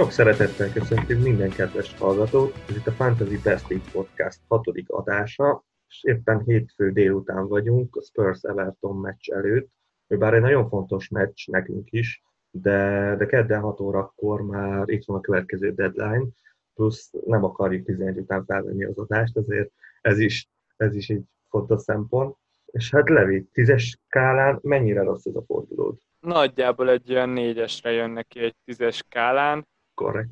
Sok 0.00 0.10
szeretettel 0.10 0.72
köszöntünk 0.72 1.22
minden 1.22 1.50
kedves 1.50 1.98
hallgatót. 1.98 2.54
Ez 2.68 2.76
itt 2.76 2.86
a 2.86 2.90
Fantasy 2.90 3.38
Besting 3.44 3.80
Podcast 3.92 4.40
hatodik 4.48 4.90
adása, 4.90 5.64
és 5.88 6.04
éppen 6.04 6.42
hétfő 6.44 6.90
délután 6.90 7.48
vagyunk 7.48 7.96
a 7.96 8.02
Spurs-Everton 8.02 8.96
meccs 8.96 9.30
előtt. 9.30 9.68
Bár 10.06 10.34
egy 10.34 10.40
nagyon 10.40 10.68
fontos 10.68 11.08
meccs 11.08 11.46
nekünk 11.46 11.90
is, 11.90 12.22
de, 12.50 13.14
de 13.18 13.26
kedden 13.26 13.60
6 13.60 13.80
órakor 13.80 14.42
már 14.42 14.88
itt 14.88 15.04
van 15.04 15.16
a 15.16 15.20
következő 15.20 15.72
deadline, 15.72 16.26
plusz 16.74 17.10
nem 17.26 17.44
akarjuk 17.44 17.84
11 17.84 18.18
után 18.18 18.44
felvenni 18.44 18.84
az 18.84 18.98
adást, 18.98 19.36
ezért 19.36 19.70
ez 20.00 20.18
is, 20.18 20.48
ez 20.76 20.94
is 20.94 21.08
egy 21.08 21.22
fontos 21.48 21.82
szempont. 21.82 22.36
És 22.66 22.90
hát 22.90 23.08
Levi, 23.08 23.48
tízes 23.52 23.98
skálán 24.06 24.58
mennyire 24.62 25.02
rossz 25.02 25.26
ez 25.26 25.34
a 25.34 25.42
fordulód? 25.46 25.98
Nagyjából 26.20 26.90
egy 26.90 27.12
olyan 27.12 27.28
négyesre 27.28 27.90
jön 27.90 28.10
neki 28.10 28.40
egy 28.40 28.56
tízes 28.64 28.96
skálán. 28.96 29.68
Korrekt. 30.00 30.30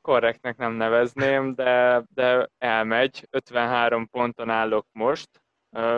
Korrektnek 0.00 0.56
nem 0.56 0.72
nevezném, 0.72 1.54
de, 1.54 2.02
de 2.14 2.48
elmegy. 2.58 3.26
53 3.30 4.06
ponton 4.08 4.50
állok 4.50 4.86
most. 4.92 5.28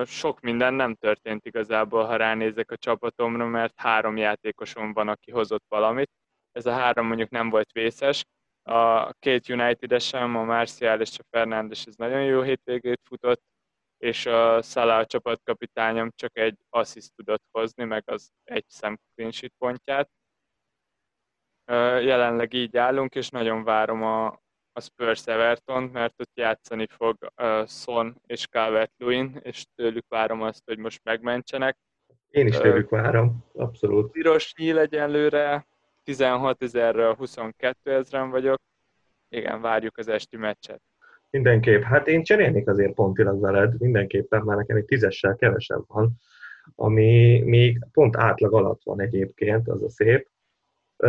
Sok 0.05 0.41
minden 0.41 0.75
nem 0.75 0.95
történt 0.95 1.47
igazából, 1.47 2.05
ha 2.05 2.17
ránézek 2.17 2.71
a 2.71 2.77
csapatomra, 2.77 3.47
mert 3.47 3.73
három 3.77 4.17
játékosom 4.17 4.93
van, 4.93 5.09
aki 5.09 5.31
hozott 5.31 5.65
valamit. 5.69 6.11
Ez 6.53 6.67
a 6.67 6.73
három 6.73 7.07
mondjuk 7.07 7.31
nem 7.31 7.51
volt 7.51 7.73
vészes. 7.73 8.25
A 8.63 9.13
két 9.13 9.49
United-esem, 9.49 10.37
a 10.37 10.45
Marcial 10.45 11.01
és 11.01 11.19
a 11.19 11.25
Fernandes, 11.31 11.85
ez 11.85 11.95
nagyon 11.95 12.23
jó 12.25 12.41
hétvégét 12.41 13.01
futott, 13.05 13.43
és 13.97 14.27
a 14.27 14.63
Salah 14.63 15.05
csapatkapitányom 15.05 16.11
csak 16.15 16.39
egy 16.39 16.59
assziszt 16.71 17.15
tudott 17.17 17.45
hozni, 17.51 17.85
meg 17.85 18.03
az 18.07 18.31
egy 18.45 18.65
szem 18.69 18.99
pontját. 19.59 20.11
Jelenleg 22.05 22.53
így 22.53 22.77
állunk, 22.77 23.15
és 23.15 23.29
nagyon 23.29 23.65
várom 23.65 24.03
a, 24.03 24.27
a 24.73 24.81
Spurs 24.81 25.27
everton 25.27 25.83
mert 25.83 26.21
ott 26.21 26.31
játszani 26.35 26.87
fog 26.87 27.17
uh, 27.43 27.67
Son 27.67 28.21
és 28.27 28.47
calvert 28.47 28.93
lewin 28.97 29.41
és 29.43 29.65
tőlük 29.75 30.05
várom 30.09 30.43
azt, 30.43 30.63
hogy 30.65 30.79
most 30.79 31.01
megmentsenek. 31.05 31.77
Én 32.29 32.47
is 32.47 32.57
tőlük 32.57 32.89
várom, 32.89 33.45
abszolút. 33.53 34.11
Piros 34.11 34.55
nyíl 34.57 34.79
egyenlőre, 34.79 35.67
16 36.03 36.63
ezerről 36.63 37.15
22 37.15 37.93
ezeren 37.93 38.31
vagyok. 38.31 38.61
Igen, 39.29 39.61
várjuk 39.61 39.99
az 39.99 40.09
esti 40.09 40.37
meccset. 40.37 40.83
Mindenképp. 41.31 41.83
Hát 41.83 42.09
én 42.09 42.23
cserélnék 42.23 42.69
azért 42.69 42.95
pontilag 42.95 43.41
veled, 43.41 43.81
mindenképpen, 43.81 44.43
mert 44.43 44.59
nekem 44.59 44.77
egy 44.77 44.85
tízessel 44.85 45.37
kevesebb 45.37 45.85
van, 45.87 46.13
ami 46.75 47.41
még 47.45 47.85
pont 47.93 48.17
átlag 48.17 48.55
alatt 48.55 48.83
van 48.85 49.01
egyébként, 49.01 49.69
az 49.69 49.83
a 49.83 49.89
szép. 49.89 50.29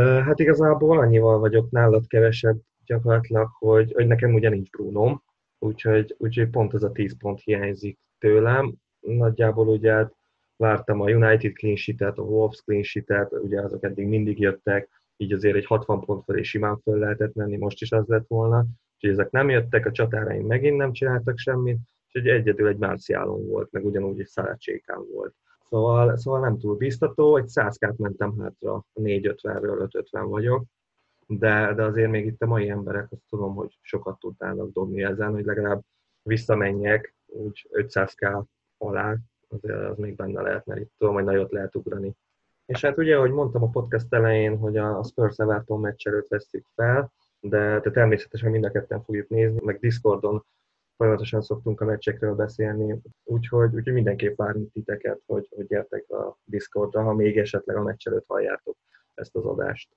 Hát 0.02 0.40
igazából 0.40 1.00
annyival 1.00 1.40
vagyok 1.40 1.72
nálad 1.72 2.08
kevesebb 2.08 2.58
gyakorlatilag, 2.86 3.50
hogy, 3.60 3.92
hogy 3.94 4.08
nekem 4.08 4.34
ugye 4.34 4.50
nincs 4.50 4.70
bruno 4.70 5.18
úgyhogy, 5.64 6.16
úgyhogy 6.18 6.50
pont 6.50 6.74
az 6.74 6.84
a 6.84 6.92
10 6.92 7.18
pont 7.18 7.40
hiányzik 7.40 8.00
tőlem. 8.18 8.74
Nagyjából 9.00 9.68
ugye 9.68 9.92
hát 9.92 10.14
vártam 10.56 11.02
a 11.02 11.10
United 11.10 11.54
clean 11.54 11.76
sheet-et, 11.76 12.18
a 12.18 12.22
Wolves 12.22 12.62
clean 12.62 12.84
sheet-et, 12.84 13.32
ugye 13.32 13.62
azok 13.62 13.84
eddig 13.84 14.08
mindig 14.08 14.40
jöttek, 14.40 14.90
így 15.18 15.34
azért 15.34 15.56
egy 15.56 15.66
60 15.66 16.00
pont 16.00 16.24
felé 16.24 16.42
simán 16.42 16.78
föl 16.78 17.00
lehetett 17.00 17.34
menni, 17.34 17.58
most 17.58 17.82
is 17.82 17.92
az 17.92 18.08
lett 18.08 18.28
volna. 18.28 18.66
Úgyhogy 18.94 19.10
ezek 19.10 19.32
nem 19.32 19.50
jöttek, 19.50 19.86
a 19.86 19.92
csatáraim 19.92 20.46
megint 20.46 20.78
nem 20.78 20.92
csináltak 20.92 21.38
semmit, 21.38 21.78
úgyhogy 22.06 22.28
egyedül 22.28 22.68
egy 22.68 22.78
Márciálon 22.78 23.48
volt, 23.48 23.72
meg 23.72 23.86
ugyanúgy 23.86 24.20
egy 24.20 24.28
Szarácsékán 24.28 25.06
volt. 25.14 25.36
Szóval, 25.74 26.18
szóval 26.18 26.40
nem 26.40 26.60
túl 26.60 26.76
biztató, 26.76 27.38
egy 27.38 27.48
100 27.48 27.78
mentem 27.98 28.40
hátra, 28.40 28.86
450-ről 28.94 29.80
550 29.80 30.30
vagyok, 30.30 30.64
de, 31.28 31.74
de 31.74 31.84
azért 31.84 32.10
még 32.10 32.26
itt 32.26 32.42
a 32.42 32.46
mai 32.46 32.70
emberek 32.70 33.12
azt 33.12 33.22
tudom, 33.30 33.56
hogy 33.56 33.78
sokat 33.82 34.20
tudnának 34.20 34.72
dobni 34.72 35.04
ezen, 35.04 35.32
hogy 35.32 35.46
legalább 35.46 35.82
visszamenjek 36.22 37.16
úgy 37.26 37.70
500k 37.72 38.44
alá, 38.78 39.16
azért 39.50 39.90
az 39.90 39.98
még 39.98 40.16
benne 40.16 40.42
lehet, 40.42 40.66
mert 40.66 40.80
itt 40.80 40.92
tudom, 40.98 41.14
hogy 41.14 41.24
nagyot 41.24 41.52
lehet 41.52 41.76
ugrani. 41.76 42.16
És 42.66 42.82
hát 42.82 42.98
ugye, 42.98 43.16
ahogy 43.18 43.32
mondtam 43.32 43.64
a 43.64 43.70
podcast 43.70 44.14
elején, 44.14 44.58
hogy 44.58 44.78
a 44.78 45.04
Spurs 45.04 45.38
Everton 45.38 45.80
meccs 45.80 46.08
előtt 46.08 46.28
vesztük 46.28 46.66
fel, 46.76 47.14
de, 47.40 47.80
de 47.80 47.92
természetesen 47.92 48.52
mind 48.52 48.66
a 48.66 48.72
ketten 48.72 49.04
fogjuk 49.04 49.30
nézni, 49.30 49.60
meg 49.64 49.80
Discordon 49.80 50.46
folyamatosan 50.96 51.42
szoktunk 51.42 51.82
a 51.82 51.86
meccsekről 51.86 52.36
beszélni, 52.36 53.02
úgyhogy, 53.24 53.74
úgyhogy 53.74 53.94
mindenképp 53.94 54.38
várunk 54.38 54.72
titeket, 54.72 55.22
hogy, 55.26 55.48
hogy 55.56 55.68
gyertek 55.68 56.10
a 56.10 56.38
Discordra, 56.44 57.04
ha 57.04 57.14
még 57.14 57.38
esetleg 57.38 57.78
a 57.78 57.84
meccs 57.84 58.08
előtt 58.08 58.26
halljátok 58.28 58.78
ezt 59.14 59.36
az 59.36 59.46
adást. 59.46 59.90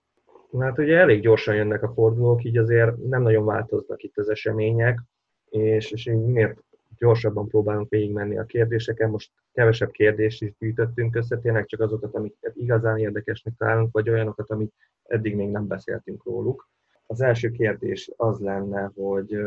Hát 0.58 0.78
ugye 0.78 0.98
elég 0.98 1.20
gyorsan 1.20 1.54
jönnek 1.54 1.82
a 1.82 1.92
fordulók, 1.92 2.44
így 2.44 2.58
azért 2.58 2.96
nem 2.96 3.22
nagyon 3.22 3.44
változnak 3.44 4.02
itt 4.02 4.16
az 4.16 4.28
események, 4.28 5.00
és, 5.48 5.90
és 5.90 6.04
miért 6.04 6.64
gyorsabban 6.98 7.48
próbálunk 7.48 7.88
végigmenni 7.88 8.38
a 8.38 8.44
kérdéseken. 8.44 9.10
Most 9.10 9.30
kevesebb 9.52 9.90
kérdést 9.90 10.42
is 10.42 10.54
gyűjtöttünk 10.58 11.16
össze, 11.16 11.38
tényleg 11.38 11.66
csak 11.66 11.80
azokat, 11.80 12.14
amiket 12.14 12.56
igazán 12.56 12.98
érdekesnek 12.98 13.54
találunk, 13.58 13.92
vagy 13.92 14.10
olyanokat, 14.10 14.50
amik 14.50 14.72
eddig 15.02 15.36
még 15.36 15.48
nem 15.48 15.66
beszéltünk 15.66 16.24
róluk. 16.24 16.68
Az 17.06 17.20
első 17.20 17.50
kérdés 17.50 18.10
az 18.16 18.38
lenne, 18.38 18.92
hogy 18.94 19.38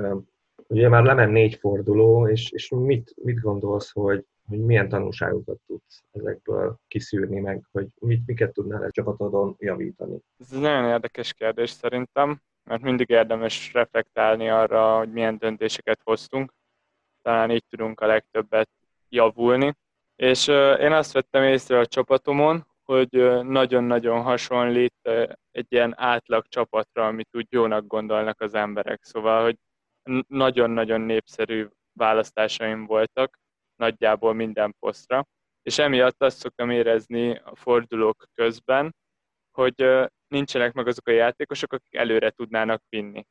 ugye 0.69 0.89
már 0.89 1.03
lement 1.03 1.31
négy 1.31 1.55
forduló, 1.55 2.27
és, 2.27 2.51
és 2.51 2.69
mit, 2.69 3.13
mit 3.23 3.39
gondolsz, 3.39 3.91
hogy, 3.91 4.25
hogy 4.47 4.59
milyen 4.59 4.89
tanulságokat 4.89 5.59
tudsz 5.67 6.03
ezekből 6.11 6.79
kiszűrni 6.87 7.39
meg, 7.39 7.63
hogy 7.71 7.87
mit, 7.99 8.25
miket 8.25 8.53
tudnál 8.53 8.83
a 8.83 8.91
csapatodon 8.91 9.55
javítani? 9.59 10.17
Ez 10.39 10.47
egy 10.53 10.59
nagyon 10.59 10.85
érdekes 10.85 11.33
kérdés 11.33 11.69
szerintem, 11.69 12.41
mert 12.63 12.81
mindig 12.81 13.09
érdemes 13.09 13.73
reflektálni 13.73 14.49
arra, 14.49 14.97
hogy 14.97 15.11
milyen 15.11 15.37
döntéseket 15.37 15.99
hoztunk. 16.03 16.53
Talán 17.21 17.51
így 17.51 17.65
tudunk 17.69 17.99
a 17.99 18.05
legtöbbet 18.05 18.69
javulni. 19.09 19.73
És 20.15 20.47
én 20.79 20.91
azt 20.91 21.13
vettem 21.13 21.43
észre 21.43 21.79
a 21.79 21.85
csapatomon, 21.85 22.65
hogy 22.83 23.41
nagyon-nagyon 23.43 24.21
hasonlít 24.21 25.09
egy 25.51 25.65
ilyen 25.69 25.93
átlag 25.97 26.45
csapatra, 26.47 27.07
amit 27.07 27.29
úgy 27.31 27.47
jónak 27.49 27.87
gondolnak 27.87 28.41
az 28.41 28.53
emberek. 28.53 29.03
Szóval, 29.03 29.43
hogy 29.43 29.57
nagyon-nagyon 30.27 31.01
népszerű 31.01 31.67
választásaim 31.93 32.85
voltak, 32.85 33.39
nagyjából 33.75 34.33
minden 34.33 34.75
posztra, 34.79 35.27
és 35.61 35.77
emiatt 35.77 36.23
azt 36.23 36.37
szoktam 36.37 36.69
érezni 36.69 37.35
a 37.35 37.55
fordulók 37.55 38.25
közben, 38.33 38.95
hogy 39.51 39.85
nincsenek 40.27 40.73
meg 40.73 40.87
azok 40.87 41.07
a 41.07 41.11
játékosok, 41.11 41.73
akik 41.73 41.95
előre 41.95 42.29
tudnának 42.29 42.83
vinni. 42.89 43.25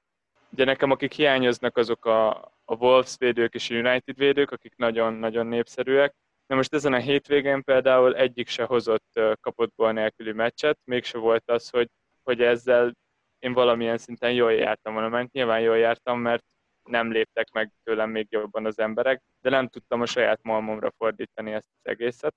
Ugye 0.51 0.65
nekem, 0.65 0.91
akik 0.91 1.13
hiányoznak, 1.13 1.77
azok 1.77 2.05
a, 2.05 2.29
a 2.65 2.75
Wolves 2.79 3.17
védők 3.19 3.55
és 3.55 3.71
a 3.71 3.75
United 3.75 4.17
védők, 4.17 4.51
akik 4.51 4.77
nagyon-nagyon 4.77 5.47
népszerűek. 5.47 6.15
Na 6.47 6.57
most 6.57 6.75
ezen 6.75 6.93
a 6.93 6.99
hétvégén 6.99 7.63
például 7.63 8.17
egyik 8.17 8.49
se 8.49 8.65
hozott 8.65 9.21
kapott 9.41 9.73
gól 9.77 9.93
nélküli 9.93 10.33
meccset, 10.33 10.79
mégse 10.85 11.19
volt 11.19 11.51
az, 11.51 11.71
hogy, 11.71 11.89
hogy 12.23 12.43
ezzel 12.43 12.93
én 13.39 13.53
valamilyen 13.53 13.99
szinten 13.99 14.33
jól 14.33 14.53
jártam 14.53 14.93
volna, 14.93 15.09
mert 15.09 15.33
nyilván 15.33 15.61
jól 15.61 15.79
jártam, 15.79 16.21
mert 16.21 16.45
nem 16.89 17.13
léptek 17.13 17.51
meg 17.53 17.73
tőlem 17.85 18.11
még 18.11 18.27
jobban 18.31 18.67
az 18.67 18.79
emberek, 18.79 19.23
de 19.41 19.51
nem 19.51 19.69
tudtam 19.69 20.01
a 20.01 20.07
saját 20.07 20.41
malmomra 20.43 20.93
fordítani 20.97 21.53
ezt 21.53 21.69
az 21.83 21.91
egészet. 21.91 22.35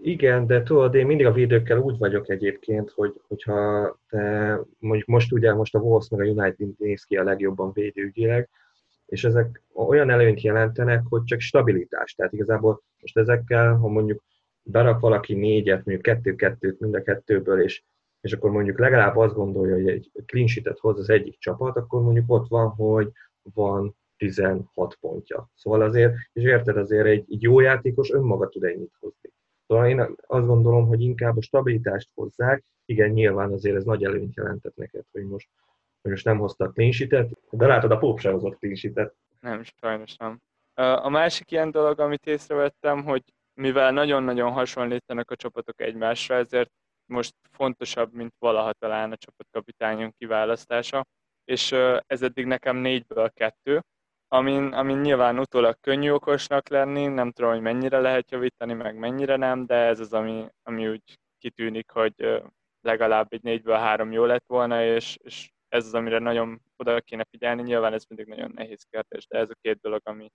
Igen, 0.00 0.46
de 0.46 0.62
tudod, 0.62 0.94
én 0.94 1.06
mindig 1.06 1.26
a 1.26 1.32
védőkkel 1.32 1.78
úgy 1.78 1.98
vagyok 1.98 2.28
egyébként, 2.28 2.90
hogy, 2.90 3.20
hogyha 3.28 3.96
te, 4.08 4.58
mondjuk 4.78 5.08
most 5.08 5.32
ugye 5.32 5.54
most 5.54 5.74
a 5.74 5.78
Wolves 5.78 6.08
meg 6.08 6.20
a 6.20 6.30
United 6.30 6.68
néz 6.78 7.04
ki 7.04 7.16
a 7.16 7.22
legjobban 7.22 7.72
védőügyileg, 7.72 8.48
és 9.06 9.24
ezek 9.24 9.62
olyan 9.74 10.10
előnyt 10.10 10.40
jelentenek, 10.40 11.02
hogy 11.08 11.24
csak 11.24 11.40
stabilitás. 11.40 12.14
Tehát 12.14 12.32
igazából 12.32 12.82
most 13.00 13.18
ezekkel, 13.18 13.74
ha 13.74 13.88
mondjuk 13.88 14.22
berak 14.62 15.00
valaki 15.00 15.34
négyet, 15.34 15.84
mondjuk 15.84 16.02
kettő-kettőt 16.02 16.80
mind 16.80 16.94
a 16.94 17.02
kettőből, 17.02 17.62
és, 17.62 17.82
és 18.20 18.32
akkor 18.32 18.50
mondjuk 18.50 18.78
legalább 18.78 19.16
azt 19.16 19.34
gondolja, 19.34 19.74
hogy 19.74 19.88
egy 19.88 20.10
clean 20.26 20.76
hoz 20.80 20.98
az 20.98 21.10
egyik 21.10 21.38
csapat, 21.38 21.76
akkor 21.76 22.02
mondjuk 22.02 22.30
ott 22.30 22.48
van, 22.48 22.68
hogy 22.68 23.12
van 23.54 23.96
16 24.16 24.94
pontja. 25.00 25.50
Szóval 25.54 25.80
azért, 25.80 26.14
és 26.32 26.42
érted, 26.42 26.76
azért 26.76 27.06
egy, 27.06 27.24
egy 27.28 27.42
jó 27.42 27.60
játékos 27.60 28.10
önmaga 28.10 28.48
tud 28.48 28.64
ennyit 28.64 28.92
hozni. 29.00 29.30
Szóval 29.66 29.88
én 29.88 30.00
azt 30.26 30.46
gondolom, 30.46 30.86
hogy 30.86 31.00
inkább 31.00 31.36
a 31.36 31.42
stabilitást 31.42 32.10
hozzák, 32.14 32.64
igen, 32.84 33.10
nyilván 33.10 33.52
azért 33.52 33.76
ez 33.76 33.84
nagy 33.84 34.04
előnyt 34.04 34.34
jelentett 34.34 34.76
neked, 34.76 35.04
hogy 35.12 35.24
most, 35.24 35.48
hogy 36.02 36.10
most 36.10 36.24
nem 36.24 36.38
hoztak 36.38 36.74
clean 36.74 37.28
de 37.50 37.66
látod, 37.66 37.90
a 37.90 37.98
Pop 37.98 38.18
sem 38.18 38.32
hozott 38.32 38.58
clean 38.58 39.12
Nem, 39.40 39.62
sajnos 39.80 40.16
nem. 40.16 40.40
A 40.74 41.08
másik 41.08 41.50
ilyen 41.50 41.70
dolog, 41.70 42.00
amit 42.00 42.26
észrevettem, 42.26 43.04
hogy 43.04 43.22
mivel 43.54 43.92
nagyon-nagyon 43.92 44.52
hasonlítanak 44.52 45.30
a 45.30 45.36
csapatok 45.36 45.80
egymásra, 45.80 46.34
ezért 46.34 46.70
most 47.06 47.34
fontosabb, 47.50 48.12
mint 48.12 48.34
valaha 48.38 48.72
talán 48.72 49.12
a 49.12 49.16
csapatkapitányunk 49.16 50.14
kiválasztása, 50.18 51.04
és 51.44 51.72
ez 52.06 52.22
eddig 52.22 52.46
nekem 52.46 52.76
négyből 52.76 53.30
kettő, 53.30 53.82
amin, 54.28 54.72
amin 54.72 54.98
nyilván 54.98 55.38
utólag 55.38 55.76
könnyű 55.80 56.10
okosnak 56.10 56.68
lenni, 56.68 57.06
nem 57.06 57.30
tudom, 57.30 57.50
hogy 57.50 57.60
mennyire 57.60 57.98
lehet 58.00 58.30
javítani, 58.30 58.72
meg 58.72 58.96
mennyire 58.96 59.36
nem, 59.36 59.66
de 59.66 59.74
ez 59.74 60.00
az, 60.00 60.12
ami, 60.12 60.48
ami 60.62 60.88
úgy 60.88 61.18
kitűnik, 61.38 61.90
hogy 61.90 62.42
legalább 62.80 63.32
egy 63.32 63.42
négyből 63.42 63.76
három 63.76 64.12
jó 64.12 64.24
lett 64.24 64.44
volna, 64.46 64.84
és, 64.84 65.16
és 65.22 65.50
ez 65.68 65.86
az, 65.86 65.94
amire 65.94 66.18
nagyon 66.18 66.62
oda 66.76 67.00
kéne 67.00 67.24
figyelni. 67.30 67.62
Nyilván 67.62 67.92
ez 67.92 68.04
mindig 68.08 68.26
nagyon 68.26 68.52
nehéz 68.54 68.82
kérdés, 68.90 69.26
de 69.26 69.38
ez 69.38 69.50
a 69.50 69.58
két 69.60 69.80
dolog, 69.80 70.00
ami, 70.04 70.30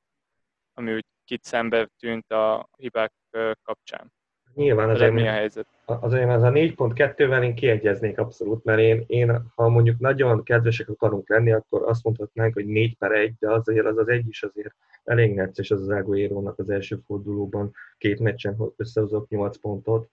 ami 0.73 0.93
úgy 0.93 1.05
kit 1.23 1.43
szembe 1.43 1.89
tűnt 1.99 2.31
a 2.31 2.69
hibák 2.77 3.13
kapcsán. 3.61 4.11
Nyilván 4.57 4.89
azért, 4.89 5.13
mi 5.13 5.27
a 5.27 5.31
helyzet? 5.31 5.65
Azért 5.85 6.29
ez 6.29 6.41
a 6.41 6.49
4.2-vel 6.49 7.43
én 7.43 7.55
kiegyeznék 7.55 8.19
abszolút, 8.19 8.63
mert 8.63 8.79
én, 8.79 9.03
én, 9.07 9.51
ha 9.55 9.69
mondjuk 9.69 9.99
nagyon 9.99 10.43
kedvesek 10.43 10.89
akarunk 10.89 11.29
lenni, 11.29 11.51
akkor 11.51 11.81
azt 11.87 12.03
mondhatnánk, 12.03 12.53
hogy 12.53 12.65
4 12.65 12.97
per 12.97 13.11
1, 13.11 13.33
de 13.39 13.51
azért 13.51 13.85
az 13.85 13.97
az 13.97 14.07
egy 14.07 14.27
is 14.27 14.43
azért 14.43 14.75
elég 15.03 15.33
necces 15.33 15.71
az 15.71 15.81
az 15.81 15.89
Aguero-nak 15.89 16.59
az 16.59 16.69
első 16.69 16.99
fordulóban 17.05 17.73
két 17.97 18.19
meccsen 18.19 18.57
összehozott 18.75 19.29
8 19.29 19.57
pontot. 19.57 20.09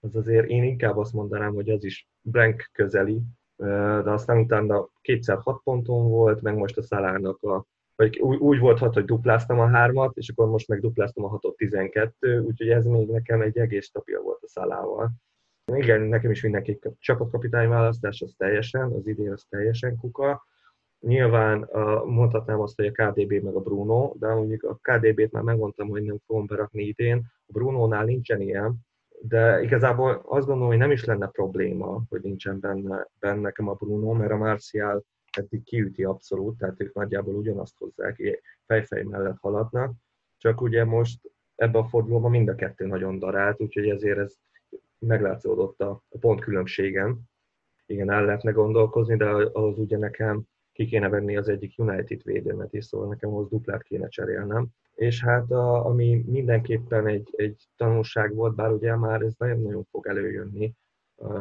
Az 0.00 0.16
azért 0.16 0.48
én 0.48 0.62
inkább 0.62 0.96
azt 0.96 1.12
mondanám, 1.12 1.54
hogy 1.54 1.70
az 1.70 1.84
is 1.84 2.08
blank 2.20 2.70
közeli, 2.72 3.20
de 3.56 4.10
aztán 4.10 4.38
utána 4.38 4.88
kétszer 5.00 5.38
6 5.40 5.60
ponton 5.64 6.08
volt, 6.08 6.42
meg 6.42 6.56
most 6.56 6.76
a 6.76 6.82
Szalának 6.82 7.42
a 7.42 7.66
vagy 7.98 8.18
úgy, 8.18 8.58
volt 8.58 8.78
hat, 8.78 8.94
hogy 8.94 9.04
dupláztam 9.04 9.58
a 9.58 9.68
hármat, 9.68 10.16
és 10.16 10.28
akkor 10.28 10.48
most 10.48 10.68
meg 10.68 10.80
dupláztam 10.80 11.24
a 11.24 11.28
6 11.28 11.56
12, 11.56 12.40
úgyhogy 12.40 12.68
ez 12.68 12.84
még 12.84 13.08
nekem 13.08 13.40
egy 13.40 13.58
egész 13.58 13.86
stabil 13.86 14.20
volt 14.20 14.42
a 14.42 14.48
szalával. 14.48 15.10
Igen, 15.72 16.00
nekem 16.00 16.30
is 16.30 16.42
mindenki 16.42 16.78
csapatkapitány 16.98 17.68
választás 17.68 18.20
az 18.20 18.34
teljesen, 18.36 18.92
az 18.92 19.06
idén 19.06 19.32
az 19.32 19.46
teljesen 19.48 19.96
kuka. 19.96 20.44
Nyilván 21.00 21.68
mondhatnám 22.04 22.60
azt, 22.60 22.76
hogy 22.76 22.86
a 22.86 22.92
KDB 22.92 23.32
meg 23.32 23.54
a 23.54 23.60
Bruno, 23.60 24.12
de 24.18 24.34
mondjuk 24.34 24.62
a 24.62 24.78
KDB-t 24.82 25.32
már 25.32 25.42
megmondtam, 25.42 25.88
hogy 25.88 26.02
nem 26.02 26.18
fogom 26.26 26.46
berakni 26.46 26.82
idén. 26.82 27.26
A 27.46 27.52
Bruno-nál 27.52 28.04
nincsen 28.04 28.40
ilyen, 28.40 28.76
de 29.20 29.62
igazából 29.62 30.22
azt 30.24 30.46
gondolom, 30.46 30.68
hogy 30.68 30.78
nem 30.78 30.90
is 30.90 31.04
lenne 31.04 31.26
probléma, 31.26 32.02
hogy 32.08 32.20
nincsen 32.20 32.60
benne, 32.60 33.08
benne 33.18 33.40
nekem 33.40 33.68
a 33.68 33.74
Bruno, 33.74 34.12
mert 34.12 34.32
a 34.32 34.36
Martial 34.36 35.04
eddig 35.38 35.62
kiüti 35.62 36.04
abszolút, 36.04 36.58
tehát 36.58 36.80
ők 36.80 36.94
nagyjából 36.94 37.34
ugyanazt 37.34 37.78
hozzák, 37.78 38.42
fejfej 38.66 39.02
mellett 39.02 39.38
haladnak, 39.40 39.94
csak 40.36 40.60
ugye 40.60 40.84
most 40.84 41.30
ebben 41.54 41.82
a 41.82 41.88
fordulóban 41.88 42.30
mind 42.30 42.48
a 42.48 42.54
kettő 42.54 42.86
nagyon 42.86 43.18
darált, 43.18 43.60
úgyhogy 43.60 43.88
ezért 43.88 44.18
ez 44.18 44.34
meglátszódott 44.98 45.80
a, 45.80 46.02
a 46.08 46.18
pont 46.18 46.40
különbségem. 46.40 47.18
Igen, 47.86 48.10
el 48.10 48.24
lehetne 48.24 48.50
gondolkozni, 48.50 49.16
de 49.16 49.26
ahhoz 49.30 49.78
ugye 49.78 49.98
nekem 49.98 50.42
ki 50.72 50.86
kéne 50.86 51.08
venni 51.08 51.36
az 51.36 51.48
egyik 51.48 51.74
United 51.78 52.22
védőmet 52.22 52.74
is, 52.74 52.84
szóval 52.84 53.08
nekem 53.08 53.30
ahhoz 53.30 53.48
duplát 53.48 53.82
kéne 53.82 54.08
cserélnem. 54.08 54.66
És 54.94 55.22
hát 55.22 55.50
a, 55.50 55.86
ami 55.86 56.24
mindenképpen 56.26 57.06
egy, 57.06 57.28
egy 57.36 57.68
tanulság 57.76 58.34
volt, 58.34 58.54
bár 58.54 58.70
ugye 58.70 58.96
már 58.96 59.22
ez 59.22 59.34
nagyon-nagyon 59.38 59.84
fog 59.90 60.06
előjönni 60.06 60.74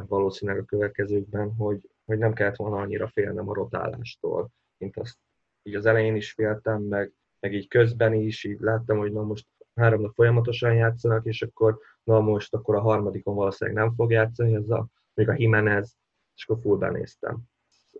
valószínűleg 0.08 0.62
a 0.62 0.66
következőkben, 0.66 1.56
hogy 1.56 1.90
hogy 2.08 2.18
nem 2.18 2.34
kellett 2.34 2.56
volna 2.56 2.78
annyira 2.78 3.08
félnem 3.08 3.50
a 3.50 3.54
rotálástól, 3.54 4.50
mint 4.78 4.98
azt 4.98 5.18
így 5.64 5.76
az 5.76 5.86
elején 5.86 6.16
is 6.16 6.32
féltem, 6.32 6.82
meg, 6.82 7.14
meg 7.40 7.54
így 7.54 7.68
közben 7.68 8.14
is, 8.14 8.44
így 8.44 8.60
láttam, 8.60 8.98
hogy 8.98 9.12
na 9.12 9.22
most 9.22 9.48
három 9.76 10.02
nap 10.02 10.14
folyamatosan 10.14 10.74
játszanak, 10.74 11.26
és 11.26 11.42
akkor 11.42 11.80
na 12.04 12.20
most 12.20 12.54
akkor 12.54 12.76
a 12.76 12.82
harmadikon 12.82 13.36
valószínűleg 13.36 13.84
nem 13.84 13.94
fog 13.96 14.12
játszani, 14.12 14.56
ez 14.56 14.70
a, 14.70 14.88
még 15.14 15.30
a 15.30 15.34
Jimenez, 15.38 15.98
és 16.36 16.48
akkor 16.48 16.62
full 16.62 16.78
benéztem. 16.78 17.40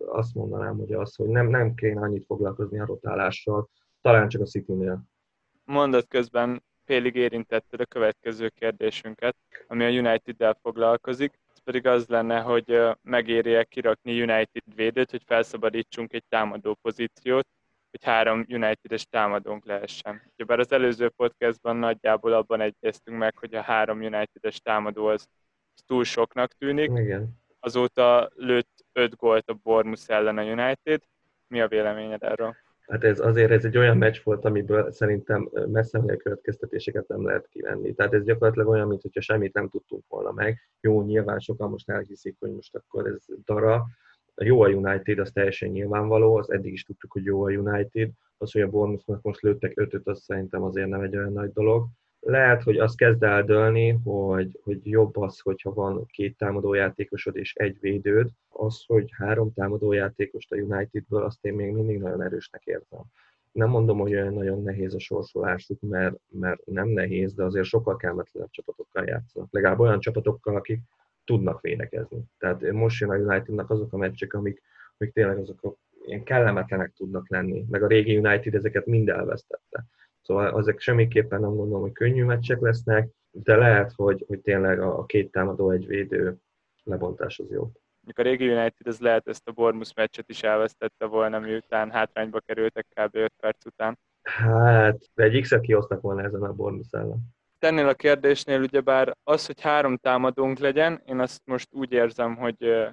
Azt 0.06 0.34
mondanám, 0.34 0.76
hogy 0.76 0.92
az, 0.92 1.14
hogy 1.14 1.28
nem, 1.28 1.46
nem 1.46 1.74
kéne 1.74 2.00
annyit 2.00 2.24
foglalkozni 2.26 2.80
a 2.80 2.86
rotálással, 2.86 3.68
talán 4.00 4.28
csak 4.28 4.40
a 4.40 4.44
City-nél. 4.44 5.02
Mondat 5.64 6.08
közben 6.08 6.62
félig 6.84 7.14
érintetted 7.14 7.80
a 7.80 7.86
következő 7.86 8.48
kérdésünket, 8.48 9.36
ami 9.66 9.84
a 9.84 9.88
United-del 9.88 10.58
foglalkozik 10.62 11.38
pedig 11.68 11.86
az 11.86 12.06
lenne, 12.06 12.40
hogy 12.40 12.80
megéri-e 13.02 13.64
kirakni 13.64 14.22
United 14.22 14.62
védőt, 14.74 15.10
hogy 15.10 15.22
felszabadítsunk 15.26 16.12
egy 16.12 16.24
támadó 16.28 16.74
pozíciót, 16.82 17.46
hogy 17.90 18.04
három 18.04 18.44
United-es 18.48 19.06
támadónk 19.06 19.64
lehessen. 19.64 20.32
Bár 20.46 20.58
az 20.58 20.72
előző 20.72 21.08
podcastban 21.08 21.76
nagyjából 21.76 22.32
abban 22.32 22.60
egyeztünk 22.60 23.18
meg, 23.18 23.36
hogy 23.38 23.54
a 23.54 23.60
három 23.60 23.98
United-es 23.98 24.60
támadó 24.60 25.06
az, 25.06 25.28
túl 25.86 26.04
soknak 26.04 26.52
tűnik. 26.52 26.90
Igen. 26.90 27.38
Azóta 27.60 28.30
lőtt 28.34 28.84
öt 28.92 29.16
gólt 29.16 29.48
a 29.48 29.54
Bournemouth 29.62 30.10
ellen 30.10 30.38
a 30.38 30.42
United. 30.42 31.02
Mi 31.46 31.60
a 31.60 31.68
véleményed 31.68 32.22
erről? 32.22 32.56
Hát 32.88 33.04
ez 33.04 33.20
azért 33.20 33.50
ez 33.50 33.64
egy 33.64 33.76
olyan 33.76 33.96
meccs 33.96 34.20
volt, 34.22 34.44
amiből 34.44 34.92
szerintem 34.92 35.50
messze 35.66 35.98
a 35.98 36.16
következtetéseket 36.16 37.08
nem 37.08 37.24
lehet 37.24 37.48
kivenni. 37.48 37.94
Tehát 37.94 38.14
ez 38.14 38.24
gyakorlatilag 38.24 38.68
olyan, 38.68 38.88
mintha 38.88 39.20
semmit 39.20 39.54
nem 39.54 39.68
tudtunk 39.68 40.04
volna 40.08 40.32
meg. 40.32 40.58
Jó, 40.80 41.02
nyilván 41.02 41.38
sokan 41.38 41.70
most 41.70 41.90
elhiszik, 41.90 42.36
hogy 42.38 42.52
most 42.54 42.74
akkor 42.74 43.06
ez 43.06 43.24
dara. 43.44 43.84
Jó 44.34 44.60
a 44.60 44.68
United, 44.68 45.18
az 45.18 45.30
teljesen 45.30 45.68
nyilvánvaló, 45.68 46.36
az 46.36 46.50
eddig 46.50 46.72
is 46.72 46.84
tudtuk, 46.84 47.12
hogy 47.12 47.24
jó 47.24 47.44
a 47.44 47.50
United. 47.50 48.10
Az, 48.36 48.52
hogy 48.52 48.62
a 48.62 48.68
Bournemouthnak 48.68 49.22
most 49.22 49.40
lőttek 49.40 49.72
ötöt, 49.80 50.06
az 50.06 50.22
szerintem 50.22 50.62
azért 50.62 50.88
nem 50.88 51.00
egy 51.00 51.16
olyan 51.16 51.32
nagy 51.32 51.52
dolog 51.52 51.86
lehet, 52.20 52.62
hogy 52.62 52.78
az 52.78 52.94
kezd 52.94 53.22
el 53.22 53.44
dőlni, 53.44 53.90
hogy, 53.90 54.60
hogy 54.62 54.80
jobb 54.82 55.16
az, 55.16 55.40
hogyha 55.40 55.72
van 55.72 56.06
két 56.06 56.36
támadójátékosod 56.36 57.36
és 57.36 57.54
egy 57.54 57.76
védőd, 57.80 58.30
az, 58.48 58.84
hogy 58.86 59.10
három 59.16 59.52
támadójátékost 59.52 60.52
a 60.52 60.56
Unitedből, 60.56 61.22
azt 61.22 61.44
én 61.44 61.54
még 61.54 61.72
mindig 61.72 61.98
nagyon 61.98 62.22
erősnek 62.22 62.64
érzem. 62.64 63.02
Nem 63.52 63.68
mondom, 63.68 63.98
hogy 63.98 64.12
olyan 64.14 64.32
nagyon 64.32 64.62
nehéz 64.62 64.94
a 64.94 64.98
sorsolásuk, 64.98 65.80
mert, 65.80 66.16
mert 66.28 66.66
nem 66.66 66.88
nehéz, 66.88 67.34
de 67.34 67.44
azért 67.44 67.64
sokkal 67.64 67.96
kellemetlenebb 67.96 68.50
csapatokkal 68.50 69.04
játszanak. 69.04 69.48
Legalább 69.52 69.78
olyan 69.78 70.00
csapatokkal, 70.00 70.56
akik 70.56 70.80
tudnak 71.24 71.60
védekezni. 71.60 72.22
Tehát 72.38 72.72
most 72.72 73.00
jön 73.00 73.10
a 73.10 73.16
Unitednak 73.16 73.70
azok 73.70 73.92
a 73.92 73.96
meccsek, 73.96 74.32
amik, 74.32 74.62
amik 74.98 75.12
tényleg 75.14 75.38
azok 75.38 75.62
a 75.62 75.74
ilyen 76.06 76.22
kellemetlenek 76.22 76.92
tudnak 76.96 77.28
lenni, 77.28 77.64
meg 77.70 77.82
a 77.82 77.86
régi 77.86 78.16
United 78.16 78.54
ezeket 78.54 78.86
mind 78.86 79.08
elvesztette. 79.08 79.84
Szóval 80.28 80.58
ezek 80.58 80.80
semmiképpen 80.80 81.40
nem 81.40 81.54
gondolom, 81.54 81.80
hogy 81.80 81.92
könnyű 81.92 82.24
meccsek 82.24 82.60
lesznek, 82.60 83.08
de 83.30 83.56
lehet, 83.56 83.92
hogy, 83.96 84.24
hogy 84.26 84.40
tényleg 84.40 84.80
a 84.80 85.04
két 85.04 85.30
támadó, 85.30 85.70
egy 85.70 85.86
védő 85.86 86.36
lebontás 86.82 87.38
az 87.38 87.50
jobb. 87.50 87.72
A 88.14 88.22
régi 88.22 88.48
United 88.48 88.86
az 88.86 89.00
lehet 89.00 89.28
ezt 89.28 89.48
a 89.48 89.52
Bournemouth 89.52 89.92
meccset 89.96 90.28
is 90.28 90.42
elvesztette 90.42 91.06
volna, 91.06 91.38
miután 91.38 91.90
hátrányba 91.90 92.40
kerültek 92.40 92.86
kb. 92.94 93.14
5 93.16 93.32
perc 93.40 93.66
után. 93.66 93.98
Hát, 94.22 94.98
de 95.14 95.22
egy 95.22 95.40
X-et 95.40 95.60
kihoztak 95.60 96.00
volna 96.00 96.22
ezen 96.22 96.42
a 96.42 96.52
Bournemouth 96.52 96.94
ellen. 96.94 97.18
Tennél 97.58 97.88
a 97.88 97.94
kérdésnél 97.94 98.60
ugyebár 98.60 99.16
az, 99.22 99.46
hogy 99.46 99.60
három 99.60 99.96
támadónk 99.96 100.58
legyen, 100.58 101.02
én 101.06 101.18
azt 101.18 101.40
most 101.44 101.68
úgy 101.74 101.92
érzem, 101.92 102.36
hogy, 102.36 102.86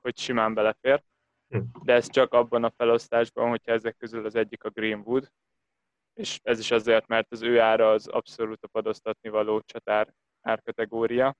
hogy 0.00 0.18
simán 0.18 0.54
belefér, 0.54 1.02
hm. 1.48 1.58
de 1.82 1.92
ez 1.92 2.08
csak 2.08 2.32
abban 2.32 2.64
a 2.64 2.72
felosztásban, 2.76 3.48
hogyha 3.48 3.72
ezek 3.72 3.96
közül 3.96 4.26
az 4.26 4.34
egyik 4.34 4.64
a 4.64 4.70
Greenwood, 4.70 5.30
és 6.14 6.38
ez 6.42 6.58
is 6.58 6.70
azért, 6.70 7.06
mert 7.06 7.32
az 7.32 7.42
ő 7.42 7.60
ára 7.60 7.90
az 7.90 8.06
abszolút 8.06 8.62
a 8.62 8.68
padoztatni 8.68 9.28
való 9.28 9.60
csatár 9.60 10.14
árkategória. 10.40 11.34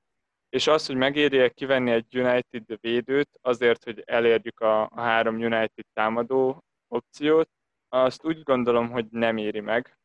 És 0.49 0.67
az, 0.67 0.87
hogy 0.87 0.97
megérje 0.97 1.49
kivenni 1.49 1.91
egy 1.91 2.17
United 2.17 2.65
védőt 2.81 3.39
azért, 3.41 3.85
hogy 3.85 4.03
elérjük 4.07 4.61
a, 4.61 4.83
a 4.83 5.01
három 5.01 5.35
United 5.35 5.85
támadó 5.93 6.65
opciót, 6.89 7.49
azt 7.89 8.25
úgy 8.25 8.43
gondolom, 8.43 8.91
hogy 8.91 9.07
nem 9.11 9.37
éri 9.37 9.61
meg. 9.61 9.99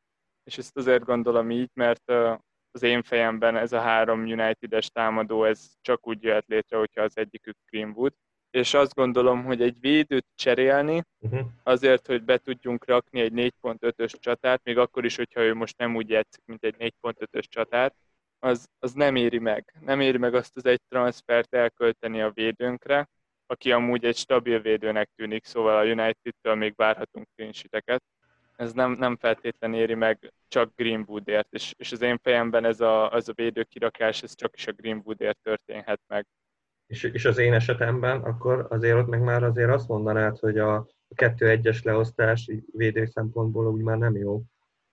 És 0.43 0.57
ezt 0.57 0.77
azért 0.77 1.03
gondolom 1.03 1.51
így, 1.51 1.69
mert 1.73 2.11
az 2.71 2.83
én 2.83 3.03
fejemben 3.03 3.55
ez 3.55 3.73
a 3.73 3.79
három 3.79 4.19
United-es 4.19 4.89
támadó, 4.89 5.43
ez 5.43 5.71
csak 5.81 6.07
úgy 6.07 6.23
jöhet 6.23 6.47
létre, 6.47 6.77
hogyha 6.77 7.01
az 7.01 7.17
egyikük 7.17 7.57
Greenwood 7.71 8.13
és 8.57 8.73
azt 8.73 8.93
gondolom, 8.93 9.43
hogy 9.43 9.61
egy 9.61 9.79
védőt 9.79 10.25
cserélni, 10.35 11.03
uh-huh. 11.19 11.47
azért, 11.63 12.07
hogy 12.07 12.23
be 12.23 12.37
tudjunk 12.37 12.85
rakni 12.85 13.19
egy 13.19 13.31
4.5-ös 13.33 14.13
csatát, 14.19 14.61
még 14.63 14.77
akkor 14.77 15.05
is, 15.05 15.15
hogyha 15.15 15.41
ő 15.41 15.53
most 15.53 15.77
nem 15.77 15.95
úgy 15.95 16.09
játszik, 16.09 16.41
mint 16.45 16.63
egy 16.63 16.75
4.5-ös 17.03 17.43
csatát, 17.47 17.95
az, 18.39 18.69
az 18.79 18.93
nem 18.93 19.15
éri 19.15 19.39
meg. 19.39 19.73
Nem 19.81 19.99
éri 19.99 20.17
meg 20.17 20.33
azt 20.33 20.55
az 20.55 20.65
egy 20.65 20.81
transfert 20.89 21.53
elkölteni 21.53 22.21
a 22.21 22.31
védőnkre, 22.31 23.09
aki 23.45 23.71
amúgy 23.71 24.05
egy 24.05 24.17
stabil 24.17 24.59
védőnek 24.59 25.09
tűnik, 25.15 25.45
szóval 25.45 25.77
a 25.77 25.85
United-től 25.85 26.55
még 26.55 26.73
várhatunk 26.75 27.27
clean 27.35 28.01
Ez 28.55 28.73
nem, 28.73 28.91
nem 28.91 29.17
feltétlen 29.17 29.73
éri 29.73 29.93
meg 29.93 30.33
csak 30.47 30.75
Greenwoodért, 30.75 31.53
és, 31.53 31.73
és 31.77 31.91
az 31.91 32.01
én 32.01 32.17
fejemben 32.23 32.65
ez 32.65 32.79
a, 32.79 33.11
az 33.11 33.29
a 33.29 33.33
védő 33.33 33.63
kirakás, 33.63 34.23
ez 34.23 34.35
csak 34.35 34.55
is 34.55 34.67
a 34.67 34.71
Greenwoodért 34.71 35.39
történhet 35.43 36.01
meg 36.07 36.25
és, 36.87 37.03
és 37.03 37.25
az 37.25 37.37
én 37.37 37.53
esetemben, 37.53 38.21
akkor 38.21 38.67
azért 38.69 38.97
ott 38.97 39.07
meg 39.07 39.21
már 39.21 39.43
azért 39.43 39.71
azt 39.71 39.87
mondanád, 39.87 40.37
hogy 40.37 40.57
a 40.57 40.87
kettő 41.15 41.49
egyes 41.49 41.83
leosztás 41.83 42.51
védő 42.71 43.05
szempontból 43.05 43.67
úgy 43.67 43.81
már 43.81 43.97
nem 43.97 44.15
jó. 44.15 44.43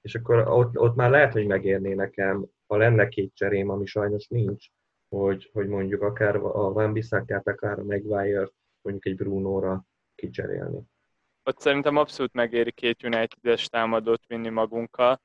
És 0.00 0.14
akkor 0.14 0.48
ott, 0.48 0.78
ott 0.78 0.94
már 0.94 1.10
lehet, 1.10 1.32
hogy 1.32 1.46
megérné 1.46 1.94
nekem, 1.94 2.46
ha 2.66 2.76
lenne 2.76 3.08
két 3.08 3.34
cserém, 3.34 3.68
ami 3.68 3.86
sajnos 3.86 4.26
nincs, 4.26 4.66
hogy, 5.08 5.50
hogy 5.52 5.66
mondjuk 5.66 6.02
akár 6.02 6.36
a 6.36 6.72
Van 6.72 6.92
Bissakát, 6.92 7.48
akár 7.48 7.78
a 7.78 7.84
Maguire 7.84 8.48
mondjuk 8.80 9.06
egy 9.06 9.16
Brunóra 9.16 9.84
kicserélni. 10.14 10.80
Ott 11.42 11.60
szerintem 11.60 11.96
abszolút 11.96 12.32
megéri 12.32 12.72
két 12.72 13.02
United-es 13.02 13.68
támadót 13.68 14.26
vinni 14.26 14.48
magunkkal, 14.48 15.20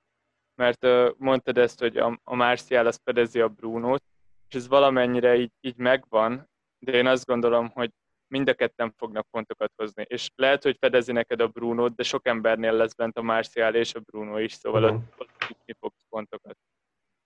mert 0.56 0.86
mondtad 1.18 1.58
ezt, 1.58 1.80
hogy 1.80 1.98
a, 1.98 2.20
a 2.24 2.36
Martial 2.36 2.86
az 2.86 3.00
fedezi 3.04 3.40
a 3.40 3.48
Brunót, 3.48 4.04
és 4.50 4.56
ez 4.56 4.68
valamennyire 4.68 5.36
így, 5.36 5.52
így 5.62 5.78
megvan, 5.78 6.50
de 6.80 6.92
én 6.92 7.08
azt 7.08 7.26
gondolom, 7.26 7.70
hogy 7.70 7.92
mind 8.28 8.50
a 8.50 8.54
ketten 8.54 8.94
fognak 8.98 9.28
pontokat 9.32 9.72
hozni. 9.76 10.06
És 10.08 10.32
lehet, 10.36 10.64
hogy 10.64 10.78
fedezi 10.80 11.12
neked 11.12 11.40
a 11.40 11.48
Bruno, 11.48 11.90
de 11.90 12.04
sok 12.04 12.28
embernél 12.28 12.74
lesz 12.74 12.94
bent 12.94 13.18
a 13.18 13.22
Marcial 13.22 13.76
és 13.76 13.94
a 13.94 14.00
Bruno 14.00 14.38
is, 14.38 14.54
szóval 14.54 14.84
uh-huh. 14.84 15.02
ott, 15.18 15.36
ott 15.40 15.78
fogsz 15.80 16.06
pontokat. 16.10 16.58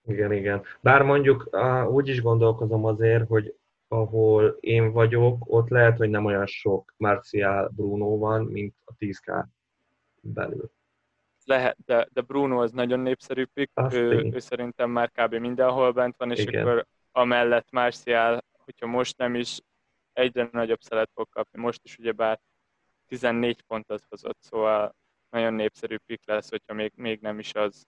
Igen, 0.06 0.32
igen. 0.32 0.62
Bár 0.80 1.02
mondjuk 1.02 1.48
úgy 1.88 2.08
is 2.08 2.22
gondolkozom 2.22 2.84
azért, 2.84 3.28
hogy 3.28 3.54
ahol 3.88 4.56
én 4.60 4.92
vagyok, 4.92 5.44
ott 5.46 5.68
lehet, 5.68 5.96
hogy 5.96 6.10
nem 6.10 6.24
olyan 6.24 6.46
sok 6.46 6.94
Marcial 6.96 7.68
Bruno 7.68 8.18
van, 8.18 8.44
mint 8.44 8.74
a 8.84 8.92
10K 8.98 9.44
belül. 10.20 10.70
Lehet, 11.44 11.76
de, 11.84 12.08
de 12.12 12.20
Bruno 12.20 12.62
az 12.62 12.72
nagyon 12.72 13.00
népszerű 13.00 13.44
pick, 13.44 13.72
ő, 13.92 14.30
ő, 14.32 14.38
szerintem 14.38 14.90
már 14.90 15.10
kb. 15.10 15.34
mindenhol 15.34 15.92
bent 15.92 16.16
van, 16.16 16.30
és 16.30 16.38
Igen. 16.38 16.66
akkor 16.66 16.86
amellett 17.12 17.70
Marcial, 17.70 18.44
hogyha 18.64 18.86
most 18.86 19.18
nem 19.18 19.34
is, 19.34 19.60
egyre 20.12 20.48
nagyobb 20.52 20.80
szelet 20.80 21.10
fog 21.14 21.28
kapni. 21.28 21.60
Most 21.60 21.84
is 21.84 21.98
ugyebár 21.98 22.40
14 23.06 23.62
pontot 23.62 24.04
hozott, 24.08 24.38
szóval 24.40 24.94
nagyon 25.30 25.54
népszerű 25.54 25.96
pick 26.06 26.26
lesz, 26.26 26.50
hogyha 26.50 26.74
még, 26.74 26.92
még 26.96 27.20
nem 27.20 27.38
is 27.38 27.54
az. 27.54 27.86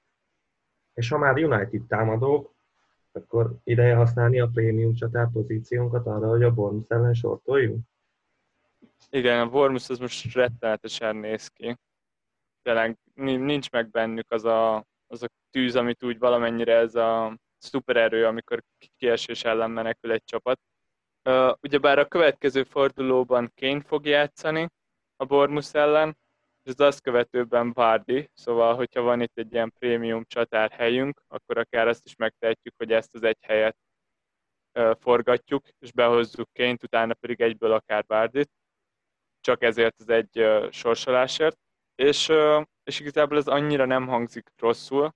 És 0.94 1.08
ha 1.08 1.18
már 1.18 1.36
United 1.36 1.82
támadók, 1.86 2.54
akkor 3.12 3.58
ideje 3.64 3.94
használni 3.94 4.40
a 4.40 4.48
prémium 4.48 4.94
csatár 4.94 5.30
pozíciónkat 5.32 6.06
arra, 6.06 6.28
hogy 6.28 6.42
a 6.42 6.54
Bournemouth 6.54 6.92
ellen 6.92 7.14
sortoljunk? 7.14 7.84
Igen, 9.10 9.40
a 9.40 9.48
Bournemouth 9.48 9.90
az 9.90 9.98
most 9.98 10.34
rettenetesen 10.34 11.16
néz 11.16 11.48
ki. 11.48 11.76
Tényleg 12.62 12.98
nincs 13.14 13.70
meg 13.70 13.90
bennük 13.90 14.30
az 14.30 14.44
a, 14.44 14.84
az 15.06 15.22
a 15.22 15.26
tűz, 15.50 15.76
amit 15.76 16.04
úgy 16.04 16.18
valamennyire 16.18 16.74
ez 16.76 16.94
a 16.94 17.38
szupererő, 17.66 18.26
amikor 18.26 18.62
kiesés 18.96 19.44
ellen 19.44 19.70
menekül 19.70 20.12
egy 20.12 20.24
csapat. 20.24 20.60
Uh, 21.28 21.52
ugyebár 21.62 21.98
a 21.98 22.08
következő 22.08 22.64
fordulóban 22.64 23.52
Kane 23.54 23.82
fog 23.82 24.06
játszani 24.06 24.68
a 25.16 25.24
Bournemouth 25.24 25.74
ellen, 25.76 26.16
és 26.62 26.72
az 26.72 26.80
azt 26.80 27.00
követőben 27.00 27.72
Vardy, 27.72 28.30
szóval 28.34 28.74
hogyha 28.74 29.00
van 29.00 29.20
itt 29.20 29.38
egy 29.38 29.52
ilyen 29.52 29.72
prémium 29.78 30.24
csatár 30.26 30.70
helyünk, 30.70 31.22
akkor 31.28 31.58
akár 31.58 31.88
azt 31.88 32.04
is 32.04 32.16
megtehetjük, 32.16 32.74
hogy 32.76 32.92
ezt 32.92 33.14
az 33.14 33.22
egy 33.22 33.38
helyet 33.40 33.76
forgatjuk, 34.98 35.68
és 35.78 35.92
behozzuk 35.92 36.52
ként, 36.52 36.82
utána 36.82 37.14
pedig 37.14 37.40
egyből 37.40 37.72
akár 37.72 38.04
Vardit, 38.06 38.50
csak 39.40 39.62
ezért 39.62 40.00
az 40.00 40.08
egy 40.08 40.46
sorsolásért. 40.70 41.58
És, 41.94 42.32
és 42.82 43.00
igazából 43.00 43.38
ez 43.38 43.46
annyira 43.46 43.84
nem 43.84 44.06
hangzik 44.06 44.50
rosszul. 44.56 45.14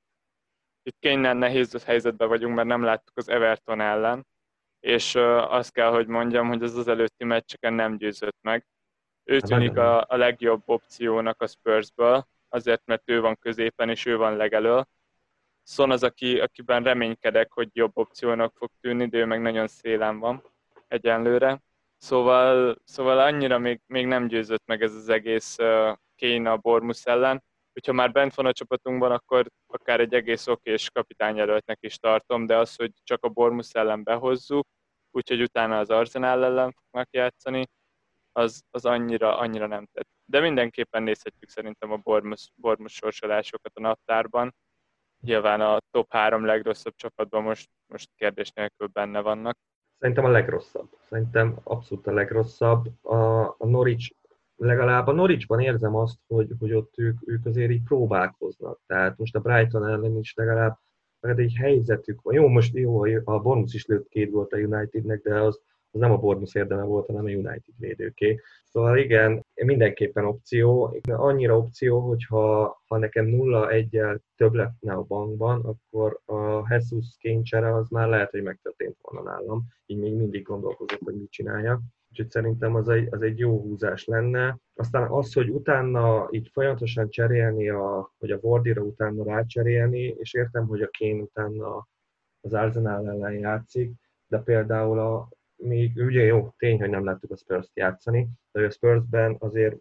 Itt 0.83 0.97
kényen 0.99 1.37
nehéz 1.37 1.85
helyzetben 1.85 2.29
vagyunk, 2.29 2.55
mert 2.55 2.69
nem 2.69 2.83
láttuk 2.83 3.17
az 3.17 3.29
Everton 3.29 3.81
ellen, 3.81 4.27
és 4.81 5.15
azt 5.49 5.73
kell, 5.73 5.91
hogy 5.91 6.07
mondjam, 6.07 6.49
hogy 6.49 6.63
ez 6.63 6.75
az 6.75 6.89
előtti 6.89 7.25
meccseken 7.25 7.73
nem 7.73 7.97
győzött 7.97 8.39
meg 8.41 8.67
ő 9.31 9.35
hát 9.35 9.43
tűnik 9.43 9.77
a, 9.77 10.01
a 10.09 10.17
legjobb 10.17 10.63
opciónak 10.65 11.43
a 11.43 11.47
Spursből, 11.47 12.27
azért, 12.49 12.83
mert 12.85 13.11
ő 13.11 13.21
van 13.21 13.39
középen, 13.41 13.89
és 13.89 14.07
ő 14.07 14.17
van 14.17 14.37
legelől. 14.37 14.89
Son 15.65 15.91
az, 15.91 16.03
aki, 16.03 16.41
akiben 16.41 16.83
reménykedek, 16.83 17.53
hogy 17.53 17.69
jobb 17.73 17.91
opciónak 17.95 18.57
fog 18.57 18.71
tűnni, 18.81 19.07
de 19.07 19.19
ő 19.19 19.25
meg 19.25 19.41
nagyon 19.41 19.67
szélen 19.67 20.19
van 20.19 20.43
egyenlőre. 20.89 21.63
Szóval, 21.97 22.77
szóval 22.85 23.19
annyira 23.19 23.59
még, 23.59 23.81
még 23.87 24.07
nem 24.07 24.27
győzött 24.27 24.67
meg 24.67 24.83
ez 24.83 24.95
az 24.95 25.09
egész 25.09 25.59
uh, 25.59 25.97
Kane 26.17 26.51
a 26.51 26.57
Bormus 26.57 27.05
ellen. 27.05 27.43
Hogyha 27.73 27.93
már 27.93 28.13
bent 28.13 28.35
van 28.35 28.47
a 28.47 28.53
csapatunkban, 28.53 29.11
akkor 29.11 29.47
akár 29.67 30.01
egy 30.01 30.15
egész 30.15 30.47
okés 30.47 30.91
kapitányjelöltnek 30.91 31.79
is 31.81 31.97
tartom, 31.97 32.47
de 32.47 32.57
az, 32.57 32.77
hogy 32.77 32.93
csak 33.03 33.25
a 33.25 33.29
Bormus 33.29 33.73
ellen 33.73 34.03
behozzuk, 34.03 34.67
úgyhogy 35.11 35.43
utána 35.43 35.79
az 35.79 35.91
Arsenal 35.91 36.45
ellen 36.45 36.73
fognak 36.73 37.09
játszani, 37.11 37.67
az, 38.33 38.63
az 38.71 38.85
annyira, 38.85 39.39
annyira 39.39 39.67
nem 39.67 39.87
tett. 39.93 40.09
De 40.25 40.41
mindenképpen 40.41 41.03
nézhetjük 41.03 41.51
szerintem 41.51 41.93
a 41.93 41.97
Bormus, 41.97 42.51
Bormus 42.55 42.93
sorsolásokat 42.93 43.73
a 43.75 43.81
naptárban. 43.81 44.55
Nyilván 45.21 45.61
a 45.61 45.79
top 45.91 46.13
három 46.13 46.45
legrosszabb 46.45 46.95
csapatban 46.97 47.43
most, 47.43 47.69
most 47.87 48.09
kérdés 48.17 48.51
nélkül 48.51 48.87
benne 48.87 49.21
vannak. 49.21 49.57
Szerintem 49.99 50.25
a 50.25 50.29
legrosszabb. 50.29 50.89
Szerintem 51.09 51.59
abszolút 51.65 52.07
a 52.07 52.13
legrosszabb. 52.13 53.05
A, 53.05 53.43
a 53.43 53.67
Norwich, 53.67 54.15
legalább 54.61 55.07
a 55.07 55.13
Norwichban 55.13 55.61
érzem 55.61 55.95
azt, 55.95 56.19
hogy, 56.27 56.51
hogy 56.59 56.73
ott 56.73 56.95
ők, 56.97 57.19
ők 57.27 57.47
azért 57.47 57.71
így 57.71 57.83
próbálkoznak. 57.83 58.81
Tehát 58.87 59.19
most 59.19 59.37
a 59.37 59.41
Brighton 59.41 59.87
ellen 59.87 60.19
is 60.19 60.35
legalább, 60.35 60.79
legalább 61.21 61.47
egy 61.47 61.55
helyzetük 61.59 62.23
van. 62.23 62.35
Jó, 62.35 62.49
most 62.49 62.75
jó, 62.75 63.05
a 63.25 63.41
Bormus 63.41 63.75
is 63.75 63.87
lőtt 63.87 64.09
két 64.09 64.31
volt 64.31 64.53
a 64.53 64.57
Unitednek, 64.57 65.23
de 65.23 65.41
az, 65.41 65.61
az 65.91 66.01
nem 66.01 66.11
a 66.11 66.17
Bournemouth 66.17 66.57
érdeme 66.57 66.83
volt, 66.83 67.07
hanem 67.07 67.25
a 67.25 67.29
United 67.29 67.75
védőké. 67.79 68.41
Szóval 68.65 68.99
igen, 68.99 69.45
mindenképpen 69.55 70.25
opció. 70.25 70.97
Annyira 71.03 71.57
opció, 71.57 72.01
hogyha 72.01 72.81
ha 72.87 72.99
nekem 72.99 73.27
0-1-el 73.29 74.19
több 74.37 74.55
lenne 74.55 74.93
a 74.93 75.03
bankban, 75.03 75.61
akkor 75.61 76.21
a 76.25 76.67
Jesus 76.69 77.17
kénycsere 77.19 77.75
az 77.75 77.89
már 77.89 78.09
lehet, 78.09 78.31
hogy 78.31 78.43
megtörtént 78.43 78.97
volna 79.01 79.31
nálam. 79.31 79.67
Így 79.87 79.99
még 79.99 80.15
mindig 80.15 80.43
gondolkozok, 80.43 81.01
hogy 81.05 81.15
mit 81.15 81.31
csináljak. 81.31 81.81
Úgyhogy 82.11 82.31
szerintem 82.31 82.75
az 82.75 82.89
egy, 82.89 83.09
az 83.11 83.23
egy 83.23 83.39
jó 83.39 83.61
húzás 83.61 84.05
lenne. 84.05 84.59
Aztán 84.75 85.11
az, 85.11 85.33
hogy 85.33 85.49
utána 85.49 86.29
így 86.31 86.51
folyamatosan 86.53 87.09
cserélni, 87.09 87.69
a, 87.69 88.13
hogy 88.19 88.31
a 88.31 88.39
Wardira 88.43 88.83
utána 88.83 89.25
rácserélni, 89.25 90.15
és 90.19 90.35
értem, 90.35 90.67
hogy 90.67 90.83
a 90.83 90.89
Kén 90.89 91.21
utána 91.21 91.89
az 92.41 92.55
Arsenal 92.55 93.09
ellen 93.09 93.33
játszik, 93.33 93.91
de 94.27 94.39
például 94.39 94.99
a, 94.99 95.29
még 95.57 95.97
ugye 95.97 96.23
jó, 96.23 96.55
tény, 96.59 96.79
hogy 96.79 96.91
nem 96.91 97.05
láttuk 97.05 97.31
a 97.31 97.37
Spurs-t 97.37 97.71
játszani, 97.75 98.29
de 98.53 98.65
a 98.65 98.71
Spursben 98.71 99.37
azért, 99.39 99.77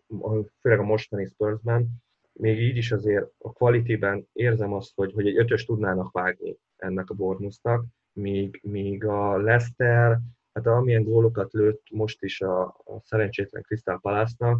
főleg 0.62 0.79
a 0.79 0.83
mostani 0.83 1.25
Spursben, 1.25 1.88
még 2.33 2.62
így 2.62 2.77
is 2.77 2.91
azért 2.91 3.31
a 3.38 3.53
quality 3.53 4.00
érzem 4.33 4.74
azt, 4.74 4.91
hogy, 4.95 5.13
hogy 5.13 5.27
egy 5.27 5.38
ötös 5.38 5.65
tudnának 5.65 6.12
vágni 6.12 6.57
ennek 6.77 7.09
a 7.09 7.13
Bournemouthnak, 7.13 7.86
míg, 8.13 8.59
míg 8.63 9.05
a 9.05 9.38
Leicester, 9.38 10.19
hát 10.53 10.65
amilyen 10.65 11.03
gólokat 11.03 11.53
lőtt 11.53 11.88
most 11.91 12.24
is 12.24 12.41
a, 12.41 12.62
a 12.63 13.01
szerencsétlen 13.03 13.63
Crystal 13.63 14.00
Palace-nak, 14.00 14.60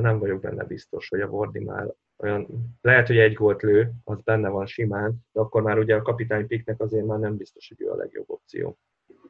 nem 0.00 0.18
vagyok 0.18 0.40
benne 0.40 0.64
biztos, 0.64 1.08
hogy 1.08 1.20
a 1.20 1.26
Wardy 1.26 1.64
már 1.64 1.94
olyan, 2.16 2.46
lehet, 2.80 3.06
hogy 3.06 3.18
egy 3.18 3.32
gólt 3.32 3.62
lő, 3.62 3.92
az 4.04 4.20
benne 4.20 4.48
van 4.48 4.66
simán, 4.66 5.14
de 5.32 5.40
akkor 5.40 5.62
már 5.62 5.78
ugye 5.78 5.94
a 5.94 6.02
kapitány 6.02 6.46
piknek 6.46 6.80
azért 6.80 7.06
már 7.06 7.18
nem 7.18 7.36
biztos, 7.36 7.68
hogy 7.68 7.86
ő 7.86 7.90
a 7.90 7.96
legjobb 7.96 8.30
opció. 8.30 8.78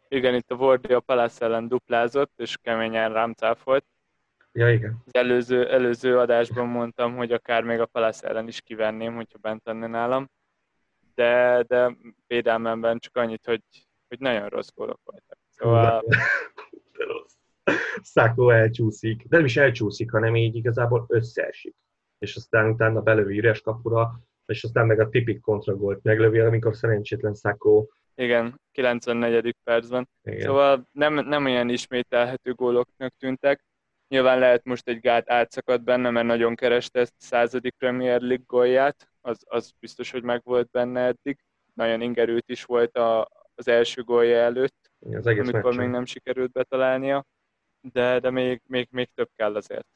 Igen, 0.09 0.35
itt 0.35 0.51
a 0.51 0.55
Wardy 0.55 0.93
a 0.93 1.01
Palace 1.01 1.45
ellen 1.45 1.69
duplázott, 1.69 2.33
és 2.37 2.57
keményen 2.63 3.13
rám 3.13 3.33
cáfolt. 3.33 3.85
Ja, 4.53 4.73
igen. 4.73 5.03
Az 5.07 5.15
előző, 5.15 5.69
előző 5.69 6.19
adásban 6.19 6.67
mondtam, 6.67 7.17
hogy 7.17 7.33
akár 7.33 7.63
még 7.63 7.81
a 7.81 7.87
Palace 7.87 8.29
ellen 8.29 8.49
is 8.49 8.61
kivenném, 8.61 9.15
hogyha 9.15 9.39
bent 9.39 9.65
lenne 9.65 9.87
nálam. 9.87 10.31
De, 11.15 11.63
de 11.67 11.97
védelmemben 12.27 12.99
csak 12.99 13.17
annyit, 13.17 13.47
hogy, 13.47 13.63
hogy 14.18 14.28
nagyon 14.28 14.49
rossz 14.49 14.71
gólok 14.75 15.00
voltak. 15.04 15.38
Szóval... 15.50 16.04
De 16.97 17.04
rossz. 17.04 17.35
Szákó 18.02 18.50
elcsúszik. 18.50 19.23
De 19.28 19.37
nem 19.37 19.44
is 19.44 19.56
elcsúszik, 19.56 20.11
hanem 20.11 20.37
így 20.37 20.56
igazából 20.56 21.04
összeesik. 21.09 21.75
És 22.18 22.37
aztán 22.37 22.71
utána 22.71 23.00
belövi 23.00 23.38
üres 23.38 23.61
kapura, 23.61 24.21
és 24.47 24.64
aztán 24.64 24.87
meg 24.87 25.00
a 25.00 25.09
tipik 25.09 25.40
kontragolt 25.40 26.02
meglövi, 26.02 26.38
amikor 26.38 26.76
szerencsétlen 26.76 27.35
Szákó 27.35 27.90
igen, 28.16 28.61
94. 28.73 29.56
percben. 29.64 30.09
Igen. 30.23 30.40
Szóval 30.40 30.88
nem, 30.92 31.14
nem 31.14 31.44
olyan 31.44 31.68
ismételhető 31.68 32.52
góloknak 32.52 33.14
tűntek. 33.18 33.64
Nyilván 34.09 34.38
lehet 34.38 34.64
most 34.64 34.88
egy 34.88 35.00
gát 35.00 35.30
átszakadt 35.30 35.85
benne, 35.85 36.11
mert 36.11 36.26
nagyon 36.26 36.54
kereste 36.54 37.00
ezt 37.00 37.14
a 37.18 37.25
századik 37.25 37.75
Premier 37.78 38.21
League 38.21 38.44
gólját, 38.47 39.09
az, 39.21 39.44
az 39.47 39.73
biztos, 39.80 40.11
hogy 40.11 40.23
meg 40.23 40.40
volt 40.44 40.71
benne 40.71 41.00
eddig. 41.00 41.38
Nagyon 41.75 42.00
ingerült 42.00 42.50
is 42.50 42.64
volt 42.64 42.97
a, 42.97 43.28
az 43.54 43.68
első 43.68 44.02
gólja 44.02 44.37
előtt, 44.37 44.90
az 45.00 45.26
egész 45.26 45.42
amikor 45.42 45.62
meccsen. 45.62 45.80
még 45.80 45.88
nem 45.88 46.04
sikerült 46.04 46.52
betalálnia, 46.52 47.25
de, 47.80 48.20
de 48.20 48.30
még, 48.30 48.62
még, 48.66 48.88
még 48.90 49.08
több 49.14 49.30
kell 49.37 49.54
azért. 49.54 49.87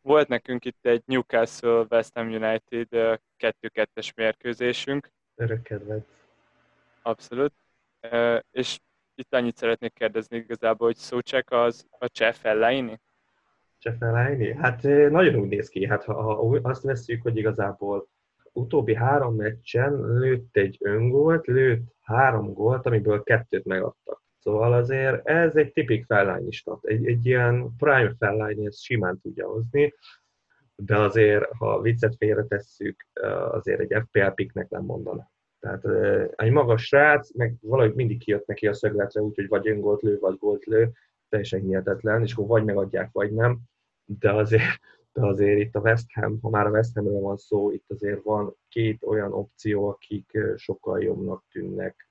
Volt 0.00 0.28
nekünk 0.28 0.64
itt 0.64 0.86
egy 0.86 1.02
Newcastle 1.06 1.86
West 1.90 2.14
Ham 2.14 2.26
United 2.28 2.88
2-2-es 3.38 4.14
mérkőzésünk. 4.14 5.10
Örök 5.34 5.62
kedvenc 5.62 6.04
Abszolút. 7.02 7.52
És 8.50 8.80
itt 9.14 9.34
annyit 9.34 9.56
szeretnék 9.56 9.92
kérdezni 9.92 10.36
igazából, 10.36 10.86
hogy 10.86 10.96
Szócsek 10.96 11.50
az 11.50 11.86
a 11.98 12.08
cseh 12.08 12.32
Fellaini? 12.32 13.00
Cseh 13.78 13.94
Fellaini? 13.98 14.54
Hát 14.54 14.82
nagyon 14.82 15.34
úgy 15.34 15.48
néz 15.48 15.68
ki. 15.68 15.86
Hát 15.86 16.04
ha, 16.04 16.22
ha 16.22 16.58
azt 16.62 16.82
veszük, 16.82 17.22
hogy 17.22 17.36
igazából 17.36 18.08
utóbbi 18.52 18.94
három 18.94 19.34
meccsen 19.34 20.18
lőtt 20.18 20.56
egy 20.56 20.76
öngólt, 20.80 21.46
lőtt 21.46 21.93
három 22.04 22.52
gólt, 22.52 22.86
amiből 22.86 23.22
kettőt 23.22 23.64
megadtak. 23.64 24.22
Szóval 24.38 24.72
azért 24.72 25.26
ez 25.26 25.56
egy 25.56 25.72
tipik 25.72 26.04
Fellaini 26.06 26.50
stat. 26.50 26.84
Egy, 26.84 27.06
egy 27.06 27.26
ilyen 27.26 27.76
prime 27.76 28.14
Fellaini 28.18 28.66
ezt 28.66 28.82
simán 28.82 29.20
tudja 29.20 29.48
hozni, 29.48 29.94
de 30.76 30.98
azért, 30.98 31.44
ha 31.58 31.80
viccet 31.80 32.16
félretesszük, 32.16 33.06
azért 33.50 33.80
egy 33.80 34.02
FPL 34.06 34.26
piknek 34.26 34.68
nem 34.68 34.84
mondanak. 34.84 35.32
Tehát 35.60 35.84
egy 36.36 36.50
magas 36.50 36.84
srác, 36.86 37.34
meg 37.34 37.54
valahogy 37.60 37.94
mindig 37.94 38.18
kijött 38.18 38.46
neki 38.46 38.66
a 38.66 38.72
szögletre, 38.72 39.20
úgyhogy 39.20 39.48
vagy 39.48 39.68
öngolt 39.68 40.02
lő, 40.02 40.18
vagy 40.18 40.36
gólt 40.38 40.64
lő. 40.64 40.92
teljesen 41.28 41.60
hihetetlen, 41.60 42.22
és 42.22 42.32
akkor 42.32 42.46
vagy 42.46 42.64
megadják, 42.64 43.12
vagy 43.12 43.32
nem, 43.32 43.58
de 44.04 44.32
azért, 44.32 44.80
de 45.14 45.26
azért 45.26 45.58
itt 45.58 45.74
a 45.74 45.80
West 45.80 46.12
Ham, 46.12 46.38
ha 46.40 46.48
már 46.48 46.66
a 46.66 46.70
West 46.70 46.94
Hamről 46.94 47.20
van 47.20 47.36
szó, 47.36 47.70
itt 47.70 47.90
azért 47.90 48.22
van 48.22 48.56
két 48.68 49.02
olyan 49.02 49.32
opció, 49.32 49.88
akik 49.88 50.38
sokkal 50.56 51.02
jobbnak 51.02 51.44
tűnnek, 51.50 52.08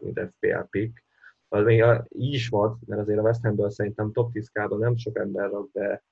mint 0.00 0.20
FPL 0.20 0.60
pick. 0.70 1.04
Az 1.48 1.64
még 1.64 1.84
így 2.08 2.32
is 2.32 2.48
van, 2.48 2.78
mert 2.86 3.00
azért 3.00 3.18
a 3.18 3.22
West 3.22 3.42
Hamből 3.42 3.70
szerintem 3.70 4.12
top 4.12 4.32
10 4.32 4.50
nem 4.68 4.96
sok 4.96 5.18
ember 5.18 5.50
rak 5.50 5.70
be 5.70 6.04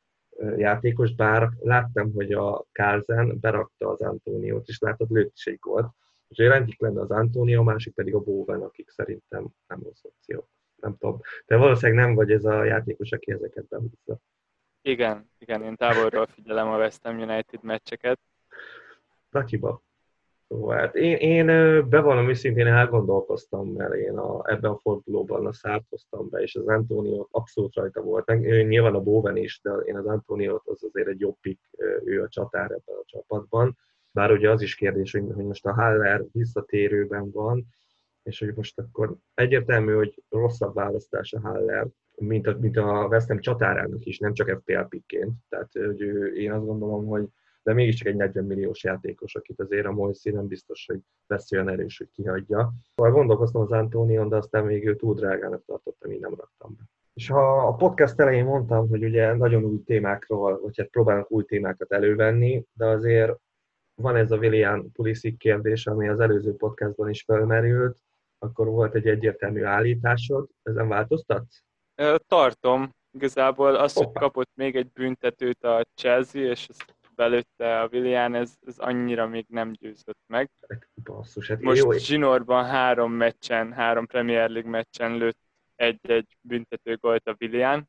játékos, 0.56 1.14
bár 1.14 1.48
láttam, 1.60 2.12
hogy 2.12 2.32
a 2.32 2.64
Kárzen 2.72 3.38
berakta 3.40 3.90
az 3.90 4.00
Antóniót, 4.00 4.68
és 4.68 4.78
látod, 4.78 5.10
lőtt 5.10 5.32
is 5.34 5.46
egy 5.46 5.58
gólt. 5.58 5.86
Úgyhogy 6.28 6.46
egyik 6.46 6.80
lenne 6.80 7.00
az 7.00 7.10
Antónió, 7.10 7.62
másik 7.62 7.94
pedig 7.94 8.14
a 8.14 8.20
Bowen, 8.20 8.62
akik 8.62 8.90
szerintem 8.90 9.46
nem 9.66 9.82
rossz 9.82 10.04
opció. 10.04 10.48
Nem 10.76 10.96
tudom. 10.98 11.20
De 11.46 11.56
valószínűleg 11.56 12.04
nem 12.04 12.14
vagy 12.14 12.30
ez 12.30 12.44
a 12.44 12.64
játékos, 12.64 13.12
aki 13.12 13.32
ezeket 13.32 13.68
behúzza. 13.68 14.18
Igen, 14.86 15.30
igen, 15.38 15.62
én 15.62 15.76
távolról 15.76 16.26
figyelem 16.26 16.68
a 16.68 16.76
West 16.76 17.02
Ham 17.02 17.18
United 17.18 17.62
meccseket. 17.62 18.20
Lakiba. 19.30 19.82
Szóval 20.48 20.76
hát 20.76 20.94
én, 20.94 21.16
én 21.16 21.46
bevallom 21.88 22.28
őszintén 22.28 22.66
elgondolkoztam, 22.66 23.68
mert 23.68 23.94
én 23.94 24.18
a, 24.18 24.50
ebben 24.50 24.70
a 24.70 24.78
fordulóban 24.78 25.46
a 25.46 25.52
szárt 25.52 25.84
hoztam 25.88 26.28
be, 26.30 26.42
és 26.42 26.54
az 26.54 26.68
Antonio 26.68 27.26
abszolút 27.30 27.74
rajta 27.74 28.02
volt. 28.02 28.26
Nyilván 28.66 28.94
a 28.94 29.00
Bowen 29.00 29.36
is, 29.36 29.60
de 29.62 29.70
én 29.70 29.96
az 29.96 30.06
Antonio 30.06 30.60
az 30.64 30.84
azért 30.84 31.08
egy 31.08 31.20
jobb 31.20 31.36
pick, 31.40 31.60
ő 32.04 32.22
a 32.22 32.28
csatár 32.28 32.70
ebben 32.70 32.96
a 33.00 33.04
csapatban. 33.04 33.78
Bár 34.10 34.30
ugye 34.30 34.50
az 34.50 34.62
is 34.62 34.74
kérdés, 34.74 35.12
hogy, 35.12 35.24
hogy 35.34 35.44
most 35.44 35.66
a 35.66 35.72
Haller 35.72 36.24
visszatérőben 36.32 37.30
van, 37.30 37.66
és 38.22 38.38
hogy 38.38 38.54
most 38.54 38.78
akkor 38.78 39.16
egyértelmű, 39.34 39.94
hogy 39.94 40.22
rosszabb 40.28 40.74
választás 40.74 41.32
a 41.32 41.40
Haller, 41.40 41.86
mint 42.16 42.46
a, 42.46 42.56
mint 42.60 42.76
a 42.76 43.06
West 43.10 43.28
Ham 43.28 43.40
csatárának 43.40 44.04
is, 44.04 44.18
nem 44.18 44.32
csak 44.32 44.60
FPL 44.60 44.80
pickként. 44.80 45.32
Tehát 45.48 45.72
hogy 45.72 46.00
ő, 46.00 46.34
én 46.34 46.52
azt 46.52 46.66
gondolom, 46.66 47.06
hogy 47.06 47.28
de 47.66 47.72
mégiscsak 47.72 48.06
egy 48.06 48.16
40 48.16 48.44
milliós 48.44 48.84
játékos, 48.84 49.34
akit 49.34 49.60
azért 49.60 49.86
a 49.86 49.92
Moiszi 49.92 50.30
nem 50.30 50.46
biztos, 50.46 50.86
hogy 50.86 51.00
lesz 51.26 51.52
olyan 51.52 51.68
erős, 51.68 51.98
hogy 51.98 52.10
kihagyja. 52.10 52.72
Szóval 52.94 53.12
gondolkoztam 53.12 53.62
az 53.62 53.72
Antonion, 53.72 54.28
de 54.28 54.36
aztán 54.36 54.64
még 54.64 54.86
ő 54.86 54.96
túl 54.96 55.14
drágának 55.14 55.64
tartottam, 55.64 56.10
így 56.10 56.20
nem 56.20 56.34
raktam 56.34 56.74
be. 56.78 56.82
És 57.14 57.28
ha 57.28 57.66
a 57.66 57.74
podcast 57.74 58.20
elején 58.20 58.44
mondtam, 58.44 58.88
hogy 58.88 59.04
ugye 59.04 59.34
nagyon 59.34 59.64
új 59.64 59.82
témákról, 59.82 60.60
vagy 60.60 60.78
hát 60.78 60.88
próbálnak 60.88 61.30
új 61.30 61.44
témákat 61.44 61.92
elővenni, 61.92 62.64
de 62.72 62.86
azért 62.86 63.38
van 63.94 64.16
ez 64.16 64.30
a 64.30 64.36
William 64.36 64.92
Pulisic 64.92 65.38
kérdés, 65.38 65.86
ami 65.86 66.08
az 66.08 66.20
előző 66.20 66.54
podcastban 66.54 67.08
is 67.08 67.22
felmerült, 67.22 67.98
akkor 68.38 68.66
volt 68.66 68.94
egy 68.94 69.06
egyértelmű 69.06 69.62
állításod, 69.62 70.48
ezen 70.62 70.88
változtatsz? 70.88 71.65
Tartom. 72.26 72.94
Igazából 73.12 73.74
az, 73.74 73.92
hogy 73.92 74.12
kapott 74.12 74.50
még 74.54 74.76
egy 74.76 74.92
büntetőt 74.92 75.64
a 75.64 75.84
Chelsea, 75.94 76.42
és 76.42 76.66
ezt 76.68 76.96
belőtte 77.14 77.80
a 77.80 77.88
Willian, 77.92 78.34
ez, 78.34 78.54
ez 78.66 78.78
annyira 78.78 79.26
még 79.26 79.46
nem 79.48 79.72
győzött 79.72 80.20
meg. 80.26 80.50
Basszus, 81.04 81.48
hát 81.48 81.60
Most 81.60 81.82
jó. 81.82 81.92
Zsinórban 81.92 82.64
három 82.64 83.12
meccsen, 83.12 83.72
három 83.72 84.06
Premier 84.06 84.50
League 84.50 84.70
meccsen 84.70 85.16
lőtt 85.16 85.38
egy-egy 85.76 86.36
büntető 86.40 86.96
gólt 86.96 87.26
a 87.26 87.36
Willian, 87.40 87.88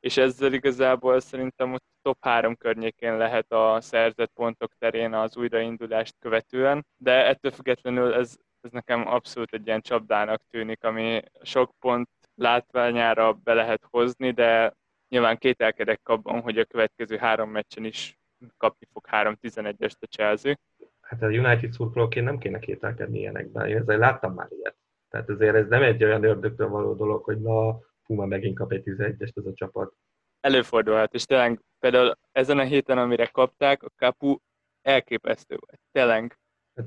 és 0.00 0.16
ezzel 0.16 0.52
igazából 0.52 1.20
szerintem 1.20 1.72
ott 1.72 1.84
top 2.02 2.18
három 2.20 2.56
környékén 2.56 3.16
lehet 3.16 3.52
a 3.52 3.80
szerzett 3.80 4.32
pontok 4.34 4.72
terén 4.78 5.14
az 5.14 5.36
újraindulást 5.36 6.14
követően, 6.18 6.86
de 6.96 7.26
ettől 7.26 7.50
függetlenül 7.50 8.14
ez, 8.14 8.36
ez 8.60 8.70
nekem 8.70 9.06
abszolút 9.06 9.52
egy 9.52 9.66
ilyen 9.66 9.80
csapdának 9.80 10.42
tűnik, 10.50 10.84
ami 10.84 11.22
sok 11.42 11.72
pont 11.78 12.08
látványára 12.38 13.32
be 13.32 13.54
lehet 13.54 13.86
hozni, 13.90 14.30
de 14.30 14.76
nyilván 15.08 15.38
kételkedek 15.38 16.08
abban, 16.08 16.40
hogy 16.40 16.58
a 16.58 16.64
következő 16.64 17.16
három 17.16 17.50
meccsen 17.50 17.84
is 17.84 18.18
kapni 18.56 18.86
fog 18.92 19.06
3-11-est 19.10 19.98
a 20.00 20.06
Chelsea. 20.06 20.58
Hát 21.00 21.22
a 21.22 21.26
United 21.26 21.72
szurkolóként 21.72 22.26
nem 22.26 22.38
kéne 22.38 22.58
kételkedni 22.58 23.18
ilyenekben, 23.18 23.68
én 23.68 23.76
ezzel 23.76 23.98
láttam 23.98 24.34
már 24.34 24.48
ilyet. 24.50 24.76
Tehát 25.08 25.28
azért 25.28 25.54
ez 25.54 25.68
nem 25.68 25.82
egy 25.82 26.04
olyan 26.04 26.24
ördögtől 26.24 26.68
való 26.68 26.94
dolog, 26.94 27.24
hogy 27.24 27.40
na, 27.40 27.78
fú, 28.02 28.14
már 28.14 28.26
megint 28.26 28.56
kap 28.56 28.72
egy 28.72 28.82
11-est 28.84 29.36
ez 29.36 29.46
a 29.46 29.54
csapat. 29.54 29.94
Előfordulhat, 30.40 31.14
és 31.14 31.24
tényleg 31.24 31.60
például 31.78 32.18
ezen 32.32 32.58
a 32.58 32.62
héten, 32.62 32.98
amire 32.98 33.26
kapták, 33.26 33.82
a 33.82 33.90
kapu 33.96 34.36
elképesztő 34.82 35.56
volt. 35.60 35.80
Tényleg. 35.92 36.38
Hát, 36.74 36.86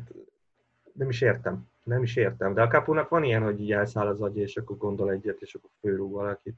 nem 0.93 1.09
is 1.09 1.21
értem. 1.21 1.70
Nem 1.83 2.03
is 2.03 2.15
értem. 2.15 2.53
De 2.53 2.61
a 2.61 2.67
kapunak 2.67 3.09
van 3.09 3.23
ilyen, 3.23 3.43
hogy 3.43 3.61
így 3.61 3.71
elszáll 3.71 4.07
az 4.07 4.21
agya, 4.21 4.41
és 4.41 4.57
akkor 4.57 4.77
gondol 4.77 5.11
egyet, 5.11 5.41
és 5.41 5.55
akkor 5.55 5.69
főrúg 5.79 6.11
valakit. 6.11 6.55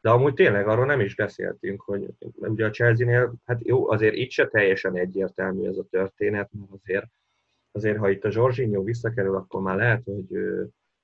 De 0.00 0.10
amúgy 0.10 0.34
tényleg 0.34 0.68
arról 0.68 0.86
nem 0.86 1.00
is 1.00 1.14
beszéltünk, 1.14 1.80
hogy 1.82 2.08
ugye 2.36 2.66
a 2.66 2.70
Chelsea-nél, 2.70 3.34
hát 3.44 3.60
jó, 3.64 3.90
azért 3.90 4.14
itt 4.14 4.30
se 4.30 4.46
teljesen 4.46 4.96
egyértelmű 4.96 5.66
ez 5.66 5.76
a 5.76 5.86
történet, 5.90 6.50
mert 6.52 6.70
azért, 6.72 7.06
azért 7.72 7.98
ha 7.98 8.10
itt 8.10 8.24
a 8.24 8.30
Jorginho 8.32 8.82
visszakerül, 8.82 9.36
akkor 9.36 9.62
már 9.62 9.76
lehet, 9.76 10.02
hogy, 10.04 10.26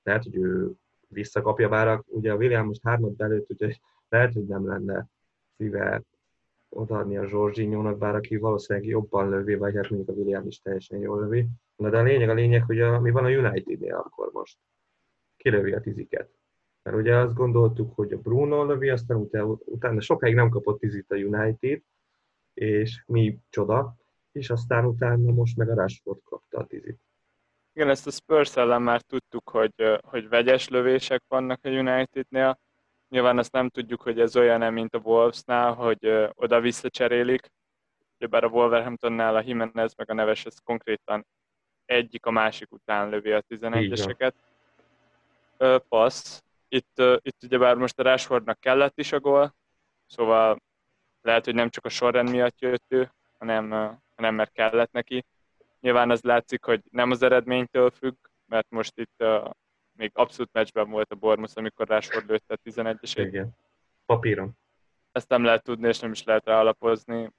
lehet, 0.03 0.23
hogy 0.23 0.35
ő 0.35 0.71
visszakapja, 1.07 1.69
bár 1.69 2.01
ugye 2.05 2.31
a 2.31 2.35
William 2.35 2.65
most 2.65 2.83
hármat 2.83 3.15
belőtt, 3.15 3.51
úgyhogy 3.51 3.81
lehet, 4.09 4.33
hogy 4.33 4.45
nem 4.45 4.67
lenne 4.67 5.07
szíve 5.57 6.03
odaadni 6.69 7.17
a 7.17 7.27
Zsorzsinyónak, 7.27 7.97
bár 7.97 8.15
aki 8.15 8.37
valószínűleg 8.37 8.87
jobban 8.87 9.29
lövi, 9.29 9.55
vagy 9.55 9.75
hát 9.75 9.89
mondjuk 9.89 10.09
a 10.09 10.19
William 10.19 10.47
is 10.47 10.61
teljesen 10.61 10.99
jól 10.99 11.19
lövi. 11.19 11.47
Na 11.75 11.89
de 11.89 11.97
a 11.97 12.03
lényeg 12.03 12.29
a 12.29 12.33
lényeg, 12.33 12.63
hogy 12.63 12.81
a, 12.81 12.99
mi 12.99 13.11
van 13.11 13.25
a 13.25 13.29
United-nél 13.29 13.95
akkor 13.95 14.29
most. 14.31 14.57
Kilövi 15.37 15.73
a 15.73 15.81
tiziket. 15.81 16.29
Mert 16.83 16.97
ugye 16.97 17.15
azt 17.15 17.33
gondoltuk, 17.33 17.95
hogy 17.95 18.13
a 18.13 18.17
Bruno 18.17 18.63
lövi, 18.63 18.89
aztán 18.89 19.17
utána, 19.17 19.57
utána 19.65 20.01
sokáig 20.01 20.35
nem 20.35 20.49
kapott 20.49 20.79
tizit 20.79 21.11
a 21.11 21.15
United, 21.15 21.81
és 22.53 23.03
mi 23.07 23.39
csoda, 23.49 23.95
és 24.31 24.49
aztán 24.49 24.85
utána 24.85 25.31
most 25.31 25.57
meg 25.57 25.69
a 25.69 25.73
Rashford 25.73 26.19
kapta 26.23 26.57
a 26.57 26.65
tizit. 26.65 26.99
Igen, 27.73 27.89
ezt 27.89 28.07
a 28.07 28.11
Spurs 28.11 28.55
ellen 28.55 28.81
már 28.81 29.01
tudtuk, 29.01 29.49
hogy, 29.49 29.99
hogy 30.01 30.29
vegyes 30.29 30.69
lövések 30.69 31.23
vannak 31.27 31.59
a 31.63 31.69
Unitednél. 31.69 32.59
Nyilván 33.09 33.37
azt 33.37 33.51
nem 33.51 33.69
tudjuk, 33.69 34.01
hogy 34.01 34.19
ez 34.19 34.35
olyan 34.35 34.73
mint 34.73 34.95
a 34.95 35.01
Wolvesnál, 35.03 35.73
hogy 35.73 36.29
oda 36.33 36.59
visszacserélik. 36.59 37.51
Bár 38.29 38.43
a 38.43 38.47
Wolverhamptonnál 38.47 39.35
a 39.35 39.41
Jimenez 39.45 39.95
meg 39.95 40.09
a 40.09 40.13
Neves 40.13 40.45
ez 40.45 40.57
konkrétan 40.63 41.25
egyik 41.85 42.25
a 42.25 42.31
másik 42.31 42.71
után 42.71 43.09
lövi 43.09 43.31
a 43.31 43.41
11-eseket. 43.49 44.33
Passz, 45.89 46.43
itt, 46.67 47.01
itt 47.21 47.43
ugyebár 47.43 47.75
most 47.75 47.99
a 47.99 48.03
Rashfordnak 48.03 48.59
kellett 48.59 48.99
is 48.99 49.11
a 49.11 49.19
gól, 49.19 49.55
szóval 50.05 50.61
lehet, 51.21 51.45
hogy 51.45 51.55
nem 51.55 51.69
csak 51.69 51.85
a 51.85 51.89
sorrend 51.89 52.29
miatt 52.29 52.59
jött 52.59 52.85
ő, 52.87 53.11
hanem, 53.37 53.69
hanem 54.15 54.35
mert 54.35 54.51
kellett 54.51 54.91
neki. 54.91 55.25
Nyilván 55.81 56.11
az 56.11 56.21
látszik, 56.21 56.63
hogy 56.63 56.81
nem 56.91 57.11
az 57.11 57.21
eredménytől 57.21 57.89
függ, 57.89 58.15
mert 58.45 58.69
most 58.69 58.97
itt 58.97 59.15
uh, 59.19 59.49
még 59.91 60.11
abszolút 60.13 60.53
meccsben 60.53 60.89
volt 60.89 61.11
a 61.11 61.15
Bormus, 61.15 61.51
amikor 61.55 61.87
Rashford 61.87 62.29
lőtte 62.29 62.53
a 62.53 62.69
11-esét. 62.69 63.25
Igen, 63.27 63.57
papíron. 64.05 64.57
Ezt 65.11 65.29
nem 65.29 65.43
lehet 65.43 65.63
tudni, 65.63 65.87
és 65.87 65.99
nem 65.99 66.11
is 66.11 66.23
lehet 66.23 66.45
rá 66.45 66.59
alapozni. 66.59 67.31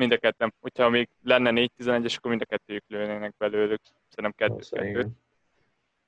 Mind 0.00 0.12
a 0.12 0.18
ketten, 0.18 0.54
hogyha 0.60 0.88
még 0.88 1.08
lenne 1.22 1.50
4-11-es, 1.54 2.16
akkor 2.16 2.30
mind 2.30 2.42
a 2.42 2.44
kettőjük 2.44 2.84
lőnének 2.86 3.34
belőlük. 3.38 3.80
Szerintem 4.08 4.32
kettőt-kettőt. 4.36 5.08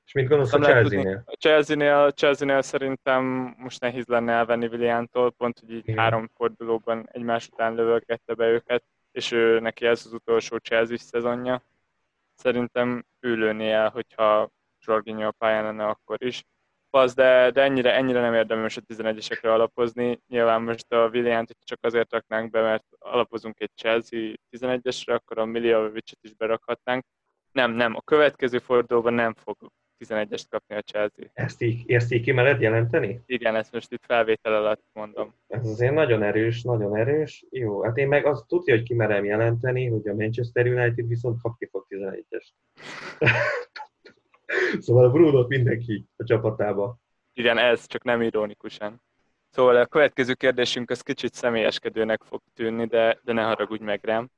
És 0.06 0.12
mit 0.12 0.28
gondolsz 0.28 0.52
a 0.52 0.58
Chelsea-nél? 0.58 1.22
A 1.26 1.32
Chelsea-nél, 1.32 2.10
Chelsea-nél 2.10 2.62
szerintem 2.62 3.24
most 3.58 3.80
nehéz 3.80 4.06
lenne 4.06 4.32
elvenni 4.32 4.66
Williantól, 4.66 5.30
pont, 5.30 5.58
hogy 5.58 5.70
így 5.70 5.88
Igen. 5.88 5.98
három 5.98 6.30
fordulóban 6.34 7.08
egymás 7.12 7.48
után 7.48 7.74
lövölgette 7.74 8.34
be 8.34 8.46
őket, 8.46 8.84
és 9.10 9.32
ő 9.32 9.60
neki 9.60 9.86
ez 9.86 10.02
az 10.06 10.12
utolsó 10.12 10.56
Chelsea 10.56 10.98
szezonja. 10.98 11.62
Szerintem 12.34 13.04
ő 13.20 13.34
lőni 13.34 13.70
el, 13.70 13.88
hogyha 13.88 14.50
Jorginho 14.84 15.26
a 15.26 15.30
pályán 15.30 15.64
lenne 15.64 15.84
akkor 15.84 16.22
is. 16.22 16.44
Az, 16.94 17.14
de, 17.14 17.50
de 17.50 17.62
ennyire, 17.62 17.94
ennyire 17.94 18.20
nem 18.20 18.34
érdemes 18.34 18.76
a 18.76 18.80
11-esekre 18.80 19.52
alapozni. 19.52 20.20
Nyilván 20.28 20.62
most 20.62 20.92
a 20.92 21.08
Williant 21.12 21.56
csak 21.64 21.78
azért 21.82 22.12
raknánk 22.12 22.50
be, 22.50 22.60
mert 22.60 22.84
alapozunk 22.98 23.60
egy 23.60 23.70
Chelsea 23.74 24.32
11-esre, 24.56 25.14
akkor 25.14 25.38
a 25.38 25.44
Miljovic-et 25.44 26.18
is 26.20 26.34
berakhatnánk. 26.34 27.04
Nem, 27.52 27.72
nem, 27.72 27.94
a 27.94 28.00
következő 28.00 28.58
fordulóban 28.58 29.14
nem 29.14 29.34
fog 29.34 29.56
11-est 30.04 30.44
kapni 30.48 30.74
a 30.74 30.80
Chelsea. 30.80 31.24
Ezt 31.32 31.62
így, 31.62 31.92
ezt 31.92 32.12
így 32.12 32.22
kimered 32.22 32.60
jelenteni? 32.60 33.20
Igen, 33.26 33.54
ezt 33.54 33.72
most 33.72 33.92
itt 33.92 34.04
felvétel 34.04 34.54
alatt 34.54 34.84
mondom. 34.92 35.34
Ez 35.46 35.66
azért 35.66 35.94
nagyon 35.94 36.22
erős, 36.22 36.62
nagyon 36.62 36.96
erős. 36.96 37.46
Jó, 37.50 37.82
hát 37.82 37.96
én 37.96 38.08
meg 38.08 38.26
azt 38.26 38.46
tudja, 38.46 38.74
hogy 38.74 38.82
kimerem 38.82 39.24
jelenteni, 39.24 39.86
hogy 39.86 40.08
a 40.08 40.14
Manchester 40.14 40.66
United 40.66 41.06
viszont 41.06 41.42
kapni 41.42 41.66
fog 41.66 41.86
11-est. 41.88 42.48
szóval 44.78 45.04
a 45.04 45.10
Bruno 45.10 45.46
mindenki 45.46 46.06
a 46.16 46.24
csapatába. 46.24 46.98
Igen, 47.32 47.58
ez 47.58 47.86
csak 47.86 48.04
nem 48.04 48.22
ironikusan. 48.22 49.02
Szóval 49.50 49.76
a 49.76 49.86
következő 49.86 50.34
kérdésünk 50.34 50.90
az 50.90 51.00
kicsit 51.00 51.34
személyeskedőnek 51.34 52.22
fog 52.22 52.40
tűnni, 52.54 52.86
de, 52.86 53.20
de 53.22 53.32
ne 53.32 53.42
haragudj 53.42 53.84
meg 53.84 54.04
rám. 54.04 54.30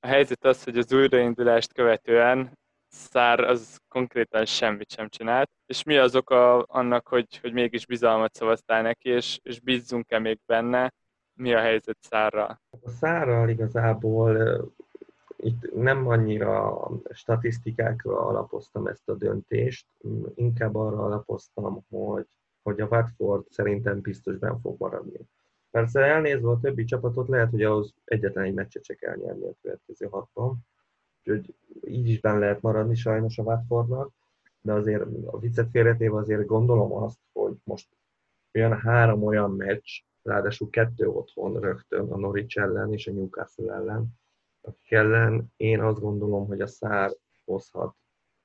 A 0.00 0.06
helyzet 0.06 0.44
az, 0.44 0.64
hogy 0.64 0.78
az 0.78 0.92
újraindulást 0.92 1.72
követően 1.72 2.58
Szár 2.90 3.40
az 3.40 3.78
konkrétan 3.88 4.44
semmit 4.44 4.90
sem 4.90 5.08
csinált. 5.08 5.50
És 5.66 5.82
mi 5.82 5.96
az 5.96 6.16
oka 6.16 6.62
annak, 6.62 7.08
hogy, 7.08 7.38
hogy 7.40 7.52
mégis 7.52 7.86
bizalmat 7.86 8.34
szavaztál 8.34 8.82
neki, 8.82 9.08
és, 9.08 9.38
és 9.42 9.60
bízzunk-e 9.60 10.18
még 10.18 10.38
benne? 10.46 10.92
Mi 11.34 11.54
a 11.54 11.60
helyzet 11.60 11.96
Szárral? 12.00 12.60
A 12.70 12.88
Szárral 12.88 13.48
igazából 13.48 14.36
itt 15.42 15.74
nem 15.74 16.08
annyira 16.08 16.88
statisztikákra 17.10 18.26
alapoztam 18.26 18.86
ezt 18.86 19.08
a 19.08 19.14
döntést, 19.14 19.86
inkább 20.34 20.74
arra 20.74 21.04
alapoztam, 21.04 21.84
hogy, 21.90 22.26
hogy 22.62 22.80
a 22.80 22.86
Watford 22.86 23.44
szerintem 23.50 24.00
biztos 24.00 24.36
ben 24.36 24.60
fog 24.60 24.76
maradni. 24.78 25.18
Persze 25.70 26.00
elnézve 26.00 26.50
a 26.50 26.58
többi 26.60 26.84
csapatot, 26.84 27.28
lehet, 27.28 27.50
hogy 27.50 27.62
ahhoz 27.62 27.94
egyetlen 28.04 28.44
egy 28.44 28.54
meccset 28.54 28.84
se 28.84 28.94
kell 28.94 29.16
nyerni 29.16 29.46
a 29.46 29.54
következő 29.62 30.06
haton. 30.06 30.56
Úgyhogy 31.18 31.54
így 31.80 32.08
is 32.08 32.20
benne 32.20 32.38
lehet 32.38 32.60
maradni 32.60 32.94
sajnos 32.94 33.38
a 33.38 33.42
Watfordnak, 33.42 34.12
de 34.60 34.72
azért 34.72 35.04
a 35.26 35.38
viccet 35.38 35.70
félretéve 35.70 36.16
azért 36.16 36.46
gondolom 36.46 36.92
azt, 36.92 37.18
hogy 37.32 37.56
most 37.64 37.88
olyan 38.54 38.78
három 38.78 39.22
olyan 39.22 39.50
meccs, 39.50 40.00
ráadásul 40.22 40.70
kettő 40.70 41.08
otthon 41.08 41.60
rögtön 41.60 42.12
a 42.12 42.16
Norwich 42.16 42.58
ellen 42.58 42.92
és 42.92 43.06
a 43.06 43.12
Newcastle 43.12 43.74
ellen, 43.74 44.18
akik 44.68 44.92
ellen 44.92 45.52
én 45.56 45.80
azt 45.80 46.00
gondolom, 46.00 46.46
hogy 46.46 46.60
a 46.60 46.66
szár 46.66 47.10
hozhat 47.44 47.94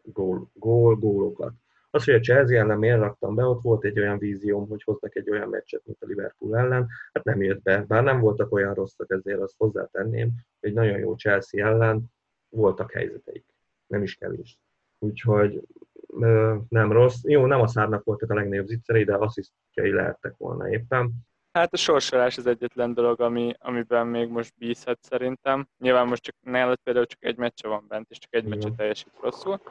gól, 0.03 0.49
gól, 0.53 0.95
gólokat. 0.95 1.53
Az, 1.89 2.03
hogy 2.03 2.13
a 2.13 2.19
Chelsea 2.19 2.59
ellen 2.59 2.77
miért 2.77 2.99
raktam 2.99 3.35
be, 3.35 3.45
ott 3.45 3.61
volt 3.61 3.83
egy 3.83 3.99
olyan 3.99 4.17
vízióm, 4.17 4.67
hogy 4.67 4.83
hoztak 4.83 5.15
egy 5.15 5.29
olyan 5.29 5.49
meccset, 5.49 5.81
mint 5.85 6.01
a 6.01 6.05
Liverpool 6.05 6.57
ellen, 6.57 6.87
hát 7.13 7.23
nem 7.23 7.41
jött 7.41 7.61
be, 7.61 7.85
bár 7.87 8.03
nem 8.03 8.19
voltak 8.19 8.51
olyan 8.51 8.73
rosszak, 8.73 9.11
ezért 9.11 9.39
azt 9.39 9.55
hozzátenném, 9.57 10.31
hogy 10.59 10.73
nagyon 10.73 10.97
jó 10.97 11.15
Chelsea 11.15 11.65
ellen 11.65 12.03
voltak 12.49 12.91
helyzeteik, 12.91 13.45
nem 13.87 14.03
is 14.03 14.15
kevés. 14.15 14.59
Úgyhogy 14.99 15.67
nem 16.69 16.91
rossz. 16.91 17.23
Jó, 17.23 17.45
nem 17.45 17.61
a 17.61 17.67
szárnak 17.67 18.03
voltak 18.03 18.29
a 18.29 18.33
legnagyobb 18.33 18.67
zicserei, 18.67 19.03
de 19.03 19.13
asszisztjai 19.13 19.91
lehettek 19.91 20.37
volna 20.37 20.69
éppen. 20.69 21.11
Hát 21.53 21.73
a 21.73 21.77
sorsolás 21.77 22.37
az 22.37 22.45
egyetlen 22.45 22.93
dolog, 22.93 23.21
ami, 23.21 23.53
amiben 23.59 24.07
még 24.07 24.29
most 24.29 24.53
bízhat 24.57 25.01
szerintem. 25.01 25.67
Nyilván 25.77 26.07
most 26.07 26.23
csak 26.23 26.35
nálad 26.39 26.77
például 26.83 27.05
csak 27.05 27.23
egy 27.23 27.37
meccse 27.37 27.67
van 27.67 27.85
bent, 27.87 28.09
és 28.09 28.17
csak 28.17 28.33
egy 28.33 28.45
meccse 28.45 28.69
teljesít 28.75 29.13
rosszul. 29.21 29.61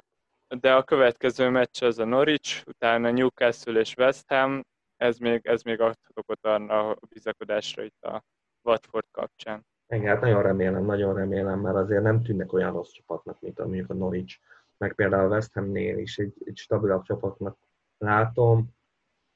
De 0.60 0.74
a 0.74 0.82
következő 0.82 1.48
meccs 1.48 1.82
az 1.82 1.98
a 1.98 2.04
Norwich, 2.04 2.66
utána 2.66 3.10
Newcastle 3.10 3.80
és 3.80 3.94
West 3.96 4.24
Ham, 4.28 4.62
ez 4.96 5.18
még, 5.18 5.46
ez 5.46 5.62
még 5.62 5.80
adhat 5.80 6.12
okot 6.14 6.46
arra 6.46 6.90
a 6.90 6.98
bizakodásra 7.08 7.82
itt 7.82 8.02
a 8.02 8.24
Watford 8.62 9.06
kapcsán. 9.10 9.66
Igen, 9.88 10.06
hát 10.06 10.20
nagyon 10.20 10.42
remélem, 10.42 10.84
nagyon 10.84 11.14
remélem, 11.14 11.60
mert 11.60 11.76
azért 11.76 12.02
nem 12.02 12.22
tűnnek 12.22 12.52
olyan 12.52 12.72
rossz 12.72 12.90
csapatnak, 12.90 13.40
mint 13.40 13.58
mondjuk 13.58 13.90
a 13.90 13.94
Norwich, 13.94 14.38
meg 14.76 14.94
például 14.94 15.24
a 15.24 15.34
West 15.34 15.52
Hamnél 15.52 15.98
is 15.98 16.18
egy, 16.18 16.34
egy 16.44 16.56
stabilabb 16.56 17.02
csapatnak 17.02 17.58
látom 17.98 18.74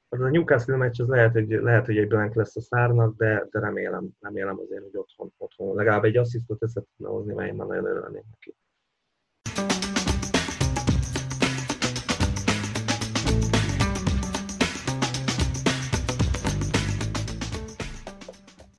az 0.09 0.21
a 0.21 0.29
Newcastle 0.29 0.75
meccs 0.75 1.01
az 1.01 1.07
lehet, 1.07 1.31
hogy, 1.31 1.49
lehet, 1.49 1.85
hogy 1.85 1.97
egy 1.97 2.07
blank 2.07 2.33
lesz 2.33 2.55
a 2.55 2.61
szárnak, 2.61 3.17
de, 3.17 3.47
de 3.51 3.59
remélem, 3.59 4.09
remélem 4.19 4.59
azért, 4.59 4.83
hogy 4.83 4.97
otthon, 4.97 5.33
otthon 5.37 5.75
legalább 5.75 6.03
egy 6.03 6.17
asszisztot 6.17 6.61
össze 6.61 6.81
tudna 6.81 7.13
hozni, 7.13 7.33
mert 7.33 7.49
én 7.49 7.55
már 7.55 7.67
nagyon 7.67 7.85
örülnék 7.85 8.23
neki. 8.31 8.55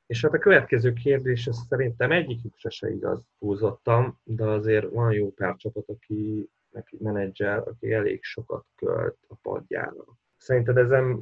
És 0.06 0.22
hát 0.22 0.34
a 0.34 0.38
következő 0.38 0.92
kérdés, 0.92 1.46
ez 1.46 1.56
szerintem 1.68 2.12
egyikükre 2.12 2.70
se 2.70 2.90
igaz, 2.90 3.24
húzottam, 3.38 4.20
de 4.24 4.44
azért 4.44 4.90
van 4.90 5.12
jó 5.12 5.32
pár 5.32 5.56
csapat, 5.56 5.88
aki, 5.88 6.50
neki 6.70 6.96
menedzser, 7.00 7.58
aki 7.58 7.92
elég 7.92 8.22
sokat 8.22 8.66
költ 8.74 9.16
a 9.28 9.34
padjára. 9.42 10.04
Szerinted 10.38 10.76
ezen 10.76 11.20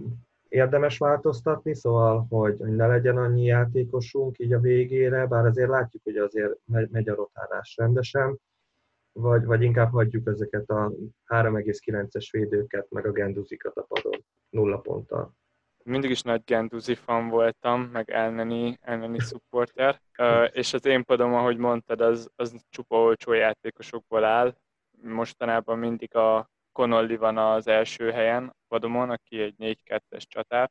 érdemes 0.49 0.99
változtatni, 0.99 1.75
szóval, 1.75 2.27
hogy 2.29 2.59
ne 2.59 2.87
legyen 2.87 3.17
annyi 3.17 3.45
játékosunk 3.45 4.39
így 4.39 4.53
a 4.53 4.61
végére, 4.61 5.27
bár 5.27 5.47
azért 5.47 5.69
látjuk, 5.69 6.03
hogy 6.03 6.17
azért 6.17 6.53
megy 6.67 7.09
a 7.09 7.15
rotálás 7.15 7.75
rendesen, 7.77 8.41
vagy, 9.13 9.45
vagy 9.45 9.63
inkább 9.63 9.91
hagyjuk 9.91 10.27
ezeket 10.27 10.71
a 10.71 10.93
3,9-es 11.27 12.29
védőket, 12.31 12.91
meg 12.91 13.07
a 13.07 13.13
genduzikat 13.13 13.77
a 13.77 13.83
padon, 13.83 14.25
nulla 14.51 14.79
ponttal. 14.79 15.35
Mindig 15.85 16.11
is 16.11 16.23
nagy 16.23 16.43
genduzi 16.45 16.95
fan 16.95 17.29
voltam, 17.29 17.81
meg 17.83 18.11
elneni, 18.11 18.79
elneni 18.81 19.19
supporter, 19.19 20.01
és 20.53 20.75
az 20.75 20.87
én 20.87 21.05
padom, 21.05 21.35
ahogy 21.35 21.57
mondtad, 21.57 22.01
az, 22.01 22.31
az 22.37 22.55
csupa 22.69 22.97
olcsó 22.97 23.33
játékosokból 23.33 24.25
áll. 24.25 24.57
Mostanában 25.03 25.79
mindig 25.79 26.15
a 26.15 26.51
Connolly 26.77 27.17
van 27.17 27.39
az 27.39 27.67
első 27.67 28.11
helyen 28.11 28.57
vadomon, 28.69 29.11
aki 29.11 29.41
egy 29.41 29.55
4-2-es 29.59 30.23
csatár. 30.23 30.71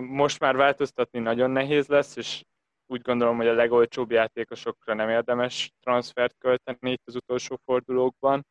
Most 0.00 0.40
már 0.40 0.56
változtatni 0.56 1.18
nagyon 1.18 1.50
nehéz 1.50 1.86
lesz, 1.86 2.16
és 2.16 2.44
úgy 2.86 3.00
gondolom, 3.00 3.36
hogy 3.36 3.46
a 3.46 3.52
legolcsóbb 3.52 4.10
játékosokra 4.10 4.94
nem 4.94 5.08
érdemes 5.08 5.72
transfert 5.80 6.34
költeni 6.38 6.90
itt 6.90 7.02
az 7.04 7.14
utolsó 7.14 7.60
fordulókban. 7.64 8.46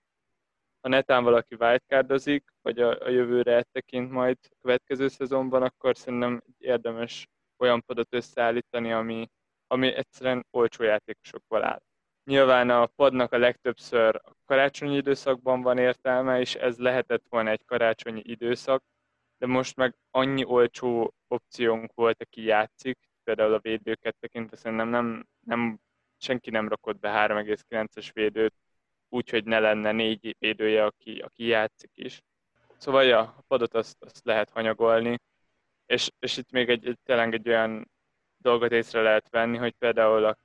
Ha 0.82 0.90
netán 0.90 1.24
valaki 1.24 1.56
wildcardozik, 1.60 2.44
vagy 2.62 2.80
a, 2.80 3.02
a 3.02 3.10
jövőre 3.10 3.64
tekint 3.72 4.12
majd 4.12 4.38
következő 4.62 5.08
szezonban, 5.08 5.64
akkor 5.64 5.98
szerintem 5.98 6.42
érdemes 6.58 7.28
olyan 7.58 7.82
padot 7.86 8.14
összeállítani, 8.14 8.92
ami, 8.92 9.28
ami 9.68 9.94
egyszerűen 9.94 10.46
olcsó 10.52 10.84
játékosokból 10.84 11.64
áll. 11.64 11.82
Nyilván 12.26 12.70
a 12.70 12.86
padnak 12.86 13.32
a 13.32 13.38
legtöbbször 13.38 14.16
a 14.24 14.36
karácsonyi 14.46 14.96
időszakban 14.96 15.62
van 15.62 15.78
értelme, 15.78 16.40
és 16.40 16.56
ez 16.56 16.78
lehetett 16.78 17.24
volna 17.30 17.50
egy 17.50 17.66
karácsonyi 17.66 18.22
időszak, 18.24 18.84
de 19.38 19.46
most 19.46 19.76
meg 19.76 19.96
annyi 20.12 20.46
olcsó 20.46 21.14
opciónk 21.28 21.94
volt, 21.94 22.22
aki 22.22 22.44
játszik, 22.44 23.00
például 23.24 23.54
a 23.54 23.60
védőket 23.60 24.16
tekintve 24.20 24.58
szerintem 24.58 24.88
nem, 24.88 25.28
nem, 25.40 25.80
senki 26.18 26.50
nem 26.50 26.68
rakott 26.68 27.00
be 27.00 27.28
3,9-es 27.28 28.10
védőt, 28.14 28.54
úgyhogy 29.10 29.44
ne 29.44 29.60
lenne 29.60 29.92
négy 29.92 30.36
védője, 30.40 30.86
aki, 30.86 31.20
aki 31.20 31.46
játszik 31.46 31.92
is. 31.94 32.22
Szóval 32.78 33.04
ja, 33.04 33.20
a 33.20 33.44
padot 33.48 33.74
azt, 33.74 34.04
azt 34.04 34.26
lehet 34.26 34.50
hanyagolni, 34.50 35.18
és, 35.86 36.10
és 36.20 36.38
itt 36.38 36.52
még 36.52 36.70
egy, 36.70 36.88
egy, 36.88 37.34
egy 37.34 37.50
olyan 37.50 37.92
dolgot 38.38 38.72
észre 38.72 39.02
lehet 39.02 39.30
venni, 39.30 39.58
hogy 39.58 39.74
például 39.74 40.26
a 40.26 40.38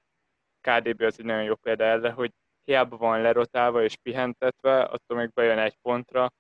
KDB 0.61 1.03
az 1.03 1.19
egy 1.19 1.25
nagyon 1.25 1.43
jó 1.43 1.55
példa 1.55 1.85
erre, 1.85 2.11
hogy 2.11 2.33
hiába 2.65 2.97
van 2.97 3.21
lerotálva 3.21 3.83
és 3.83 3.97
pihentetve, 3.97 4.83
attól 4.83 5.17
még 5.17 5.33
bejön 5.33 5.59
egy 5.59 5.77
pontra, 5.83 6.33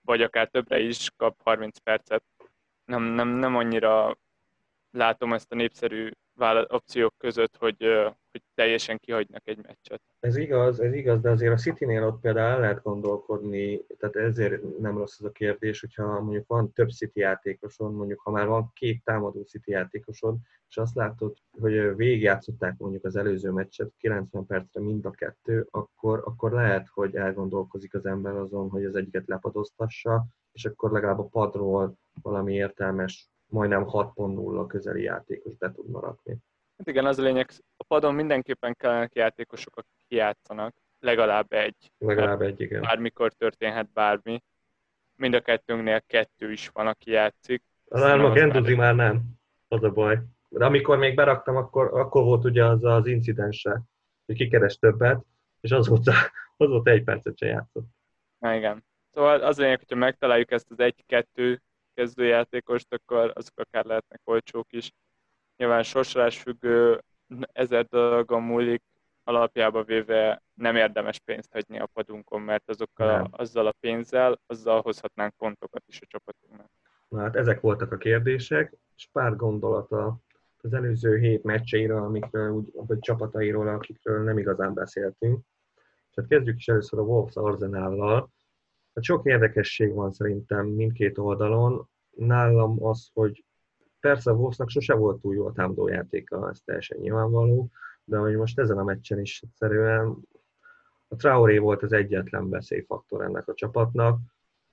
vagy 0.00 0.22
akár 0.22 0.48
többre 0.48 0.78
is 0.78 1.10
kap 1.16 1.42
30 1.42 1.78
percet. 1.78 2.22
Nem, 2.84 3.02
nem, 3.02 3.28
nem 3.28 3.56
annyira 3.56 4.16
látom 4.90 5.32
ezt 5.32 5.52
a 5.52 5.54
népszerű 5.54 6.10
opciók 6.68 7.14
között, 7.18 7.56
hogy, 7.56 7.76
hogy 8.30 8.42
teljesen 8.54 8.98
kihagynak 8.98 9.48
egy 9.48 9.58
meccset. 9.66 10.02
Ez 10.20 10.36
igaz, 10.36 10.80
ez 10.80 10.92
igaz, 10.92 11.20
de 11.20 11.30
azért 11.30 11.52
a 11.52 11.56
City-nél 11.56 12.04
ott 12.04 12.20
például 12.20 12.52
el 12.52 12.60
lehet 12.60 12.82
gondolkodni, 12.82 13.86
tehát 13.98 14.16
ezért 14.16 14.78
nem 14.78 14.98
rossz 14.98 15.18
az 15.18 15.24
a 15.24 15.30
kérdés, 15.30 15.80
hogyha 15.80 16.20
mondjuk 16.20 16.46
van 16.46 16.72
több 16.72 16.90
City 16.90 17.20
játékosod, 17.20 17.94
mondjuk 17.94 18.20
ha 18.20 18.30
már 18.30 18.46
van 18.46 18.70
két 18.74 19.04
támadó 19.04 19.42
City 19.42 19.70
játékosod, 19.70 20.36
és 20.68 20.76
azt 20.76 20.94
látod, 20.94 21.36
hogy 21.60 21.96
végigjátszották 21.96 22.78
mondjuk 22.78 23.04
az 23.04 23.16
előző 23.16 23.50
meccset 23.50 23.92
90 23.98 24.46
percre 24.46 24.80
mind 24.80 25.06
a 25.06 25.10
kettő, 25.10 25.66
akkor, 25.70 26.22
akkor 26.24 26.52
lehet, 26.52 26.88
hogy 26.88 27.16
elgondolkozik 27.16 27.94
az 27.94 28.06
ember 28.06 28.34
azon, 28.34 28.68
hogy 28.68 28.84
az 28.84 28.94
egyiket 28.94 29.26
lepadoztassa, 29.26 30.26
és 30.52 30.64
akkor 30.64 30.92
legalább 30.92 31.18
a 31.18 31.24
padról 31.24 31.94
valami 32.22 32.54
értelmes 32.54 33.31
majdnem 33.52 33.84
6.0 33.84 34.64
közeli 34.68 35.02
játékos 35.02 35.56
be 35.56 35.72
tudna 35.72 36.00
rakni. 36.00 36.36
Hát 36.78 36.88
igen, 36.88 37.06
az 37.06 37.18
a 37.18 37.22
lényeg, 37.22 37.50
a 37.76 37.84
padon 37.84 38.14
mindenképpen 38.14 38.74
kellene 38.74 39.08
játékosok, 39.12 39.76
akik 39.76 40.04
játszanak, 40.08 40.74
legalább 41.00 41.52
egy. 41.52 41.92
Legalább 41.98 42.40
egy, 42.40 42.60
igen. 42.60 42.80
Bármikor 42.80 43.32
történhet 43.32 43.92
bármi. 43.92 44.42
Mind 45.16 45.34
a 45.34 45.40
kettőnknél 45.40 46.00
kettő 46.00 46.52
is 46.52 46.68
van, 46.68 46.86
aki 46.86 47.10
játszik. 47.10 47.62
Nem, 47.84 48.24
a 48.24 48.32
Genduzi 48.32 48.74
már 48.74 48.94
nem, 48.94 49.22
az 49.68 49.82
a 49.82 49.90
baj. 49.90 50.18
De 50.48 50.64
amikor 50.64 50.98
még 50.98 51.14
beraktam, 51.14 51.56
akkor, 51.56 51.98
akkor 51.98 52.22
volt 52.24 52.44
ugye 52.44 52.64
az 52.64 52.84
az 52.84 53.06
incidense, 53.06 53.82
hogy 54.26 54.36
kikeres 54.36 54.78
többet, 54.78 55.24
és 55.60 55.70
azóta, 55.70 56.12
azóta 56.56 56.90
egy 56.90 57.04
percet 57.04 57.38
se 57.38 57.46
játszott. 57.46 57.86
Na 58.38 58.54
igen. 58.54 58.84
Szóval 59.10 59.40
az 59.40 59.58
lényeg, 59.58 59.78
hogyha 59.78 59.96
megtaláljuk 59.96 60.50
ezt 60.50 60.70
az 60.70 60.80
egy-kettő 60.80 61.62
kezdőjátékost, 61.94 62.94
akkor 62.94 63.32
azok 63.34 63.58
akár 63.58 63.84
lehetnek 63.84 64.20
olcsók 64.24 64.72
is. 64.72 64.92
Nyilván 65.56 65.82
sorsolás 65.82 66.40
függő, 66.40 67.02
ezer 67.52 67.84
dolgon 67.84 68.42
múlik, 68.42 68.82
alapjába 69.24 69.82
véve 69.82 70.42
nem 70.54 70.76
érdemes 70.76 71.18
pénzt 71.18 71.52
hagyni 71.52 71.78
a 71.78 71.86
padunkon, 71.86 72.40
mert 72.40 72.68
azokkal, 72.68 73.16
nem. 73.16 73.28
azzal 73.30 73.66
a 73.66 73.74
pénzzel, 73.80 74.40
azzal 74.46 74.80
hozhatnánk 74.80 75.34
pontokat 75.36 75.82
is 75.86 76.00
a 76.00 76.06
csapatunknak. 76.06 76.70
Na 77.08 77.20
hát 77.20 77.36
ezek 77.36 77.60
voltak 77.60 77.92
a 77.92 77.96
kérdések, 77.96 78.76
és 78.96 79.08
pár 79.12 79.36
gondolata 79.36 80.18
az 80.62 80.72
előző 80.72 81.18
hét 81.18 81.42
meccseiről, 81.42 82.02
amikről, 82.02 82.50
úgy, 82.50 82.70
vagy 82.72 82.98
csapatairól, 82.98 83.68
akikről 83.68 84.22
nem 84.22 84.38
igazán 84.38 84.74
beszéltünk. 84.74 85.40
Tehát 86.14 86.30
kezdjük 86.30 86.56
is 86.56 86.68
először 86.68 86.98
a 86.98 87.02
Wolves 87.02 87.34
Arzenállal. 87.34 88.30
Hát 88.94 89.04
sok 89.04 89.26
érdekesség 89.26 89.92
van 89.92 90.12
szerintem 90.12 90.66
mindkét 90.66 91.18
oldalon. 91.18 91.88
Nálam 92.10 92.84
az, 92.84 93.10
hogy 93.12 93.44
persze 94.00 94.30
a 94.30 94.34
Wolvesnak 94.34 94.68
sose 94.68 94.94
volt 94.94 95.20
túl 95.20 95.34
jó 95.34 95.46
a 95.46 95.52
támadójátéka, 95.52 96.48
ez 96.48 96.60
teljesen 96.64 96.98
nyilvánvaló, 96.98 97.70
de 98.04 98.16
hogy 98.16 98.36
most 98.36 98.58
ezen 98.58 98.78
a 98.78 98.84
meccsen 98.84 99.20
is 99.20 99.42
egyszerűen 99.42 100.16
a 101.08 101.16
Traoré 101.16 101.58
volt 101.58 101.82
az 101.82 101.92
egyetlen 101.92 102.48
veszélyfaktor 102.48 103.22
ennek 103.22 103.48
a 103.48 103.54
csapatnak, 103.54 104.20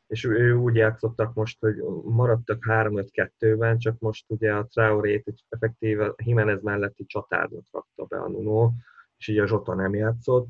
és 0.07 0.23
ő 0.23 0.53
úgy 0.53 0.75
játszottak 0.75 1.33
most, 1.33 1.59
hogy 1.59 1.75
maradtak 2.03 2.65
3-5-2-ben, 2.67 3.77
csak 3.77 3.99
most 3.99 4.25
ugye 4.31 4.53
a 4.53 4.65
Traorét 4.65 5.27
egy 5.27 5.43
effektíve 5.49 6.13
Jimenez 6.23 6.61
melletti 6.61 7.05
csatárnak 7.05 7.65
rakta 7.71 8.03
be 8.03 8.17
a 8.17 8.29
Nuno, 8.29 8.71
és 9.17 9.27
így 9.27 9.37
a 9.37 9.47
Zsota 9.47 9.73
nem 9.73 9.95
játszott, 9.95 10.47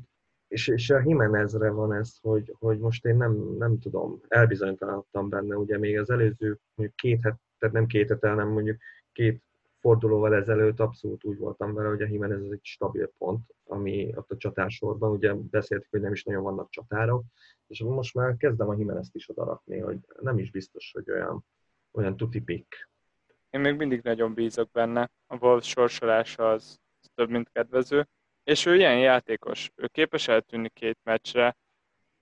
és, 0.50 0.68
és 0.68 0.90
a 0.90 1.02
Jimenezre 1.04 1.70
van 1.70 1.92
ez, 1.92 2.16
hogy, 2.20 2.54
hogy 2.58 2.78
most 2.78 3.04
én 3.04 3.16
nem, 3.16 3.56
nem 3.58 3.78
tudom, 3.78 4.20
elbizonytalanodtam 4.28 5.28
benne, 5.28 5.56
ugye 5.56 5.78
még 5.78 5.98
az 5.98 6.10
előző 6.10 6.58
mondjuk 6.74 6.98
két 6.98 7.22
het, 7.22 7.36
tehát 7.58 7.74
nem 7.74 7.86
két 7.86 8.08
hetel, 8.08 8.30
hanem 8.30 8.48
mondjuk 8.48 8.78
két 9.12 9.42
fordulóval 9.80 10.34
ezelőtt 10.34 10.80
abszolút 10.80 11.24
úgy 11.24 11.38
voltam 11.38 11.74
vele, 11.74 11.88
hogy 11.88 12.02
a 12.02 12.06
Jimenez 12.06 12.42
ez 12.42 12.50
egy 12.50 12.64
stabil 12.64 13.12
pont, 13.18 13.54
ami 13.64 14.12
ott 14.16 14.30
a 14.30 14.36
csatársorban, 14.36 15.10
ugye 15.10 15.34
beszéltük, 15.34 15.90
hogy 15.90 16.00
nem 16.00 16.12
is 16.12 16.24
nagyon 16.24 16.42
vannak 16.42 16.70
csatárok, 16.70 17.24
és 17.66 17.82
most 17.82 18.14
már 18.14 18.36
kezdem 18.36 18.68
a 18.68 18.74
Jimenez-t 18.74 19.14
is 19.14 19.28
odarakni, 19.28 19.78
hogy 19.78 19.98
nem 20.20 20.38
is 20.38 20.50
biztos, 20.50 20.92
hogy 20.92 21.10
olyan, 21.10 21.44
olyan 21.92 22.16
tuti 22.16 22.40
pick. 22.40 22.88
Én 23.50 23.60
még 23.60 23.76
mindig 23.76 24.02
nagyon 24.02 24.34
bízok 24.34 24.70
benne, 24.70 25.10
a 25.26 25.36
Wolves 25.36 25.68
sorsolása 25.68 26.50
az, 26.50 26.80
az 27.02 27.10
több, 27.14 27.30
mint 27.30 27.50
kedvező, 27.52 28.08
és 28.50 28.66
ő 28.66 28.76
ilyen 28.76 28.98
játékos, 28.98 29.70
ő 29.76 29.86
képes 29.86 30.28
eltűnni 30.28 30.68
két 30.68 30.98
meccsre, 31.02 31.56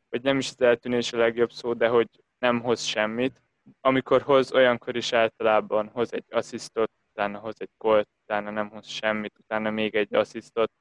vagy 0.09 0.23
nem 0.23 0.39
is 0.39 0.49
az 0.49 0.61
eltűnés 0.61 1.13
a 1.13 1.17
legjobb 1.17 1.53
szó, 1.53 1.75
de 1.75 1.89
hogy 1.89 2.09
nem 2.39 2.61
hoz 2.61 2.83
semmit. 2.83 3.43
Amikor 3.81 4.23
hoz, 4.23 4.53
olyankor 4.53 4.97
is 4.97 5.13
általában 5.13 5.89
hoz 5.89 6.13
egy 6.13 6.25
asszisztot, 6.31 6.91
utána 7.11 7.39
hoz 7.39 7.55
egy 7.59 7.71
gólt, 7.79 8.09
utána 8.23 8.51
nem 8.51 8.69
hoz 8.69 8.87
semmit, 8.87 9.39
utána 9.39 9.71
még 9.71 9.95
egy 9.95 10.15
asszisztot. 10.15 10.73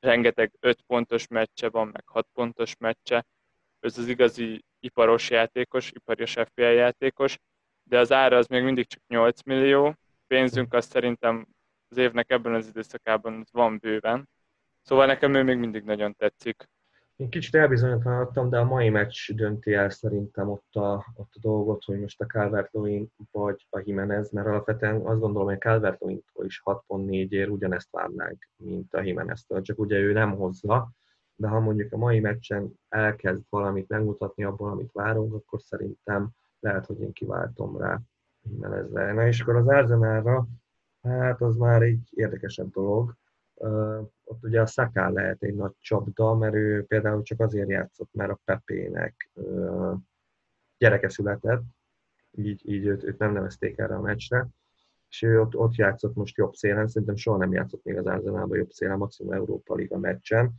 Rengeteg 0.00 0.52
5 0.60 0.80
pontos 0.86 1.26
meccse 1.26 1.68
van, 1.68 1.88
meg 1.88 2.02
6 2.06 2.26
pontos 2.32 2.76
meccse. 2.76 3.26
Ez 3.80 3.98
az 3.98 4.08
igazi 4.08 4.64
iparos 4.78 5.30
játékos, 5.30 5.90
iparos 5.90 6.32
FPL 6.32 6.62
játékos, 6.62 7.38
de 7.82 7.98
az 7.98 8.12
ára 8.12 8.36
az 8.36 8.46
még 8.46 8.62
mindig 8.62 8.86
csak 8.86 9.02
8 9.06 9.42
millió. 9.42 9.94
Pénzünk 10.26 10.72
azt 10.72 10.90
szerintem 10.90 11.46
az 11.88 11.96
évnek 11.96 12.30
ebben 12.30 12.54
az 12.54 12.66
időszakában 12.66 13.44
van 13.50 13.78
bőven. 13.78 14.28
Szóval 14.84 15.06
nekem 15.06 15.34
ő 15.34 15.42
még 15.42 15.58
mindig 15.58 15.84
nagyon 15.84 16.14
tetszik. 16.14 16.68
Én 17.16 17.30
kicsit 17.30 17.54
elbizonytalanodtam, 17.54 18.48
de 18.48 18.58
a 18.58 18.64
mai 18.64 18.88
meccs 18.88 19.32
dönti 19.32 19.72
el 19.72 19.90
szerintem 19.90 20.48
ott 20.48 20.74
a, 20.74 21.06
ott 21.14 21.32
a 21.34 21.38
dolgot, 21.40 21.84
hogy 21.84 22.00
most 22.00 22.20
a 22.20 22.26
calvert 22.26 22.70
vagy 23.30 23.66
a 23.70 23.82
Jimenez, 23.84 24.30
mert 24.30 24.46
alapvetően 24.46 24.94
azt 24.94 25.20
gondolom, 25.20 25.46
hogy 25.46 25.56
a 25.56 25.58
calvert 25.58 26.02
is 26.44 26.62
6.4 26.64 27.30
ér 27.30 27.48
ugyanezt 27.48 27.90
várnánk, 27.90 28.48
mint 28.56 28.94
a 28.94 29.02
Jimenez-től, 29.02 29.62
csak 29.62 29.78
ugye 29.78 29.98
ő 29.98 30.12
nem 30.12 30.36
hozza, 30.36 30.90
de 31.36 31.48
ha 31.48 31.60
mondjuk 31.60 31.92
a 31.92 31.96
mai 31.96 32.20
meccsen 32.20 32.78
elkezd 32.88 33.42
valamit 33.48 33.88
megmutatni 33.88 34.44
abból, 34.44 34.70
amit 34.70 34.92
várunk, 34.92 35.34
akkor 35.34 35.60
szerintem 35.60 36.28
lehet, 36.60 36.86
hogy 36.86 37.00
én 37.00 37.12
kiváltom 37.12 37.78
rá 37.78 38.00
Jimenezre. 38.42 39.12
Na 39.12 39.26
és 39.26 39.40
akkor 39.40 39.56
az 39.56 39.68
Arsenalra, 39.68 40.46
hát 41.02 41.40
az 41.40 41.56
már 41.56 41.82
egy 41.82 42.08
érdekesebb 42.10 42.70
dolog, 42.70 43.16
ott 44.24 44.44
ugye 44.44 44.60
a 44.60 44.66
Szaká 44.66 45.08
lehet 45.08 45.42
egy 45.42 45.54
nagy 45.54 45.72
csapda, 45.80 46.34
mert 46.34 46.54
ő 46.54 46.84
például 46.84 47.22
csak 47.22 47.40
azért 47.40 47.68
játszott, 47.68 48.12
mert 48.12 48.30
a 48.30 48.40
Pepének 48.44 49.30
gyereke 50.78 51.08
született, 51.08 51.62
így, 52.30 52.68
így 52.68 52.86
őt, 52.86 53.02
őt 53.02 53.18
nem 53.18 53.32
nevezték 53.32 53.78
erre 53.78 53.94
a 53.94 54.00
meccsre, 54.00 54.48
és 55.08 55.22
ő 55.22 55.40
ott, 55.40 55.56
ott 55.56 55.74
játszott 55.74 56.14
most 56.14 56.36
jobb 56.36 56.54
szélen, 56.54 56.88
szerintem 56.88 57.16
soha 57.16 57.36
nem 57.36 57.52
játszott 57.52 57.84
még 57.84 57.96
az 57.96 58.06
Arzenálban 58.06 58.56
jobb 58.56 58.70
szélen, 58.70 58.98
maximum 58.98 59.32
Európa 59.32 59.74
Liga 59.74 59.98
meccsen, 59.98 60.54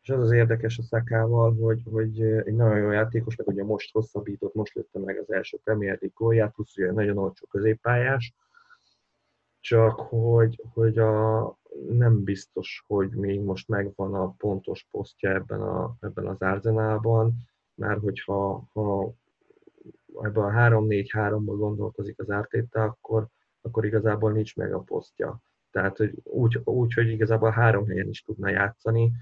és 0.00 0.10
az 0.10 0.22
az 0.22 0.32
érdekes 0.32 0.78
a 0.78 0.82
Szakával, 0.82 1.54
hogy, 1.54 1.82
hogy 1.90 2.22
egy 2.22 2.54
nagyon 2.54 2.78
jó 2.78 2.90
játékos, 2.90 3.36
meg 3.36 3.46
ugye 3.46 3.64
most 3.64 3.92
hosszabbított, 3.92 4.54
most 4.54 4.74
lőtte 4.74 4.98
meg 4.98 5.18
az 5.18 5.32
első 5.32 5.58
Premier 5.64 5.98
League 6.00 6.10
gólját, 6.14 6.52
plusz 6.52 6.76
ugye 6.76 6.92
nagyon 6.92 7.18
olcsó 7.18 7.46
középpályás, 7.46 8.34
csak 9.60 10.00
hogy, 10.00 10.62
hogy 10.72 10.98
a, 10.98 11.46
nem 11.86 12.24
biztos, 12.24 12.84
hogy 12.86 13.10
még 13.10 13.40
most 13.40 13.68
megvan 13.68 14.14
a 14.14 14.30
pontos 14.30 14.86
posztja 14.90 15.30
ebben, 15.30 15.60
a, 15.60 15.96
ebben 16.00 16.26
az 16.26 16.42
árzenálban, 16.42 17.34
mert 17.74 18.00
hogyha 18.00 18.68
ha 18.72 19.12
ebben 20.22 20.44
a 20.44 20.50
3-4-3-ban 20.50 21.54
gondolkozik 21.56 22.18
az 22.18 22.30
ártétel, 22.30 22.86
akkor, 22.86 23.26
akkor 23.60 23.84
igazából 23.84 24.32
nincs 24.32 24.56
meg 24.56 24.72
a 24.72 24.80
posztja. 24.80 25.40
Tehát 25.70 25.96
hogy 25.96 26.14
úgy, 26.22 26.60
úgy, 26.64 26.92
hogy 26.92 27.08
igazából 27.08 27.50
három 27.50 27.86
helyen 27.86 28.08
is 28.08 28.22
tudna 28.22 28.50
játszani, 28.50 29.12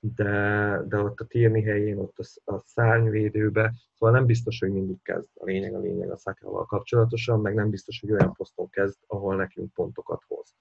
de, 0.00 0.82
de 0.88 0.98
ott 0.98 1.20
a 1.20 1.24
Tierney 1.24 1.62
helyén, 1.62 1.98
ott 1.98 2.18
a, 2.18 2.52
a 2.52 2.62
szárnyvédőbe, 2.66 3.74
szóval 3.94 4.14
nem 4.14 4.26
biztos, 4.26 4.58
hogy 4.58 4.70
mindig 4.72 5.02
kezd 5.02 5.28
a 5.34 5.44
lényeg 5.44 5.74
a 5.74 5.78
lényeg 5.78 6.10
a 6.10 6.16
szakával 6.16 6.66
kapcsolatosan, 6.66 7.40
meg 7.40 7.54
nem 7.54 7.70
biztos, 7.70 8.00
hogy 8.00 8.12
olyan 8.12 8.32
poszton 8.32 8.70
kezd, 8.70 8.98
ahol 9.06 9.36
nekünk 9.36 9.72
pontokat 9.72 10.24
hoz. 10.28 10.54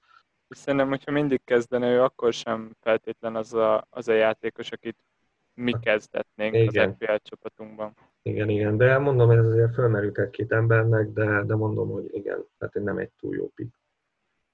Szerintem, 0.49 0.89
hogyha 0.89 1.11
mindig 1.11 1.41
kezdene 1.43 1.91
ő, 1.91 2.01
akkor 2.01 2.33
sem 2.33 2.71
feltétlen 2.81 3.35
az 3.35 3.53
a, 3.53 3.87
az 3.89 4.07
a 4.07 4.13
játékos, 4.13 4.71
akit 4.71 4.97
mi 5.53 5.73
kezdetnénk 5.81 6.55
igen. 6.55 6.89
az 6.89 6.95
FPL 6.95 7.15
csapatunkban. 7.15 7.93
Igen, 8.21 8.49
igen, 8.49 8.77
de 8.77 8.97
mondom, 8.97 9.29
ez 9.29 9.45
azért 9.45 9.73
fölmerült 9.73 10.17
egy-két 10.17 10.51
embernek, 10.51 11.07
de, 11.07 11.43
de 11.43 11.55
mondom, 11.55 11.89
hogy 11.89 12.15
igen, 12.15 12.45
tehát 12.57 12.73
nem 12.73 12.97
egy 12.97 13.11
túl 13.19 13.35
jó 13.35 13.47
pick. 13.55 13.79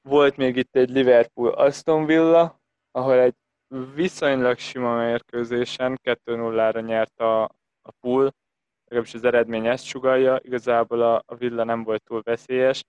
Volt 0.02 0.38
még 0.38 0.56
itt 0.56 0.76
egy 0.76 0.90
Liverpool 0.90 1.52
Aston 1.52 2.06
Villa, 2.06 2.60
ahol 2.92 3.20
egy 3.20 3.36
viszonylag 3.96 4.58
sima 4.58 4.96
mérkőzésen 4.96 6.00
2-0-ra 6.04 6.86
nyert 6.86 7.20
a, 7.20 7.44
a 7.82 7.92
pool, 8.00 8.34
legalábbis 8.84 9.14
az 9.14 9.24
eredmény 9.24 9.68
ezt 9.68 9.86
sugalja, 9.86 10.40
igazából 10.42 11.02
a, 11.02 11.24
a 11.26 11.36
Villa 11.36 11.64
nem 11.64 11.84
volt 11.84 12.04
túl 12.04 12.22
veszélyes. 12.22 12.84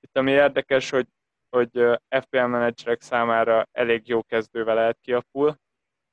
Itt 0.00 0.16
ami 0.16 0.30
érdekes, 0.30 0.90
hogy, 0.90 1.06
hogy 1.54 1.98
FPL 2.20 2.44
menedzserek 2.44 3.00
számára 3.00 3.66
elég 3.72 4.08
jó 4.08 4.22
kezdővel 4.22 4.74
lehet 4.74 4.98
ki 5.00 5.12
a 5.12 5.22
pool. 5.32 5.58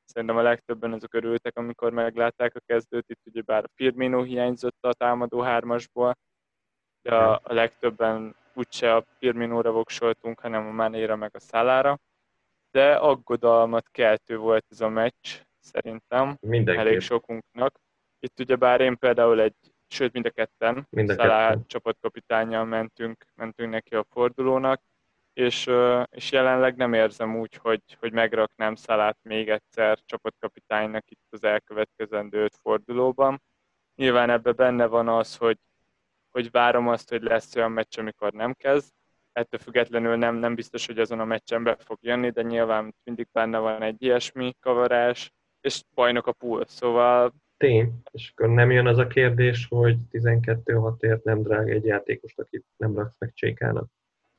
Szerintem 0.04 0.38
a 0.38 0.42
legtöbben 0.42 0.94
azok 0.94 1.14
örültek, 1.14 1.58
amikor 1.58 1.92
meglátták 1.92 2.56
a 2.56 2.62
kezdőt. 2.66 3.10
Itt 3.10 3.22
ugye 3.26 3.42
bár 3.42 3.66
Firmino 3.76 4.22
hiányzott 4.22 4.78
a 4.86 4.94
támadó 4.94 5.40
hármasból, 5.40 6.18
de 7.02 7.16
a, 7.16 7.42
legtöbben 7.44 8.36
úgyse 8.54 8.96
a 8.96 9.06
Firminóra 9.18 9.72
voksoltunk, 9.72 10.40
hanem 10.40 10.68
a 10.68 10.72
Manéra 10.72 11.16
meg 11.16 11.32
a 11.34 11.40
Szálára 11.40 12.00
de 12.72 12.96
aggodalmat 12.96 13.90
keltő 13.92 14.38
volt 14.38 14.66
ez 14.70 14.82
a 14.82 14.90
meccs, 14.90 15.42
szerintem, 15.60 16.38
Mindenképp. 16.42 16.86
elég 16.86 17.00
sokunknak. 17.00 17.80
Itt 18.20 18.40
ugye 18.40 18.56
bár 18.56 18.82
én 18.82 18.98
például 18.98 19.42
egy, 19.42 19.56
sőt 19.88 20.14
mind 20.14 20.26
a 20.26 20.30
ketten, 20.30 20.88
mind 20.90 21.10
a 21.10 21.14
Szalá 21.14 21.56
csapatkapitányjal 21.68 22.66
mentünk, 22.66 23.26
mentünk 23.36 23.70
neki 23.70 23.96
a 23.96 24.06
fordulónak, 24.10 24.82
és, 25.34 25.70
és 26.10 26.32
jelenleg 26.32 26.76
nem 26.76 26.94
érzem 26.94 27.40
úgy, 27.40 27.56
hogy, 27.56 27.82
hogy 28.00 28.12
megraknám 28.12 28.76
Szalát 28.76 29.18
még 29.22 29.50
egyszer 29.50 30.00
csapatkapitánynak 30.06 31.12
itt 31.12 31.26
az 31.30 31.44
elkövetkezendő 31.44 32.44
öt 32.44 32.56
fordulóban. 32.62 33.42
Nyilván 33.96 34.30
ebben 34.30 34.56
benne 34.56 34.86
van 34.86 35.08
az, 35.08 35.38
hogy, 35.38 35.58
hogy 36.32 36.52
várom 36.52 36.88
azt, 36.88 37.10
hogy 37.10 37.22
lesz 37.22 37.56
olyan 37.56 37.72
meccs, 37.72 38.00
amikor 38.00 38.32
nem 38.32 38.54
kezd, 38.54 38.92
ettől 39.32 39.60
függetlenül 39.60 40.16
nem, 40.16 40.36
nem 40.36 40.56
biztos, 40.56 40.86
hogy 40.86 41.00
azon 41.00 41.20
a 41.20 41.26
meccsen 41.26 41.64
be 41.64 41.76
fog 41.80 41.98
jönni, 42.02 42.30
de 42.30 42.42
nyilván 42.42 42.96
mindig 43.04 43.28
benne 43.32 43.58
van 43.58 43.82
egy 43.82 44.02
ilyesmi 44.02 44.54
kavarás, 44.60 45.32
és 45.62 45.84
bajnok 45.94 46.28
a 46.28 46.32
pool, 46.32 46.66
szóval... 46.66 47.34
Tény, 47.58 48.02
és 48.12 48.32
akkor 48.36 48.50
nem 48.50 48.72
jön 48.72 48.88
az 48.88 48.98
a 48.98 49.08
kérdés, 49.08 49.68
hogy 49.70 49.98
12-6 50.12 51.04
ért 51.04 51.24
nem 51.24 51.42
drága 51.42 51.72
egy 51.72 51.86
játékost, 51.86 52.40
akit 52.40 52.66
nem 52.78 52.96
raksz 52.96 53.16
meg 53.20 53.34
Csékának? 53.34 53.90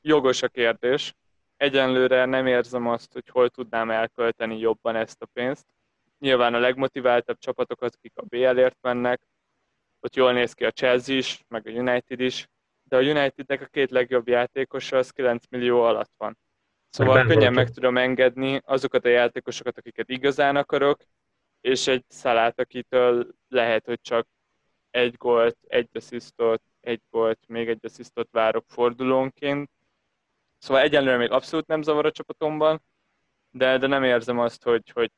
Jogos 0.05 0.41
a 0.41 0.47
kérdés. 0.47 1.13
Egyenlőre 1.57 2.25
nem 2.25 2.47
érzem 2.47 2.87
azt, 2.87 3.13
hogy 3.13 3.29
hol 3.29 3.49
tudnám 3.49 3.91
elkölteni 3.91 4.59
jobban 4.59 4.95
ezt 4.95 5.21
a 5.21 5.25
pénzt. 5.25 5.65
Nyilván 6.19 6.53
a 6.53 6.59
legmotiváltabb 6.59 7.37
csapatok 7.37 7.81
azok, 7.81 7.97
akik 7.97 8.11
a 8.15 8.21
BL-ért 8.21 8.77
mennek, 8.81 9.21
ott 9.99 10.15
jól 10.15 10.33
néz 10.33 10.53
ki 10.53 10.65
a 10.65 10.71
Chelsea 10.71 11.15
is, 11.15 11.43
meg 11.47 11.67
a 11.67 11.69
United 11.69 12.19
is, 12.19 12.47
de 12.83 12.97
a 12.97 13.01
Unitednek 13.01 13.61
a 13.61 13.65
két 13.65 13.91
legjobb 13.91 14.27
játékosa 14.27 14.97
az 14.97 15.09
9 15.09 15.45
millió 15.49 15.81
alatt 15.81 16.11
van. 16.17 16.37
Szóval 16.89 17.13
könnyen 17.13 17.35
voltam. 17.35 17.53
meg 17.53 17.69
tudom 17.69 17.97
engedni 17.97 18.61
azokat 18.65 19.05
a 19.05 19.09
játékosokat, 19.09 19.77
akiket 19.77 20.09
igazán 20.09 20.55
akarok, 20.55 21.03
és 21.61 21.87
egy 21.87 22.03
szalát, 22.07 22.59
akitől 22.59 23.27
lehet, 23.47 23.85
hogy 23.85 24.01
csak 24.01 24.27
egy 24.89 25.15
gólt, 25.15 25.57
egy 25.67 25.89
asszisztot, 25.93 26.61
egy 26.79 27.01
gólt, 27.09 27.39
még 27.47 27.69
egy 27.69 27.79
asszisztot 27.85 28.27
várok 28.31 28.65
fordulónként. 28.67 29.69
Szóval 30.63 30.83
egyenlőre 30.83 31.17
még 31.17 31.31
abszolút 31.31 31.67
nem 31.67 31.81
zavar 31.81 32.05
a 32.05 32.11
csapatomban, 32.11 32.83
de, 33.51 33.77
de 33.77 33.87
nem 33.87 34.03
érzem 34.03 34.39
azt, 34.39 34.63
hogy, 34.63 34.89
hogy 34.93 35.11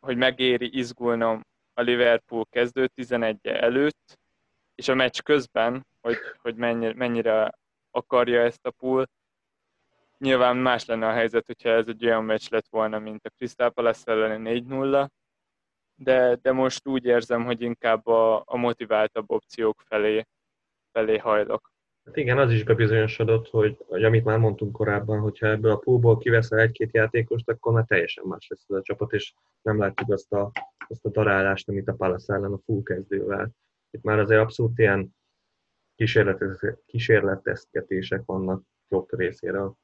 hogy 0.00 0.16
megéri 0.16 0.78
izgulnom 0.78 1.46
a 1.74 1.80
Liverpool 1.80 2.46
kezdő 2.50 2.86
11 2.86 3.38
-e 3.42 3.62
előtt, 3.62 4.18
és 4.74 4.88
a 4.88 4.94
meccs 4.94 5.20
közben, 5.20 5.86
hogy, 6.00 6.16
hogy 6.38 6.54
mennyire, 6.54 6.94
mennyire 6.94 7.52
akarja 7.90 8.42
ezt 8.42 8.66
a 8.66 8.70
pool. 8.70 9.08
Nyilván 10.18 10.56
más 10.56 10.84
lenne 10.84 11.06
a 11.06 11.12
helyzet, 11.12 11.46
hogyha 11.46 11.68
ez 11.68 11.86
egy 11.88 12.04
olyan 12.06 12.24
meccs 12.24 12.48
lett 12.50 12.68
volna, 12.70 12.98
mint 12.98 13.26
a 13.26 13.30
Crystal 13.30 13.70
Palace 13.70 14.12
elleni 14.12 14.64
4-0, 14.68 15.08
de, 15.94 16.34
de 16.34 16.52
most 16.52 16.86
úgy 16.86 17.04
érzem, 17.04 17.44
hogy 17.44 17.60
inkább 17.60 18.06
a, 18.06 18.42
a 18.46 18.56
motiváltabb 18.56 19.30
opciók 19.30 19.82
felé, 19.86 20.26
felé 20.92 21.18
hajlok. 21.18 21.71
Hát 22.04 22.16
igen, 22.16 22.38
az 22.38 22.52
is 22.52 22.64
bebizonyosodott, 22.64 23.48
hogy, 23.48 23.76
hogy 23.86 24.04
amit 24.04 24.24
már 24.24 24.38
mondtunk 24.38 24.72
korábban, 24.72 25.20
hogyha 25.20 25.46
ebből 25.46 25.70
a 25.70 25.76
poolból 25.76 26.18
kiveszel 26.18 26.58
egy-két 26.58 26.92
játékost, 26.92 27.48
akkor 27.48 27.72
már 27.72 27.84
teljesen 27.84 28.24
más 28.26 28.48
lesz 28.48 28.64
ez 28.68 28.76
a 28.76 28.82
csapat, 28.82 29.12
és 29.12 29.34
nem 29.62 29.78
látjuk 29.78 30.10
azt 30.10 30.32
a, 30.32 30.52
azt 30.88 31.04
a 31.04 31.10
darálást, 31.10 31.68
amit 31.68 31.88
a 31.88 31.94
Palace 31.94 32.34
ellen 32.34 32.52
a 32.52 32.58
full 32.64 32.82
kezdővel. 32.82 33.50
Itt 33.90 34.02
már 34.02 34.18
azért 34.18 34.40
abszolút 34.40 34.78
ilyen 34.78 35.14
kísérletezgetések 36.86 38.22
vannak 38.24 38.62
jobb 38.88 39.18
részéről. 39.18 39.74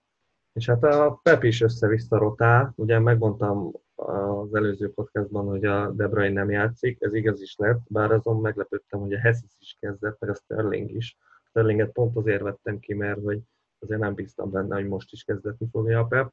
És 0.53 0.67
hát 0.67 0.85
a 0.85 1.21
Pep 1.23 1.43
is 1.43 1.61
össze-vissza 1.61 2.19
rotál, 2.19 2.73
ugye 2.77 2.99
megmondtam 2.99 3.73
az 3.95 4.55
előző 4.55 4.93
podcastban, 4.93 5.47
hogy 5.47 5.65
a 5.65 5.91
De 5.91 6.09
Bruyne 6.09 6.33
nem 6.33 6.51
játszik, 6.51 6.97
ez 7.01 7.15
igaz 7.15 7.41
is 7.41 7.57
lett, 7.57 7.81
bár 7.89 8.13
azon 8.13 8.41
meglepődtem, 8.41 9.01
hogy 9.01 9.13
a 9.13 9.19
Hessis 9.19 9.57
is 9.59 9.77
kezdett, 9.81 10.21
meg 10.21 10.31
a 10.31 10.35
Sterling 10.35 10.91
is. 10.91 11.17
Sterlinget 11.49 11.93
pont 11.93 12.17
azért 12.17 12.43
vettem 12.43 12.79
ki, 12.79 12.95
mert 12.95 13.23
hogy 13.23 13.41
azért 13.79 14.01
nem 14.01 14.15
bíztam 14.15 14.51
benne, 14.51 14.75
hogy 14.75 14.89
most 14.89 15.13
is 15.13 15.23
kezdetni 15.23 15.69
fogja 15.73 15.99
a 16.01 16.05
Pep. 16.05 16.33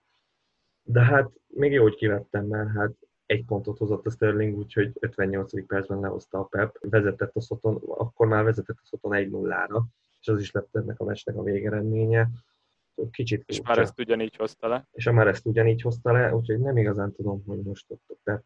De 0.84 1.01
hát 1.01 1.32
még 1.47 1.71
jó, 1.71 1.82
hogy 1.82 1.95
kivettem, 1.95 2.45
mert 2.45 2.69
hát 2.69 2.91
egy 3.25 3.45
pontot 3.45 3.78
hozott 3.78 4.06
a 4.06 4.10
Sterling, 4.10 4.58
úgyhogy 4.58 4.91
58. 4.99 5.65
percben 5.67 5.99
lehozta 5.99 6.39
a 6.39 6.43
Pep, 6.43 6.78
vezetett 6.80 7.36
a 7.36 7.41
szoton, 7.41 7.75
akkor 7.88 8.28
már 8.28 8.43
vezetett 8.43 8.78
a 8.82 8.86
szoton 8.86 9.12
1-0-ra, 9.15 9.82
és 10.21 10.28
az 10.28 10.39
is 10.39 10.51
lett 10.51 10.75
ennek 10.75 10.99
a 10.99 11.04
meccsnek 11.04 11.38
a 11.38 11.43
végeredménye. 11.43 12.30
Kicsit 13.12 13.43
És 13.45 13.62
már 13.62 13.78
ezt 13.78 13.99
ugyanígy 13.99 14.36
hozta 14.36 14.67
le. 14.67 14.88
És 14.91 15.10
már 15.10 15.28
ezt 15.28 15.45
ugyanígy 15.45 15.82
hozta 15.82 16.12
le, 16.12 16.36
úgyhogy 16.36 16.60
nem 16.60 16.78
igazán 16.78 17.12
tudom, 17.12 17.43
hogy 17.45 17.62
most 17.62 17.91
ott 17.91 18.04
a 18.08 18.15
Pep, 18.23 18.43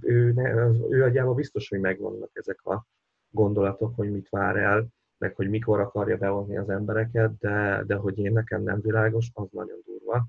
ő, 0.00 0.32
ne, 0.32 0.50
ő 0.90 1.02
agyában 1.02 1.34
biztos, 1.34 1.68
hogy 1.68 1.80
megvannak 1.80 2.30
ezek 2.32 2.64
a 2.64 2.86
gondolatok, 3.30 3.94
hogy 3.94 4.10
mit 4.10 4.28
vár 4.28 4.56
el, 4.56 4.86
meg 5.20 5.34
hogy 5.34 5.48
mikor 5.48 5.80
akarja 5.80 6.16
bevonni 6.16 6.56
az 6.56 6.68
embereket, 6.68 7.38
de, 7.38 7.82
de 7.86 7.94
hogy 7.94 8.18
én 8.18 8.32
nekem 8.32 8.62
nem 8.62 8.80
világos, 8.80 9.30
az 9.34 9.48
nagyon 9.50 9.78
durva. 9.84 10.26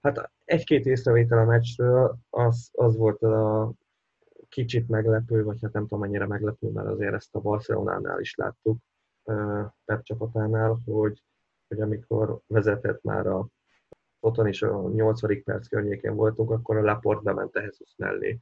Hát 0.00 0.30
egy-két 0.44 0.86
észrevétel 0.86 1.38
a 1.38 1.44
meccsről, 1.44 2.18
az, 2.30 2.68
az 2.72 2.96
volt 2.96 3.22
a 3.22 3.72
kicsit 4.48 4.88
meglepő, 4.88 5.44
vagy 5.44 5.58
hát 5.62 5.72
nem 5.72 5.82
tudom 5.82 6.00
mennyire 6.00 6.26
meglepő, 6.26 6.70
mert 6.70 6.88
azért 6.88 7.14
ezt 7.14 7.34
a 7.34 7.40
Barcelonánál 7.40 8.20
is 8.20 8.34
láttuk, 8.34 8.78
Pep 9.84 10.02
csapatánál, 10.02 10.78
hogy, 10.84 11.22
hogy 11.68 11.80
amikor 11.80 12.40
vezetett 12.46 13.02
már 13.02 13.26
a 13.26 13.48
otthon 14.20 14.46
is 14.46 14.62
a 14.62 14.88
8. 14.88 15.44
perc 15.44 15.68
környékén 15.68 16.14
voltunk, 16.14 16.50
akkor 16.50 16.76
a 16.76 16.82
Laport 16.82 17.22
bement 17.22 17.54
Jesus 17.54 17.94
mellé 17.96 18.38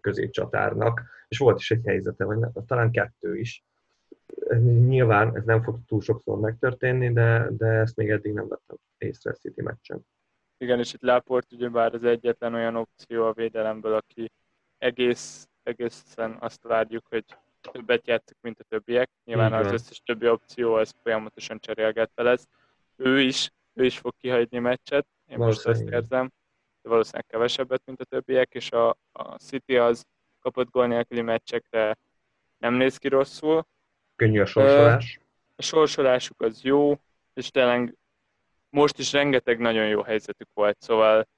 középcsatárnak, 0.00 1.02
és 1.28 1.38
volt 1.38 1.58
is 1.58 1.70
egy 1.70 1.84
helyzete, 1.84 2.24
vagy 2.24 2.38
talán 2.66 2.90
kettő 2.90 3.38
is. 3.38 3.64
Nyilván 4.64 5.36
ez 5.36 5.44
nem 5.44 5.62
fog 5.62 5.78
túl 5.86 6.00
sokszor 6.00 6.40
megtörténni, 6.40 7.12
de, 7.12 7.48
de 7.50 7.66
ezt 7.66 7.96
még 7.96 8.10
eddig 8.10 8.32
nem 8.32 8.48
vettem 8.48 8.76
észre 8.98 9.30
a 9.30 9.34
City 9.34 9.62
meccsen. 9.62 10.06
Igen, 10.58 10.78
és 10.78 10.92
itt 10.92 11.02
Láport 11.02 11.52
ugyebár 11.52 11.94
az 11.94 12.04
egyetlen 12.04 12.54
olyan 12.54 12.76
opció 12.76 13.24
a 13.24 13.32
védelemből, 13.32 13.94
aki 13.94 14.32
egész, 14.78 15.48
egészen 15.62 16.36
azt 16.40 16.62
várjuk, 16.62 17.06
hogy 17.08 17.24
többet 17.72 18.06
játszik, 18.06 18.36
mint 18.40 18.60
a 18.60 18.64
többiek. 18.64 19.10
Nyilván 19.24 19.52
az 19.52 19.72
összes 19.72 20.00
többi 20.04 20.28
opció 20.28 20.74
az 20.74 20.94
folyamatosan 21.02 21.58
cserélgetve 21.58 22.22
lesz. 22.22 22.48
Ő 22.96 23.20
is, 23.20 23.50
ő 23.72 23.84
is 23.84 23.98
fog 23.98 24.14
kihagyni 24.16 24.58
meccset, 24.58 25.06
én 25.26 25.38
most 25.38 25.66
ezt 25.66 25.82
érzem, 25.82 26.32
de 26.82 26.88
valószínűleg 26.88 27.26
kevesebbet, 27.26 27.82
mint 27.84 28.00
a 28.00 28.04
többiek, 28.04 28.54
és 28.54 28.70
a, 28.70 28.88
a 29.12 29.36
City 29.36 29.76
az 29.76 30.04
kapott 30.40 30.70
gól 30.70 30.86
nélküli 30.86 31.20
meccsekre 31.20 31.98
nem 32.58 32.74
néz 32.74 32.96
ki 32.96 33.08
rosszul. 33.08 33.66
Könnyű 34.22 34.40
a 34.40 34.46
sorsolás. 34.46 35.20
A 35.56 35.62
sorsolásuk 35.62 36.40
az 36.40 36.62
jó, 36.62 36.98
és 37.34 37.50
tényleg 37.50 37.96
most 38.70 38.98
is 38.98 39.12
rengeteg 39.12 39.58
nagyon 39.58 39.88
jó 39.88 40.02
helyzetük 40.02 40.48
volt, 40.54 40.80
szóval 40.80 41.28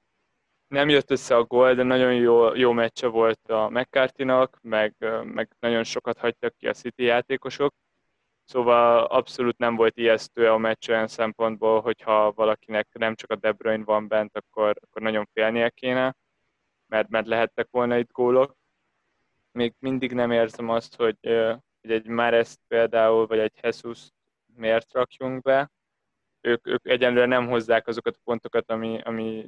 nem 0.67 0.89
jött 0.89 1.11
össze 1.11 1.35
a 1.35 1.43
gól, 1.43 1.73
de 1.73 1.83
nagyon 1.83 2.13
jó, 2.13 2.55
jó 2.55 2.71
meccse 2.71 3.07
volt 3.07 3.49
a 3.49 3.69
mccarthy 3.69 4.23
meg, 4.61 4.95
meg 5.23 5.55
nagyon 5.59 5.83
sokat 5.83 6.17
hagytak 6.17 6.55
ki 6.57 6.67
a 6.67 6.73
City 6.73 7.03
játékosok, 7.03 7.73
szóval 8.43 9.03
abszolút 9.03 9.57
nem 9.57 9.75
volt 9.75 9.97
ijesztő 9.97 10.49
a 10.49 10.57
meccs 10.57 10.89
olyan 10.89 11.07
szempontból, 11.07 11.81
hogyha 11.81 12.31
valakinek 12.31 12.87
nem 12.91 13.15
csak 13.15 13.31
a 13.31 13.35
De 13.35 13.51
Bruyne 13.51 13.83
van 13.83 14.07
bent, 14.07 14.37
akkor, 14.37 14.75
akkor 14.81 15.01
nagyon 15.01 15.27
félnie 15.33 15.69
kéne, 15.69 16.15
mert, 16.87 17.09
mert 17.09 17.27
lehettek 17.27 17.67
volna 17.71 17.97
itt 17.97 18.11
gólok. 18.11 18.55
Még 19.51 19.73
mindig 19.79 20.11
nem 20.11 20.31
érzem 20.31 20.69
azt, 20.69 20.95
hogy, 20.95 21.17
hogy 21.85 21.93
egy 21.93 22.07
Mares 22.07 22.55
például, 22.67 23.27
vagy 23.27 23.39
egy 23.39 23.53
Jesus 23.61 24.09
miért 24.55 24.93
rakjunk 24.93 25.41
be, 25.41 25.71
ők, 26.41 26.67
ők 26.67 26.87
egyenlőre 26.87 27.25
nem 27.25 27.47
hozzák 27.47 27.87
azokat 27.87 28.15
a 28.15 28.21
pontokat, 28.23 28.71
ami, 28.71 29.01
ami, 29.03 29.45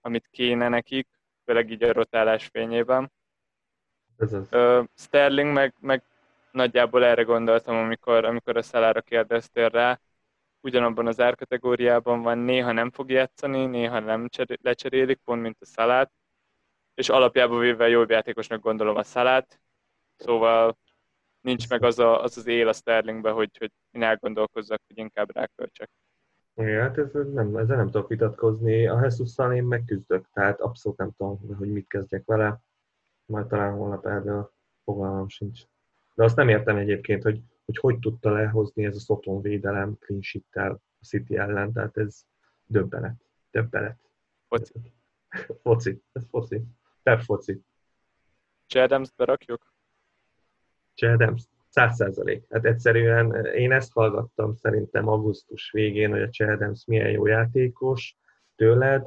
amit 0.00 0.28
kéne 0.30 0.68
nekik, 0.68 1.08
főleg 1.44 1.70
így 1.70 1.82
a 1.82 1.92
rotálás 1.92 2.46
fényében. 2.46 3.12
Sterling 4.94 5.52
meg, 5.52 5.74
meg 5.80 6.02
nagyjából 6.50 7.04
erre 7.04 7.22
gondoltam, 7.22 7.76
amikor, 7.76 8.24
amikor 8.24 8.56
a 8.56 8.62
szalára 8.62 9.00
kérdeztél 9.00 9.68
rá, 9.68 10.00
ugyanabban 10.60 11.06
az 11.06 11.20
árkategóriában 11.20 12.22
van, 12.22 12.38
néha 12.38 12.72
nem 12.72 12.90
fog 12.90 13.10
játszani, 13.10 13.66
néha 13.66 13.98
nem 13.98 14.28
lecserélik, 14.62 15.20
pont 15.24 15.42
mint 15.42 15.56
a 15.60 15.64
szalát, 15.64 16.12
és 16.94 17.08
alapjában 17.08 17.58
véve 17.58 17.88
jobb 17.88 18.10
játékosnak 18.10 18.60
gondolom 18.60 18.96
a 18.96 19.02
szalát, 19.02 19.60
szóval 20.16 20.76
nincs 21.40 21.68
meg 21.68 21.82
az 21.82 21.98
a, 21.98 22.22
az, 22.22 22.36
az 22.36 22.46
él 22.46 22.68
a 22.68 22.72
Sterlingbe, 22.72 23.30
hogy, 23.30 23.56
hogy 23.58 23.72
én 23.90 24.02
elgondolkozzak, 24.02 24.80
hogy 24.86 24.98
inkább 24.98 25.34
ráköltsek. 25.34 25.90
Igen, 26.54 26.80
hát 26.80 26.98
ez 26.98 27.12
nem, 27.12 27.56
ezzel 27.56 27.76
nem 27.76 27.90
tudok 27.90 28.08
vitatkozni. 28.08 28.86
A 28.86 29.00
jesus 29.00 29.54
én 29.54 29.64
megküzdök, 29.64 30.28
tehát 30.32 30.60
abszolút 30.60 30.98
nem 30.98 31.10
tudom, 31.16 31.56
hogy 31.56 31.72
mit 31.72 31.88
kezdjek 31.88 32.24
vele. 32.26 32.60
Majd 33.26 33.46
talán 33.46 33.72
holnap 33.72 34.06
erről 34.06 34.52
fogalmam 34.84 35.28
sincs. 35.28 35.62
De 36.14 36.24
azt 36.24 36.36
nem 36.36 36.48
értem 36.48 36.76
egyébként, 36.76 37.22
hogy 37.22 37.42
hogy, 37.70 37.92
hogy 37.92 37.98
tudta 37.98 38.30
lehozni 38.30 38.84
ez 38.84 38.96
a 38.96 38.98
Szoton 38.98 39.42
védelem 39.42 39.96
clean 39.98 40.22
sheet 40.22 40.56
a 41.00 41.04
City 41.04 41.36
ellen, 41.36 41.72
tehát 41.72 41.96
ez 41.96 42.22
döbbenet. 42.66 43.24
Döbbenet. 43.50 44.00
Foci. 44.48 44.72
foci. 45.62 46.02
Ez 46.12 46.26
foci. 46.30 46.62
Pep 47.02 47.20
foci. 47.20 47.62
Chadams 48.66 49.10
berakjuk? 49.10 49.69
Chadams 51.00 51.42
száz 51.68 51.96
százalék. 51.96 52.44
Hát 52.50 52.64
egyszerűen 52.64 53.34
eh, 53.34 53.60
én 53.60 53.72
ezt 53.72 53.92
hallgattam 53.92 54.54
szerintem 54.54 55.08
augusztus 55.08 55.70
végén, 55.70 56.10
hogy 56.10 56.22
a 56.22 56.30
Cseldemsz 56.30 56.86
milyen 56.86 57.10
jó 57.10 57.26
játékos 57.26 58.16
tőled, 58.56 59.06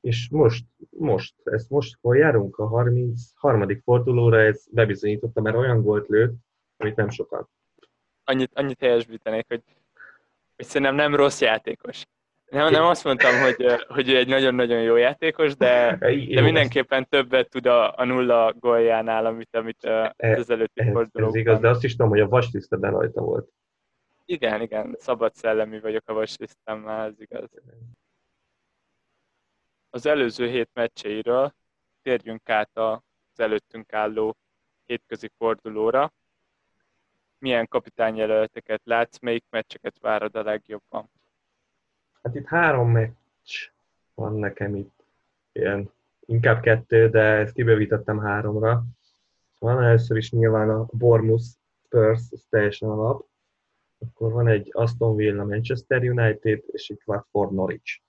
és 0.00 0.28
most, 0.30 0.64
most, 0.90 1.34
ezt 1.44 1.70
most, 1.70 1.98
hol 2.00 2.16
járunk 2.16 2.58
a 2.58 2.66
33. 2.66 3.80
fordulóra, 3.84 4.40
ez 4.40 4.64
bebizonyította, 4.70 5.40
mert 5.40 5.56
olyan 5.56 5.82
gólt 5.82 6.08
lőtt, 6.08 6.34
amit 6.76 6.96
nem 6.96 7.08
sokan. 7.08 7.48
Annyit, 8.24 8.50
annyit 8.54 8.80
helyesbítenék, 8.80 9.44
hogy, 9.48 9.62
hogy 10.56 10.66
szerintem 10.66 10.94
nem 10.94 11.14
rossz 11.14 11.40
játékos. 11.40 12.06
Nem, 12.50 12.70
nem 12.70 12.84
azt 12.84 13.04
mondtam, 13.04 13.40
hogy, 13.40 13.84
hogy 13.88 14.08
ő 14.08 14.16
egy 14.16 14.28
nagyon-nagyon 14.28 14.82
jó 14.82 14.96
játékos, 14.96 15.56
de, 15.56 15.96
de 16.34 16.40
mindenképpen 16.40 17.08
többet 17.08 17.48
tud 17.48 17.66
a, 17.66 17.96
a 17.96 18.04
nulla 18.04 18.52
góljánál, 18.52 19.26
amit, 19.26 19.56
amit 19.56 19.84
e, 19.84 20.14
az 20.16 20.50
előtti 20.50 20.82
fordulókban. 20.82 21.28
Ez 21.28 21.34
igaz, 21.34 21.60
de 21.60 21.68
azt 21.68 21.84
is 21.84 21.90
tudom, 21.90 22.08
hogy 22.08 22.20
a 22.20 22.28
vasliszteben 22.28 22.90
rajta 22.90 23.20
volt. 23.20 23.48
Igen, 24.24 24.60
igen, 24.60 24.96
szabad 24.98 25.34
szellemi 25.34 25.80
vagyok 25.80 26.08
a 26.08 26.12
vaslisztemmel, 26.12 27.06
ez 27.06 27.20
igaz. 27.20 27.48
Az 29.90 30.06
előző 30.06 30.48
hét 30.48 30.70
meccseiről 30.72 31.54
térjünk 32.02 32.48
át 32.48 32.70
az 32.78 33.00
előttünk 33.36 33.92
álló 33.92 34.36
hétközi 34.86 35.30
fordulóra. 35.38 36.12
Milyen 37.38 37.68
kapitányjelölteket 37.68 38.80
látsz, 38.84 39.18
melyik 39.18 39.44
meccseket 39.50 39.98
várod 40.00 40.36
a 40.36 40.42
legjobban? 40.42 41.10
Hát 42.22 42.34
itt 42.34 42.46
három 42.46 42.90
meccs 42.90 43.70
van 44.14 44.34
nekem 44.34 44.76
itt, 44.76 45.04
ilyen, 45.52 45.90
inkább 46.26 46.60
kettő, 46.60 47.08
de 47.08 47.20
ezt 47.20 47.54
kibővítettem 47.54 48.18
háromra. 48.18 48.84
Van 49.58 49.82
először 49.82 50.16
is 50.16 50.30
nyilván 50.30 50.70
a 50.70 50.86
Bournemouth 50.92 51.44
Spurs, 51.84 52.20
ez 52.30 52.42
teljesen 52.48 52.88
alap. 52.88 53.26
Akkor 53.98 54.32
van 54.32 54.48
egy 54.48 54.68
Aston 54.72 55.16
Villa 55.16 55.44
Manchester 55.44 56.02
United, 56.02 56.62
és 56.66 56.88
itt 56.88 57.02
Watford 57.04 57.52
Norwich. 57.52 58.00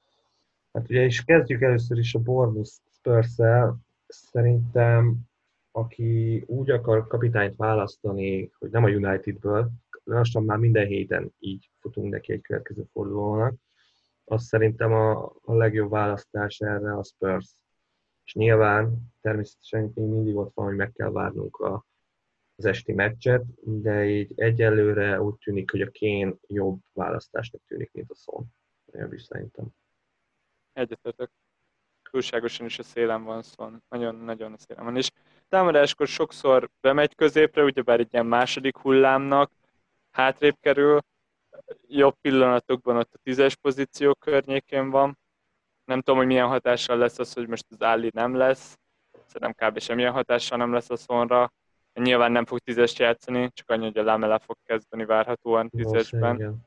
Hát 0.74 0.90
ugye 0.90 1.02
is 1.02 1.24
kezdjük 1.24 1.62
először 1.62 1.98
is 1.98 2.14
a 2.14 2.20
Bournemouth 2.20 2.72
Spurs-el. 2.92 3.78
szerintem 4.08 5.18
aki 5.72 6.44
úgy 6.48 6.70
akar 6.70 7.08
kapitányt 7.08 7.56
választani, 7.56 8.52
hogy 8.60 8.70
nem 8.70 8.84
a 8.84 8.90
Unitedből, 8.90 9.72
lassan 10.04 10.44
már 10.44 10.58
minden 10.58 10.86
héten 10.86 11.34
így 11.40 11.70
futunk 11.80 12.12
neki 12.12 12.32
egy 12.32 12.42
következő 12.42 12.84
fordulónak, 12.94 13.54
az 14.26 14.44
szerintem 14.44 14.94
a, 14.94 15.34
a 15.42 15.54
legjobb 15.54 15.90
választás 15.90 16.60
erre 16.60 16.98
a 16.98 17.04
Spurs. 17.04 17.56
És 18.24 18.34
nyilván 18.34 18.98
természetesen 19.22 19.92
mindig 19.96 20.36
ott 20.36 20.54
van, 20.54 20.66
hogy 20.66 20.76
meg 20.76 20.92
kell 20.92 21.12
várnunk 21.12 21.58
a, 21.58 21.86
az 22.56 22.66
esti 22.66 22.94
meccset, 22.94 23.44
de 23.82 24.06
így 24.06 24.32
egyelőre 24.36 25.22
úgy 25.22 25.36
tűnik, 25.36 25.72
hogy 25.72 25.82
a 25.82 25.90
Kén 25.90 26.40
jobb 26.48 26.80
választásnak 26.94 27.62
tűnik, 27.68 27.92
mint 27.92 28.12
a 28.12 28.16
Son. 28.16 28.46
Olyan 28.94 29.14
is 29.14 29.24
szerintem. 29.24 29.68
Egyetetek. 30.74 31.32
Túlságosan 32.12 32.66
is 32.66 32.80
a 32.80 32.84
szélem 32.84 33.24
van 33.24 33.42
Son. 33.42 33.84
Nagyon-nagyon 33.90 34.54
a 34.54 34.58
szélem 34.58 34.84
van. 34.84 34.98
És 34.98 35.12
támadáskor 35.50 36.08
sokszor 36.08 36.70
bemegy 36.82 37.16
középre, 37.16 37.64
ugyebár 37.64 38.00
egy 38.00 38.14
ilyen 38.14 38.26
második 38.26 38.78
hullámnak 38.78 39.52
hátrébb 40.12 40.58
kerül, 40.60 41.00
jobb 41.88 42.16
pillanatokban 42.22 42.98
ott 42.98 43.14
a 43.14 43.20
tízes 43.24 43.56
pozíció 43.56 44.14
környékén 44.14 44.90
van. 44.90 45.18
Nem 45.86 46.02
tudom, 46.02 46.20
hogy 46.20 46.28
milyen 46.28 46.48
hatással 46.48 46.98
lesz 46.98 47.20
az, 47.20 47.34
hogy 47.34 47.48
most 47.48 47.66
az 47.70 47.82
Alli 47.82 48.10
nem 48.14 48.36
lesz. 48.36 48.78
Szerintem 49.26 49.70
kb. 49.70 49.80
semmilyen 49.80 50.12
hatással 50.12 50.58
nem 50.58 50.74
lesz 50.74 50.90
a 50.90 50.96
szonra. 50.96 51.54
Nyilván 51.94 52.32
nem 52.32 52.46
fog 52.46 52.60
tízest 52.60 53.00
játszani, 53.00 53.50
csak 53.54 53.70
annyi, 53.70 53.86
hogy 53.86 53.98
a 53.98 54.04
Lamela 54.04 54.40
fog 54.40 54.58
kezdeni 54.64 55.06
várhatóan 55.06 55.70
tízesben. 55.70 56.66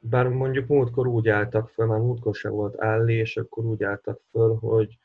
Bár 0.00 0.28
mondjuk 0.28 0.66
múltkor 0.66 1.06
úgy 1.06 1.28
álltak 1.28 1.68
föl, 1.68 1.86
már 1.86 1.98
múltkor 1.98 2.34
se 2.34 2.48
volt 2.48 2.76
Alli, 2.76 3.14
és 3.14 3.36
akkor 3.36 3.64
úgy 3.64 3.82
álltak 3.84 4.20
föl, 4.30 4.56
hogy 4.56 4.98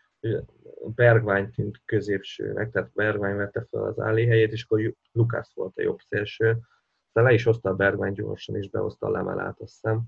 Bergvány 0.95 1.51
tűnt 1.51 1.81
középsőnek, 1.85 2.71
tehát 2.71 2.93
Bergvány 2.93 3.35
vette 3.35 3.65
fel 3.69 3.83
az 3.83 3.97
Alli 3.99 4.25
helyét, 4.25 4.51
és 4.51 4.63
akkor 4.63 4.93
Lukász 5.11 5.53
volt 5.53 5.77
a 5.77 5.81
jobb 5.81 5.99
szélső 6.07 6.57
aztán 7.15 7.29
le 7.31 7.33
is 7.33 7.43
hozta 7.43 7.69
a 7.69 7.75
Bergman 7.75 8.13
gyorsan, 8.13 8.55
és 8.55 8.69
behozta 8.69 9.07
a 9.07 9.09
lemelát, 9.09 9.59
azt 9.59 9.71
hiszem. 9.71 10.01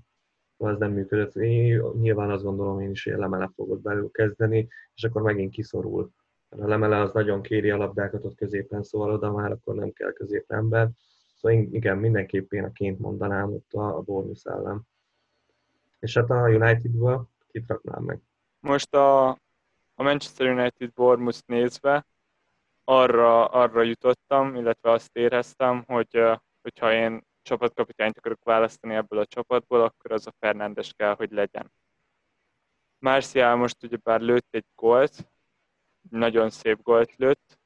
Az 0.56 0.78
nem 0.78 0.92
működött. 0.92 1.36
Én 1.36 1.82
nyilván 2.00 2.30
azt 2.30 2.42
gondolom 2.42 2.80
én 2.80 2.90
is, 2.90 3.04
hogy 3.04 3.12
a 3.12 3.18
lemele 3.18 3.50
fogod 3.54 3.80
belül 3.80 4.10
kezdeni, 4.10 4.68
és 4.94 5.04
akkor 5.04 5.22
megint 5.22 5.52
kiszorul. 5.52 6.10
A 6.48 6.66
lemele 6.66 7.00
az 7.00 7.12
nagyon 7.12 7.42
kéri 7.42 7.70
a 7.70 7.76
labdákat 7.76 8.24
ott 8.24 8.34
középen, 8.34 8.82
szóval 8.82 9.10
oda 9.10 9.32
már 9.32 9.50
akkor 9.50 9.74
nem 9.74 9.92
kell 9.92 10.12
középember. 10.12 10.88
Szóval 11.36 11.58
igen, 11.58 11.98
mindenképp 11.98 12.52
én 12.52 12.64
a 12.64 12.72
ként 12.72 12.98
mondanám 12.98 13.52
ott 13.52 13.72
a, 13.72 13.96
a 13.96 14.00
Bournemouth 14.00 14.50
ellen. 14.50 14.82
És 15.98 16.14
hát 16.14 16.30
a 16.30 16.48
Unitedből 16.48 17.28
kit 17.50 17.66
raknám 17.66 18.02
meg? 18.02 18.20
Most 18.60 18.94
a, 18.94 19.28
a 19.94 20.02
Manchester 20.02 20.46
United 20.46 20.92
Bournemouth 20.92 21.40
nézve 21.46 22.06
arra, 22.84 23.46
arra 23.46 23.82
jutottam, 23.82 24.54
illetve 24.54 24.90
azt 24.90 25.16
éreztem, 25.16 25.84
hogy 25.86 26.38
hogyha 26.66 26.92
én 26.92 27.22
csapatkapitányt 27.42 28.18
akarok 28.18 28.44
választani 28.44 28.94
ebből 28.94 29.18
a 29.18 29.26
csapatból, 29.26 29.82
akkor 29.82 30.12
az 30.12 30.26
a 30.26 30.34
Fernándes 30.38 30.92
kell, 30.92 31.14
hogy 31.14 31.30
legyen. 31.30 31.72
Marcial 32.98 33.56
most 33.56 33.82
ugyebár 33.82 34.20
lőtt 34.20 34.46
egy 34.50 34.64
gólt, 34.74 35.30
nagyon 36.10 36.50
szép 36.50 36.82
gólt 36.82 37.16
lőtt, 37.16 37.58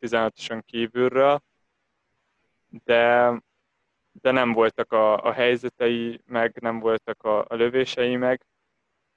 16-oson 0.00 0.62
kívülről, 0.64 1.40
de, 2.68 3.32
de 4.12 4.30
nem 4.30 4.52
voltak 4.52 4.92
a, 4.92 5.24
a 5.24 5.32
helyzetei 5.32 6.20
meg, 6.26 6.60
nem 6.60 6.78
voltak 6.78 7.22
a, 7.22 7.44
a 7.48 7.54
lövései 7.54 8.16
meg, 8.16 8.46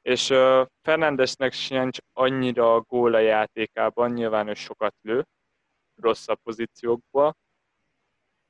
és 0.02 0.30
uh, 0.30 0.66
Fernandesnek 0.82 1.52
sincs 1.54 1.98
annyira 2.14 2.76
a 2.76 2.82
gól 2.82 3.14
a 3.14 3.20
játékában, 3.20 4.12
nyilván 4.12 4.48
ő 4.48 4.54
sokat 4.54 4.96
lő, 5.02 5.26
rosszabb 5.96 6.40
pozíciókból, 6.44 7.36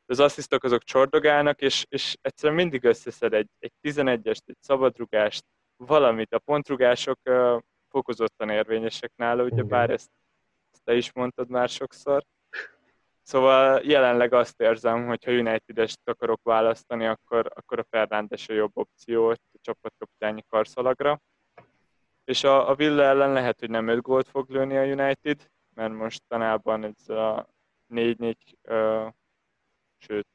az 0.05 0.19
asszisztok 0.19 0.63
azok 0.63 0.83
csordogálnak, 0.83 1.61
és, 1.61 1.85
és 1.89 2.15
egyszerűen 2.21 2.57
mindig 2.57 2.83
összeszed 2.83 3.33
egy, 3.33 3.49
egy 3.59 3.71
11-est, 3.81 4.41
egy 4.45 4.57
szabadrugást, 4.59 5.43
valamit. 5.77 6.33
A 6.33 6.39
pontrugások 6.39 7.19
uh, 7.25 7.61
fokozottan 7.89 8.49
érvényesek 8.49 9.11
nála, 9.15 9.43
ugye 9.43 9.63
bár 9.63 9.89
ezt, 9.89 10.09
ezt 10.71 10.83
te 10.83 10.95
is 10.95 11.13
mondtad 11.13 11.49
már 11.49 11.69
sokszor. 11.69 12.23
Szóval 13.21 13.81
jelenleg 13.83 14.33
azt 14.33 14.61
érzem, 14.61 15.07
hogy 15.07 15.23
ha 15.23 15.31
United-est 15.31 15.99
akarok 16.03 16.39
választani, 16.43 17.05
akkor, 17.05 17.51
akkor 17.55 17.79
a 17.79 17.85
Fernándes 17.89 18.49
a 18.49 18.53
jobb 18.53 18.77
opció 18.77 19.29
a 19.29 19.35
csapatkapitányi 19.61 20.43
karszalagra. 20.47 21.21
És 22.23 22.43
a, 22.43 22.69
a 22.69 22.75
Villa 22.75 23.03
ellen 23.03 23.33
lehet, 23.33 23.59
hogy 23.59 23.69
nem 23.69 23.87
5 23.87 24.01
gólt 24.01 24.27
fog 24.27 24.49
lőni 24.49 24.77
a 24.77 24.83
United, 24.83 25.49
mert 25.75 25.93
most 25.93 26.21
tanában 26.27 26.83
ez 26.83 27.09
a 27.09 27.47
4-4 27.93 28.35
uh, 28.63 29.13
sőt 30.07 30.27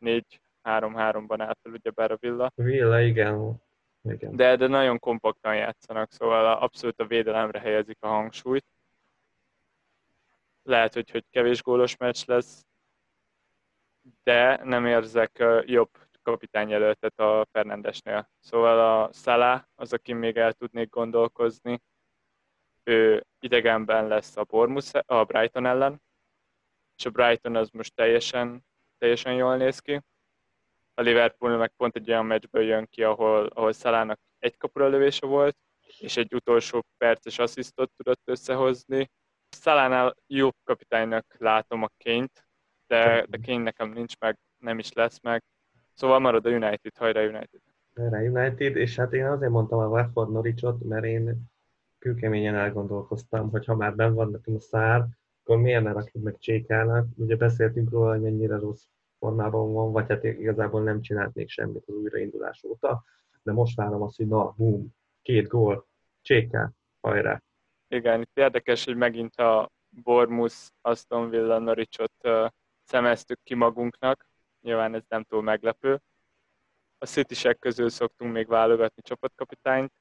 4-3-3-ban 0.00 1.40
áll 1.40 1.56
fel 1.62 1.72
ugyebár 1.72 2.10
a 2.10 2.16
Villa. 2.16 2.52
Villa, 2.54 3.00
igen. 3.00 3.62
igen. 4.02 4.36
De, 4.36 4.56
de 4.56 4.66
nagyon 4.66 4.98
kompaktan 4.98 5.56
játszanak, 5.56 6.12
szóval 6.12 6.46
abszolút 6.46 7.00
a 7.00 7.06
védelemre 7.06 7.60
helyezik 7.60 7.96
a 8.00 8.06
hangsúlyt. 8.06 8.66
Lehet, 10.62 10.94
hogy, 10.94 11.10
hogy 11.10 11.24
kevés 11.30 11.62
gólos 11.62 11.96
meccs 11.96 12.26
lesz, 12.26 12.66
de 14.22 14.64
nem 14.64 14.86
érzek 14.86 15.44
jobb 15.64 15.90
kapitányjelöltet 16.22 17.18
a 17.18 17.46
Fernandesnél. 17.52 18.30
Szóval 18.40 19.02
a 19.02 19.12
Salah 19.12 19.62
az, 19.74 19.92
aki 19.92 20.12
még 20.12 20.36
el 20.36 20.52
tudnék 20.52 20.90
gondolkozni, 20.90 21.82
ő 22.84 23.26
idegenben 23.40 24.06
lesz 24.06 24.36
a, 24.36 24.44
Bournemouth, 24.44 25.00
a 25.06 25.24
Brighton 25.24 25.66
ellen, 25.66 26.02
és 26.96 27.06
a 27.06 27.10
Brighton 27.10 27.56
az 27.56 27.70
most 27.70 27.94
teljesen 27.94 28.66
teljesen 28.98 29.34
jól 29.34 29.56
néz 29.56 29.78
ki. 29.78 30.02
A 30.94 31.00
Liverpool 31.00 31.56
meg 31.56 31.72
pont 31.76 31.96
egy 31.96 32.10
olyan 32.10 32.26
meccsből 32.26 32.62
jön 32.62 32.86
ki, 32.90 33.02
ahol, 33.02 33.46
ahol 33.46 33.72
Szalának 33.72 34.20
egy 34.38 34.56
kapura 34.56 34.88
lövése 34.88 35.26
volt, 35.26 35.56
és 35.98 36.16
egy 36.16 36.34
utolsó 36.34 36.84
perces 36.96 37.38
asszisztot 37.38 37.90
tudott 37.96 38.22
összehozni. 38.24 39.10
Szalánál 39.48 40.14
jobb 40.26 40.54
kapitánynak 40.64 41.34
látom 41.38 41.82
a 41.82 41.88
ként, 41.96 42.46
de, 42.86 43.24
de 43.28 43.38
kény 43.38 43.60
nekem 43.60 43.90
nincs 43.90 44.18
meg, 44.18 44.38
nem 44.58 44.78
is 44.78 44.92
lesz 44.92 45.20
meg. 45.20 45.42
Szóval 45.94 46.18
marad 46.18 46.46
a 46.46 46.50
United, 46.50 46.96
hajrá 46.96 47.20
United. 47.20 47.60
Hajrá 47.94 48.20
United, 48.20 48.76
és 48.76 48.96
hát 48.96 49.12
én 49.12 49.26
azért 49.26 49.50
mondtam 49.50 49.78
a 49.78 49.86
Watford 49.86 50.32
Norwichot, 50.32 50.82
mert 50.82 51.04
én 51.04 51.50
kőkeményen 51.98 52.54
elgondolkoztam, 52.54 53.50
hogy 53.50 53.64
ha 53.64 53.74
már 53.74 53.94
ben 53.94 54.14
van 54.14 54.30
nekem 54.30 54.54
a 54.54 54.60
szár, 54.60 55.06
akkor 55.48 55.62
miért 55.62 55.82
ne 55.82 55.92
rakjuk 55.92 56.24
meg 56.24 56.38
Csékának? 56.38 57.06
Ugye 57.16 57.36
beszéltünk 57.36 57.90
róla, 57.90 58.10
hogy 58.10 58.20
mennyire 58.20 58.58
rossz 58.58 58.84
formában 59.18 59.72
van, 59.72 59.92
vagy 59.92 60.08
hát 60.08 60.24
igazából 60.24 60.82
nem 60.82 61.00
csinált 61.00 61.34
még 61.34 61.48
semmit 61.48 61.84
az 61.86 61.94
újraindulás 61.94 62.64
óta, 62.64 63.04
de 63.42 63.52
most 63.52 63.76
várom 63.76 64.02
azt, 64.02 64.16
hogy 64.16 64.26
na, 64.26 64.54
boom, 64.56 64.94
két 65.22 65.46
gól, 65.46 65.86
Cséká, 66.22 66.72
hajrá! 67.00 67.42
Igen, 67.88 68.20
itt 68.20 68.36
érdekes, 68.38 68.84
hogy 68.84 68.96
megint 68.96 69.34
a 69.34 69.70
Bormus, 69.88 70.70
Aston 70.80 71.30
Villa, 71.30 71.58
Norwichot 71.58 72.12
uh, 72.22 72.48
szemeztük 72.84 73.40
ki 73.42 73.54
magunknak, 73.54 74.30
nyilván 74.60 74.94
ez 74.94 75.02
nem 75.08 75.22
túl 75.22 75.42
meglepő. 75.42 76.00
A 76.98 77.06
city 77.06 77.54
közül 77.58 77.88
szoktunk 77.88 78.32
még 78.32 78.46
válogatni 78.46 79.02
csapatkapitányt, 79.02 79.92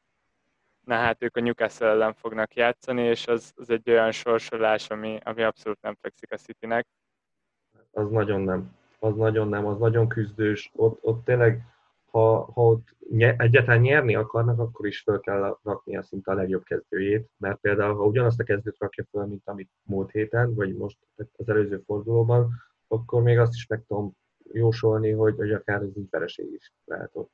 na 0.88 0.96
hát 0.96 1.24
ők 1.24 1.38
a 1.38 1.40
Newcastle 1.40 1.88
ellen 1.88 2.14
fognak 2.14 2.56
játszani, 2.56 3.02
és 3.02 3.28
az, 3.28 3.54
az 3.56 3.70
egy 3.70 3.90
olyan 3.90 4.12
sorsolás, 4.12 4.90
ami, 4.90 5.20
ami 5.24 5.44
abszolút 5.44 5.82
nem 5.82 5.98
fekszik 6.02 6.32
a 6.32 6.38
Citynek. 6.38 6.88
Az 7.92 8.10
nagyon 8.10 8.42
nem. 8.42 8.76
Az 9.00 9.16
nagyon 9.16 9.48
nem, 9.48 9.66
az 9.66 9.78
nagyon 9.78 10.08
küzdős. 10.08 10.72
Ott, 10.76 11.00
ott 11.04 11.26
tényleg, 11.26 11.62
ha, 12.06 12.52
ha 12.52 12.62
ott 12.62 12.96
nye, 13.10 13.36
egyáltalán 13.38 13.82
nyerni 13.82 14.16
akarnak, 14.16 14.60
akkor 14.60 14.88
is 14.88 15.02
fel 15.02 15.20
kell 15.20 15.58
rakni 15.64 15.98
a 15.98 16.04
szinte 16.04 16.32
a 16.32 16.36
legjobb 16.36 16.64
kezdőjét, 16.64 17.30
mert 17.38 17.60
például, 17.60 17.96
ha 17.96 18.06
ugyanazt 18.06 18.40
a 18.40 18.44
kezdőt 18.44 18.80
rakja 18.80 19.06
fel, 19.12 19.26
mint 19.26 19.48
amit 19.48 19.72
múlt 19.84 20.12
héten, 20.12 20.56
vagy 20.56 20.76
most 20.76 20.98
az 21.16 21.50
előző 21.50 21.84
fordulóban, 21.86 22.50
akkor 22.88 23.22
még 23.22 23.40
azt 23.40 23.54
is 23.54 23.68
meg 23.68 23.84
tudom 23.88 24.12
jósolni, 24.52 25.12
hogy, 25.12 25.36
hogy 25.36 25.52
akár 25.52 25.82
ez 25.82 25.98
így 25.98 26.54
is 26.54 26.74
lehet 26.86 27.10
ott 27.14 27.32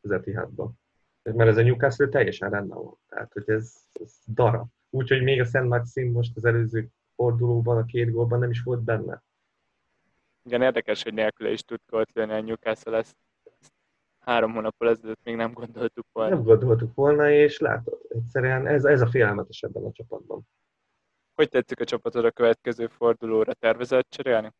az 0.00 0.10
Etihadban 0.10 0.80
mert 1.22 1.48
ez 1.50 1.56
a 1.56 1.62
Newcastle 1.62 2.08
teljesen 2.08 2.50
rendben 2.50 2.78
van. 2.82 2.98
Tehát, 3.08 3.32
hogy 3.32 3.50
ez, 3.50 3.74
ez 3.92 4.18
dara. 4.26 4.66
Úgyhogy 4.90 5.22
még 5.22 5.40
a 5.40 5.44
Szent 5.44 5.68
Maxim 5.68 6.12
most 6.12 6.36
az 6.36 6.44
előző 6.44 6.88
fordulóban, 7.14 7.76
a 7.76 7.84
két 7.84 8.10
gólban 8.10 8.38
nem 8.38 8.50
is 8.50 8.62
volt 8.62 8.82
benne. 8.82 9.22
Igen, 10.44 10.62
érdekes, 10.62 11.02
hogy 11.02 11.14
nélküle 11.14 11.50
is 11.50 11.62
tud 11.62 11.80
gólt 11.86 12.12
lőni 12.12 12.32
a 12.32 12.40
Newcastle, 12.40 12.96
ezt, 12.96 13.16
ezt 13.60 13.72
három 14.18 14.52
hónappal 14.52 14.88
ezelőtt 14.88 15.24
még 15.24 15.36
nem 15.36 15.52
gondoltuk 15.52 16.06
volna. 16.12 16.34
Nem 16.34 16.44
gondoltuk 16.44 16.94
volna, 16.94 17.30
és 17.30 17.58
látod, 17.58 18.00
egyszerűen 18.08 18.66
ez, 18.66 18.84
ez 18.84 19.00
a 19.00 19.06
félelmetes 19.06 19.62
ebben 19.62 19.84
a 19.84 19.92
csapatban. 19.92 20.48
Hogy 21.34 21.48
tetszik 21.48 21.80
a 21.80 21.84
csapatod 21.84 22.24
a 22.24 22.30
következő 22.30 22.86
fordulóra? 22.86 23.52
Tervezett 23.52 24.10
cserélni? 24.10 24.52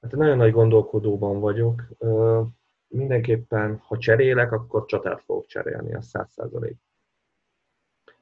Hát 0.00 0.12
nagyon 0.12 0.36
nagy 0.36 0.52
gondolkodóban 0.52 1.40
vagyok 1.40 1.82
mindenképpen, 2.96 3.76
ha 3.76 3.98
cserélek, 3.98 4.52
akkor 4.52 4.84
csatát 4.84 5.22
fogok 5.22 5.46
cserélni, 5.46 5.94
a 5.94 6.02
száz 6.02 6.30
százalék. 6.30 6.76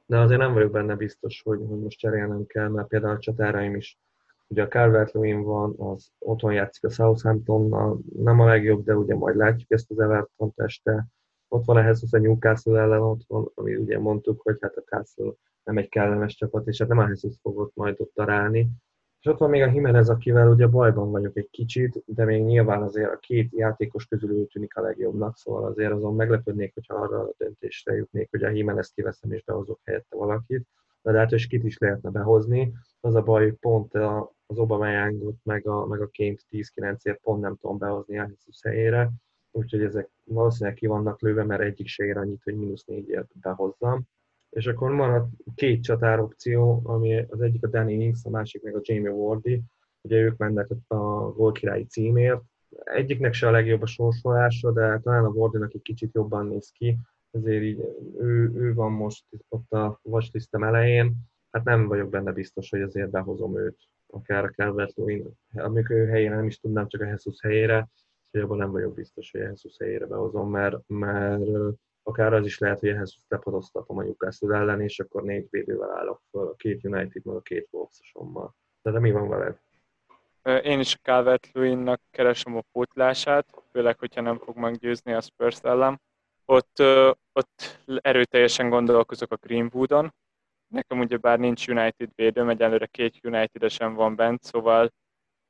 de 0.05 0.19
azért 0.19 0.39
nem 0.39 0.53
vagyok 0.53 0.71
benne 0.71 0.95
biztos, 0.95 1.41
hogy, 1.41 1.59
hogy 1.67 1.79
most 1.79 1.99
cserélnem 1.99 2.45
kell, 2.45 2.67
mert 2.67 2.87
például 2.87 3.15
a 3.15 3.19
csatáraim 3.19 3.75
is, 3.75 3.99
ugye 4.47 4.63
a 4.63 4.67
calvert 4.67 5.11
van, 5.11 5.75
az 5.79 6.11
otthon 6.19 6.53
játszik 6.53 6.83
a 6.83 6.89
Southamptonnal, 6.89 7.99
nem 8.15 8.39
a 8.39 8.45
legjobb, 8.45 8.83
de 8.83 8.95
ugye 8.95 9.15
majd 9.15 9.35
látjuk 9.35 9.71
ezt 9.71 9.91
az 9.91 9.99
Everton 9.99 10.53
este. 10.55 11.07
Ott 11.47 11.65
van 11.65 11.83
Jesus 11.83 12.13
a 12.13 12.17
Newcastle 12.17 12.79
ellen 12.79 13.01
otthon, 13.01 13.51
ami 13.53 13.75
ugye 13.75 13.99
mondtuk, 13.99 14.41
hogy 14.41 14.57
hát 14.61 14.75
a 14.75 14.81
Castle 14.81 15.33
nem 15.63 15.77
egy 15.77 15.89
kellemes 15.89 16.35
csapat, 16.35 16.67
és 16.67 16.77
hát 16.77 16.87
nem 16.87 17.07
Jesus 17.07 17.35
fogott 17.41 17.75
majd 17.75 17.95
ott 17.99 18.13
találni. 18.13 18.69
És 19.25 19.31
ott 19.31 19.39
van 19.39 19.49
még 19.49 19.61
a 19.61 19.71
Jimenez, 19.71 20.09
akivel 20.09 20.49
ugye 20.49 20.67
bajban 20.67 21.11
vagyok 21.11 21.37
egy 21.37 21.49
kicsit, 21.49 22.03
de 22.05 22.25
még 22.25 22.43
nyilván 22.43 22.81
azért 22.81 23.11
a 23.11 23.17
két 23.17 23.51
játékos 23.51 24.05
közül 24.05 24.31
ő 24.31 24.45
tűnik 24.45 24.75
a 24.75 24.81
legjobbnak, 24.81 25.37
szóval 25.37 25.65
azért 25.65 25.91
azon 25.91 26.15
meglepődnék, 26.15 26.73
hogyha 26.73 26.95
arra 26.95 27.19
a 27.19 27.33
döntésre 27.37 27.95
jutnék, 27.95 28.29
hogy 28.31 28.43
a 28.43 28.49
Jimenez 28.49 28.89
kiveszem 28.89 29.31
és 29.31 29.43
behozok 29.43 29.79
helyette 29.83 30.17
valakit, 30.17 30.67
de 31.01 31.17
hát 31.17 31.31
is 31.31 31.47
kit 31.47 31.63
is 31.63 31.77
lehetne 31.77 32.09
behozni. 32.09 32.73
Az 32.99 33.15
a 33.15 33.21
baj, 33.21 33.43
hogy 33.43 33.53
pont 33.53 33.93
az 34.45 34.57
Aubameyang 34.57 35.33
meg 35.43 35.67
a, 35.67 35.85
meg 35.85 36.01
a 36.01 36.07
Ként 36.07 36.45
10-9-ért 36.51 37.19
pont 37.21 37.41
nem 37.41 37.55
tudom 37.55 37.77
behozni 37.77 38.19
a 38.19 38.27
Jesus 38.27 38.61
helyére, 38.61 39.11
úgyhogy 39.51 39.83
ezek 39.83 40.09
valószínűleg 40.23 40.77
ki 40.77 40.87
vannak 40.87 41.21
lőve, 41.21 41.43
mert 41.43 41.61
egyik 41.61 41.87
se 41.87 42.03
ér 42.03 42.17
annyit, 42.17 42.43
hogy 42.43 42.55
mínusz 42.55 42.85
négyért 42.85 43.39
behozzam 43.39 44.07
és 44.49 44.65
akkor 44.67 44.91
maradt 44.91 45.29
két 45.55 45.83
csatár 45.83 46.19
opció, 46.19 46.81
ami 46.83 47.25
az 47.29 47.41
egyik 47.41 47.63
a 47.63 47.67
Danny 47.67 48.01
Ings, 48.01 48.19
a 48.23 48.29
másik 48.29 48.63
meg 48.63 48.75
a 48.75 48.81
Jamie 48.81 49.11
Wardy, 49.11 49.61
ugye 50.01 50.17
ők 50.17 50.37
mennek 50.37 50.67
a 50.87 51.31
gólkirályi 51.31 51.85
címért. 51.85 52.41
Egyiknek 52.83 53.33
se 53.33 53.47
a 53.47 53.51
legjobb 53.51 53.81
a 53.81 53.85
sorsolása, 53.85 54.71
de 54.71 54.99
talán 54.99 55.25
a 55.25 55.29
Wardynak 55.29 55.73
egy 55.73 55.81
kicsit 55.81 56.13
jobban 56.13 56.47
néz 56.47 56.69
ki, 56.69 56.97
ezért 57.31 57.63
így 57.63 57.79
ő, 58.19 58.51
ő 58.55 58.73
van 58.73 58.91
most 58.91 59.25
ott 59.49 59.71
a 59.71 59.99
watchlistem 60.03 60.63
elején. 60.63 61.15
Hát 61.51 61.63
nem 61.63 61.87
vagyok 61.87 62.09
benne 62.09 62.31
biztos, 62.31 62.69
hogy 62.69 62.81
azért 62.81 63.09
behozom 63.09 63.57
őt, 63.57 63.77
akár 64.07 64.43
a 64.43 64.49
calvert 64.49 64.93
amikor 65.53 65.95
ő 65.95 66.05
helyére 66.05 66.35
nem 66.35 66.45
is 66.45 66.59
tudnám, 66.59 66.87
csak 66.87 67.01
a 67.01 67.05
Jesus 67.05 67.41
helyére, 67.41 67.89
abban 68.31 68.57
nem 68.57 68.71
vagyok 68.71 68.93
biztos, 68.93 69.31
hogy 69.31 69.41
a 69.41 69.43
Jesus 69.43 69.77
helyére 69.79 70.05
behozom, 70.05 70.49
mert, 70.49 70.77
mert 70.87 71.41
akár 72.07 72.33
az 72.33 72.45
is 72.45 72.57
lehet, 72.57 72.79
hogy 72.79 72.89
ehhez 72.89 73.15
lepadoztatom 73.27 73.97
a 73.97 74.03
Newcastle 74.03 74.57
ellen, 74.57 74.81
és 74.81 74.99
akkor 74.99 75.23
négy 75.23 75.47
védővel 75.49 75.97
állok 75.97 76.21
fel, 76.31 76.41
a 76.41 76.55
két 76.55 76.83
United, 76.83 77.25
meg 77.25 77.35
a 77.35 77.41
két 77.41 77.67
Wolvesosommal. 77.71 78.55
De, 78.81 78.91
de 78.91 78.99
mi 78.99 79.11
van 79.11 79.29
veled? 79.29 79.59
Én 80.63 80.79
is 80.79 80.95
a 80.95 80.99
calvert 81.01 81.51
keresem 82.11 82.55
a 82.55 82.63
pótlását, 82.71 83.63
főleg, 83.71 83.99
hogyha 83.99 84.21
nem 84.21 84.37
fog 84.37 84.57
meggyőzni 84.57 85.13
a 85.13 85.21
Spurs 85.21 85.59
ellen. 85.61 86.01
Ott, 86.45 86.79
ott 87.33 87.79
erőteljesen 87.85 88.69
gondolkozok 88.69 89.31
a 89.31 89.35
Greenwoodon. 89.41 90.13
Nekem 90.67 90.99
ugye 90.99 91.17
bár 91.17 91.39
nincs 91.39 91.67
United 91.67 92.09
védőm, 92.15 92.49
egyelőre 92.49 92.85
két 92.85 93.19
united 93.23 93.93
van 93.93 94.15
bent, 94.15 94.43
szóval 94.43 94.91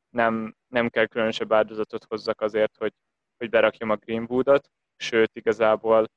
nem, 0.10 0.56
nem 0.68 0.90
kell 0.90 1.06
különösebb 1.06 1.54
áldozatot 1.54 2.04
hozzak 2.04 2.42
azért, 2.42 2.78
hogy, 2.78 2.94
hogy 3.38 3.50
berakjam 3.50 3.90
a 3.90 3.96
Greenwoodot, 3.96 4.70
sőt 4.98 5.32
igazából 5.34 6.08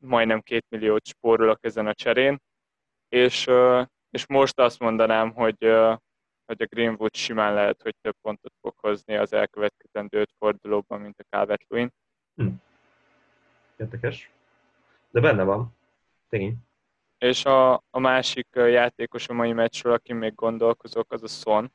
majdnem 0.00 0.40
két 0.40 0.66
milliót 0.68 1.06
spórolok 1.06 1.64
ezen 1.64 1.86
a 1.86 1.94
cserén, 1.94 2.40
és, 3.08 3.50
és 4.10 4.26
most 4.26 4.58
azt 4.58 4.78
mondanám, 4.78 5.32
hogy, 5.32 5.58
hogy 6.44 6.62
a 6.62 6.66
Greenwood 6.66 7.14
simán 7.14 7.54
lehet, 7.54 7.82
hogy 7.82 7.94
több 8.00 8.16
pontot 8.22 8.52
fog 8.60 8.74
hozni 8.76 9.16
az 9.16 9.32
elkövetkezendő 9.32 10.20
öt 10.20 10.30
fordulóban, 10.38 11.00
mint 11.00 11.18
a 11.18 11.36
calvert 11.36 11.64
-Lewin. 11.68 11.90
Hm. 12.36 12.48
Érdekes. 13.76 14.30
De 15.10 15.20
benne 15.20 15.42
van. 15.42 15.76
Tény. 16.28 16.56
És 17.18 17.44
a, 17.44 17.72
a 17.72 17.98
másik 17.98 18.48
játékos 18.52 19.28
a 19.28 19.32
mai 19.32 19.52
meccsről, 19.52 19.92
aki 19.92 20.12
még 20.12 20.34
gondolkozok, 20.34 21.12
az 21.12 21.22
a 21.22 21.26
Son. 21.26 21.72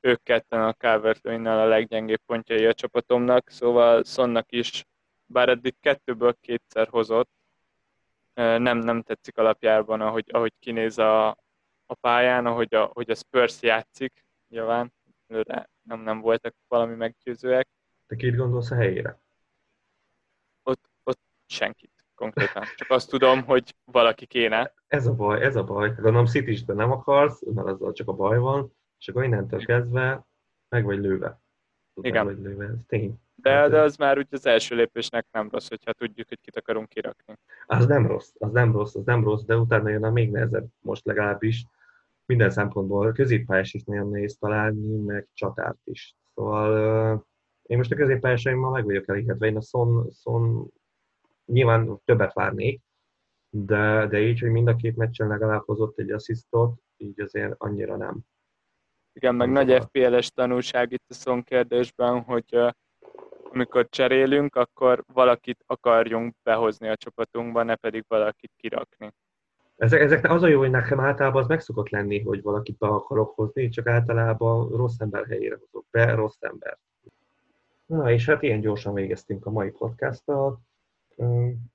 Ők 0.00 0.22
ketten 0.22 0.62
a 0.62 0.72
calvert 0.72 1.26
a 1.26 1.64
leggyengébb 1.64 2.20
pontjai 2.26 2.66
a 2.66 2.74
csapatomnak, 2.74 3.50
szóval 3.50 4.04
Sonnak 4.04 4.52
is 4.52 4.84
bár 5.28 5.48
eddig 5.48 5.74
kettőből 5.80 6.36
kétszer 6.40 6.88
hozott, 6.88 7.30
nem, 8.34 8.78
nem 8.78 9.02
tetszik 9.02 9.38
alapjában, 9.38 10.00
ahogy, 10.00 10.24
ahogy 10.32 10.52
kinéz 10.58 10.98
a, 10.98 11.28
a 11.86 11.94
pályán, 12.00 12.46
ahogy 12.46 12.74
a, 12.74 12.90
hogy 12.92 13.10
a 13.10 13.14
Spurs 13.14 13.62
játszik, 13.62 14.24
nyilván, 14.48 14.92
nem, 15.82 16.00
nem 16.00 16.20
voltak 16.20 16.54
valami 16.68 16.94
meggyőzőek. 16.94 17.68
Te 18.06 18.16
két 18.16 18.36
gondolsz 18.36 18.70
a 18.70 18.74
helyére? 18.74 19.20
Ott, 20.62 20.90
ott 21.04 21.20
senkit 21.46 21.92
konkrétan. 22.14 22.64
Csak 22.76 22.90
azt 22.90 23.08
tudom, 23.08 23.44
hogy 23.44 23.74
valaki 23.84 24.26
kéne. 24.26 24.74
Ez 24.86 25.06
a 25.06 25.14
baj, 25.14 25.42
ez 25.42 25.56
a 25.56 25.64
baj. 25.64 25.88
Gondolom 25.88 26.26
city 26.26 26.64
nem 26.66 26.90
akarsz, 26.90 27.42
mert 27.54 27.68
azzal 27.68 27.92
csak 27.92 28.08
a 28.08 28.12
baj 28.12 28.38
van, 28.38 28.72
és 28.98 29.08
akkor 29.08 29.24
innentől 29.24 29.64
kezdve 29.64 30.26
meg 30.68 30.84
vagy 30.84 30.98
lőve. 30.98 31.40
Tudod, 31.94 32.10
Igen. 32.10 32.24
Vagy 32.24 32.38
lőve, 32.38 32.64
ez 32.64 32.78
tény. 32.86 33.20
De, 33.42 33.68
de 33.68 33.80
az 33.80 33.96
már 33.96 34.18
úgy 34.18 34.26
az 34.30 34.46
első 34.46 34.74
lépésnek 34.74 35.26
nem 35.30 35.48
rossz, 35.50 35.68
hogyha 35.68 35.92
tudjuk, 35.92 36.28
hogy 36.28 36.40
kit 36.40 36.56
akarunk 36.56 36.88
kirakni. 36.88 37.34
Az 37.66 37.86
nem 37.86 38.06
rossz, 38.06 38.30
az 38.38 38.52
nem 38.52 38.72
rossz, 38.72 38.94
az 38.94 39.04
nem 39.04 39.24
rossz, 39.24 39.42
de 39.42 39.56
utána 39.56 39.88
jön 39.88 40.04
a 40.04 40.10
még 40.10 40.30
nehezebb 40.30 40.66
most 40.80 41.04
legalábbis. 41.04 41.66
Minden 42.26 42.50
szempontból 42.50 43.12
középpályás 43.12 43.74
is 43.74 43.84
nagyon 43.84 44.08
nehéz 44.08 44.36
találni, 44.38 44.96
meg 44.96 45.28
csatárt 45.32 45.78
is. 45.84 46.16
Szóval 46.34 47.26
én 47.62 47.76
most 47.76 47.92
a 47.92 47.96
középpályásaimmal 47.96 48.70
meg 48.70 48.84
vagyok 48.84 49.08
elégedve. 49.08 49.46
Én 49.46 49.56
a 49.56 49.60
Son, 49.60 50.10
Son 50.10 50.70
nyilván 51.44 52.00
többet 52.04 52.32
várnék, 52.32 52.80
de, 53.50 54.06
de 54.06 54.20
így, 54.20 54.40
hogy 54.40 54.50
mind 54.50 54.68
a 54.68 54.76
két 54.76 54.96
meccsen 54.96 55.28
legalább 55.28 55.62
hozott 55.64 55.98
egy 55.98 56.10
asszisztot, 56.10 56.80
így 56.96 57.20
azért 57.20 57.54
annyira 57.58 57.96
nem. 57.96 58.20
Igen, 59.12 59.34
meg 59.34 59.50
nagy 59.50 59.82
FPL-es 59.82 60.30
tanulság 60.30 60.92
itt 60.92 61.04
a 61.08 61.14
Son 61.14 61.42
kérdésben, 61.42 62.20
hogy 62.20 62.58
amikor 63.52 63.88
cserélünk, 63.88 64.56
akkor 64.56 65.04
valakit 65.12 65.64
akarjunk 65.66 66.34
behozni 66.42 66.88
a 66.88 66.96
csapatunkba, 66.96 67.62
ne 67.62 67.74
pedig 67.74 68.04
valakit 68.08 68.52
kirakni. 68.56 69.12
Ezek, 69.76 70.00
ezek 70.00 70.30
az 70.30 70.42
a 70.42 70.46
jó, 70.46 70.58
hogy 70.58 70.70
nekem 70.70 71.00
általában 71.00 71.42
az 71.42 71.48
meg 71.48 71.60
szokott 71.60 71.88
lenni, 71.88 72.20
hogy 72.22 72.42
valakit 72.42 72.78
be 72.78 72.86
akarok 72.86 73.34
hozni, 73.34 73.68
csak 73.68 73.86
általában 73.86 74.68
rossz 74.68 74.98
ember 74.98 75.26
helyére 75.26 75.58
hozok 75.60 75.86
be, 75.90 76.14
rossz 76.14 76.36
ember. 76.40 76.78
Na, 77.86 78.10
és 78.10 78.26
hát 78.26 78.42
ilyen 78.42 78.60
gyorsan 78.60 78.94
végeztünk 78.94 79.46
a 79.46 79.50
mai 79.50 79.70
podcasttal. 79.70 80.60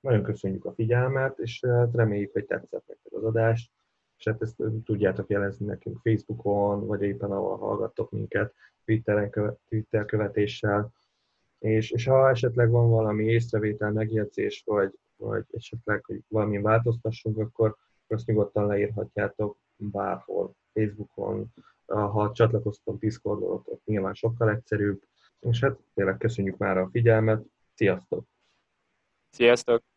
Nagyon 0.00 0.22
köszönjük 0.22 0.64
a 0.64 0.72
figyelmet, 0.72 1.38
és 1.38 1.64
hát 1.64 1.94
reméljük, 1.94 2.32
hogy 2.32 2.44
tetszett 2.44 2.86
nektek 2.86 3.12
az 3.12 3.24
adás, 3.24 3.70
és 4.18 4.24
hát 4.24 4.42
ezt 4.42 4.62
tudjátok 4.84 5.30
jelezni 5.30 5.66
nekünk 5.66 6.00
Facebookon, 6.02 6.86
vagy 6.86 7.02
éppen 7.02 7.30
ahol 7.30 7.56
hallgattok 7.56 8.10
minket, 8.10 8.54
Twitteren, 8.84 9.58
Twitter 9.68 10.04
követéssel 10.04 10.92
és, 11.64 11.90
és 11.90 12.04
ha 12.04 12.28
esetleg 12.28 12.70
van 12.70 12.90
valami 12.90 13.24
észrevétel, 13.24 13.92
megjegyzés, 13.92 14.62
vagy, 14.66 14.98
vagy 15.16 15.44
esetleg, 15.50 16.04
hogy 16.04 16.20
valami 16.28 16.60
változtassunk, 16.60 17.38
akkor 17.38 17.76
azt 18.06 18.26
nyugodtan 18.26 18.66
leírhatjátok 18.66 19.58
bárhol, 19.76 20.54
Facebookon, 20.72 21.46
ha 21.86 22.32
csatlakoztok 22.32 22.98
Discordon, 22.98 23.62
ott 23.64 23.84
nyilván 23.84 24.14
sokkal 24.14 24.50
egyszerűbb, 24.50 25.02
és 25.40 25.60
hát 25.60 25.78
tényleg 25.94 26.16
köszönjük 26.16 26.56
már 26.56 26.78
a 26.78 26.88
figyelmet, 26.92 27.44
sziasztok! 27.74 28.26
Sziasztok! 29.30 29.93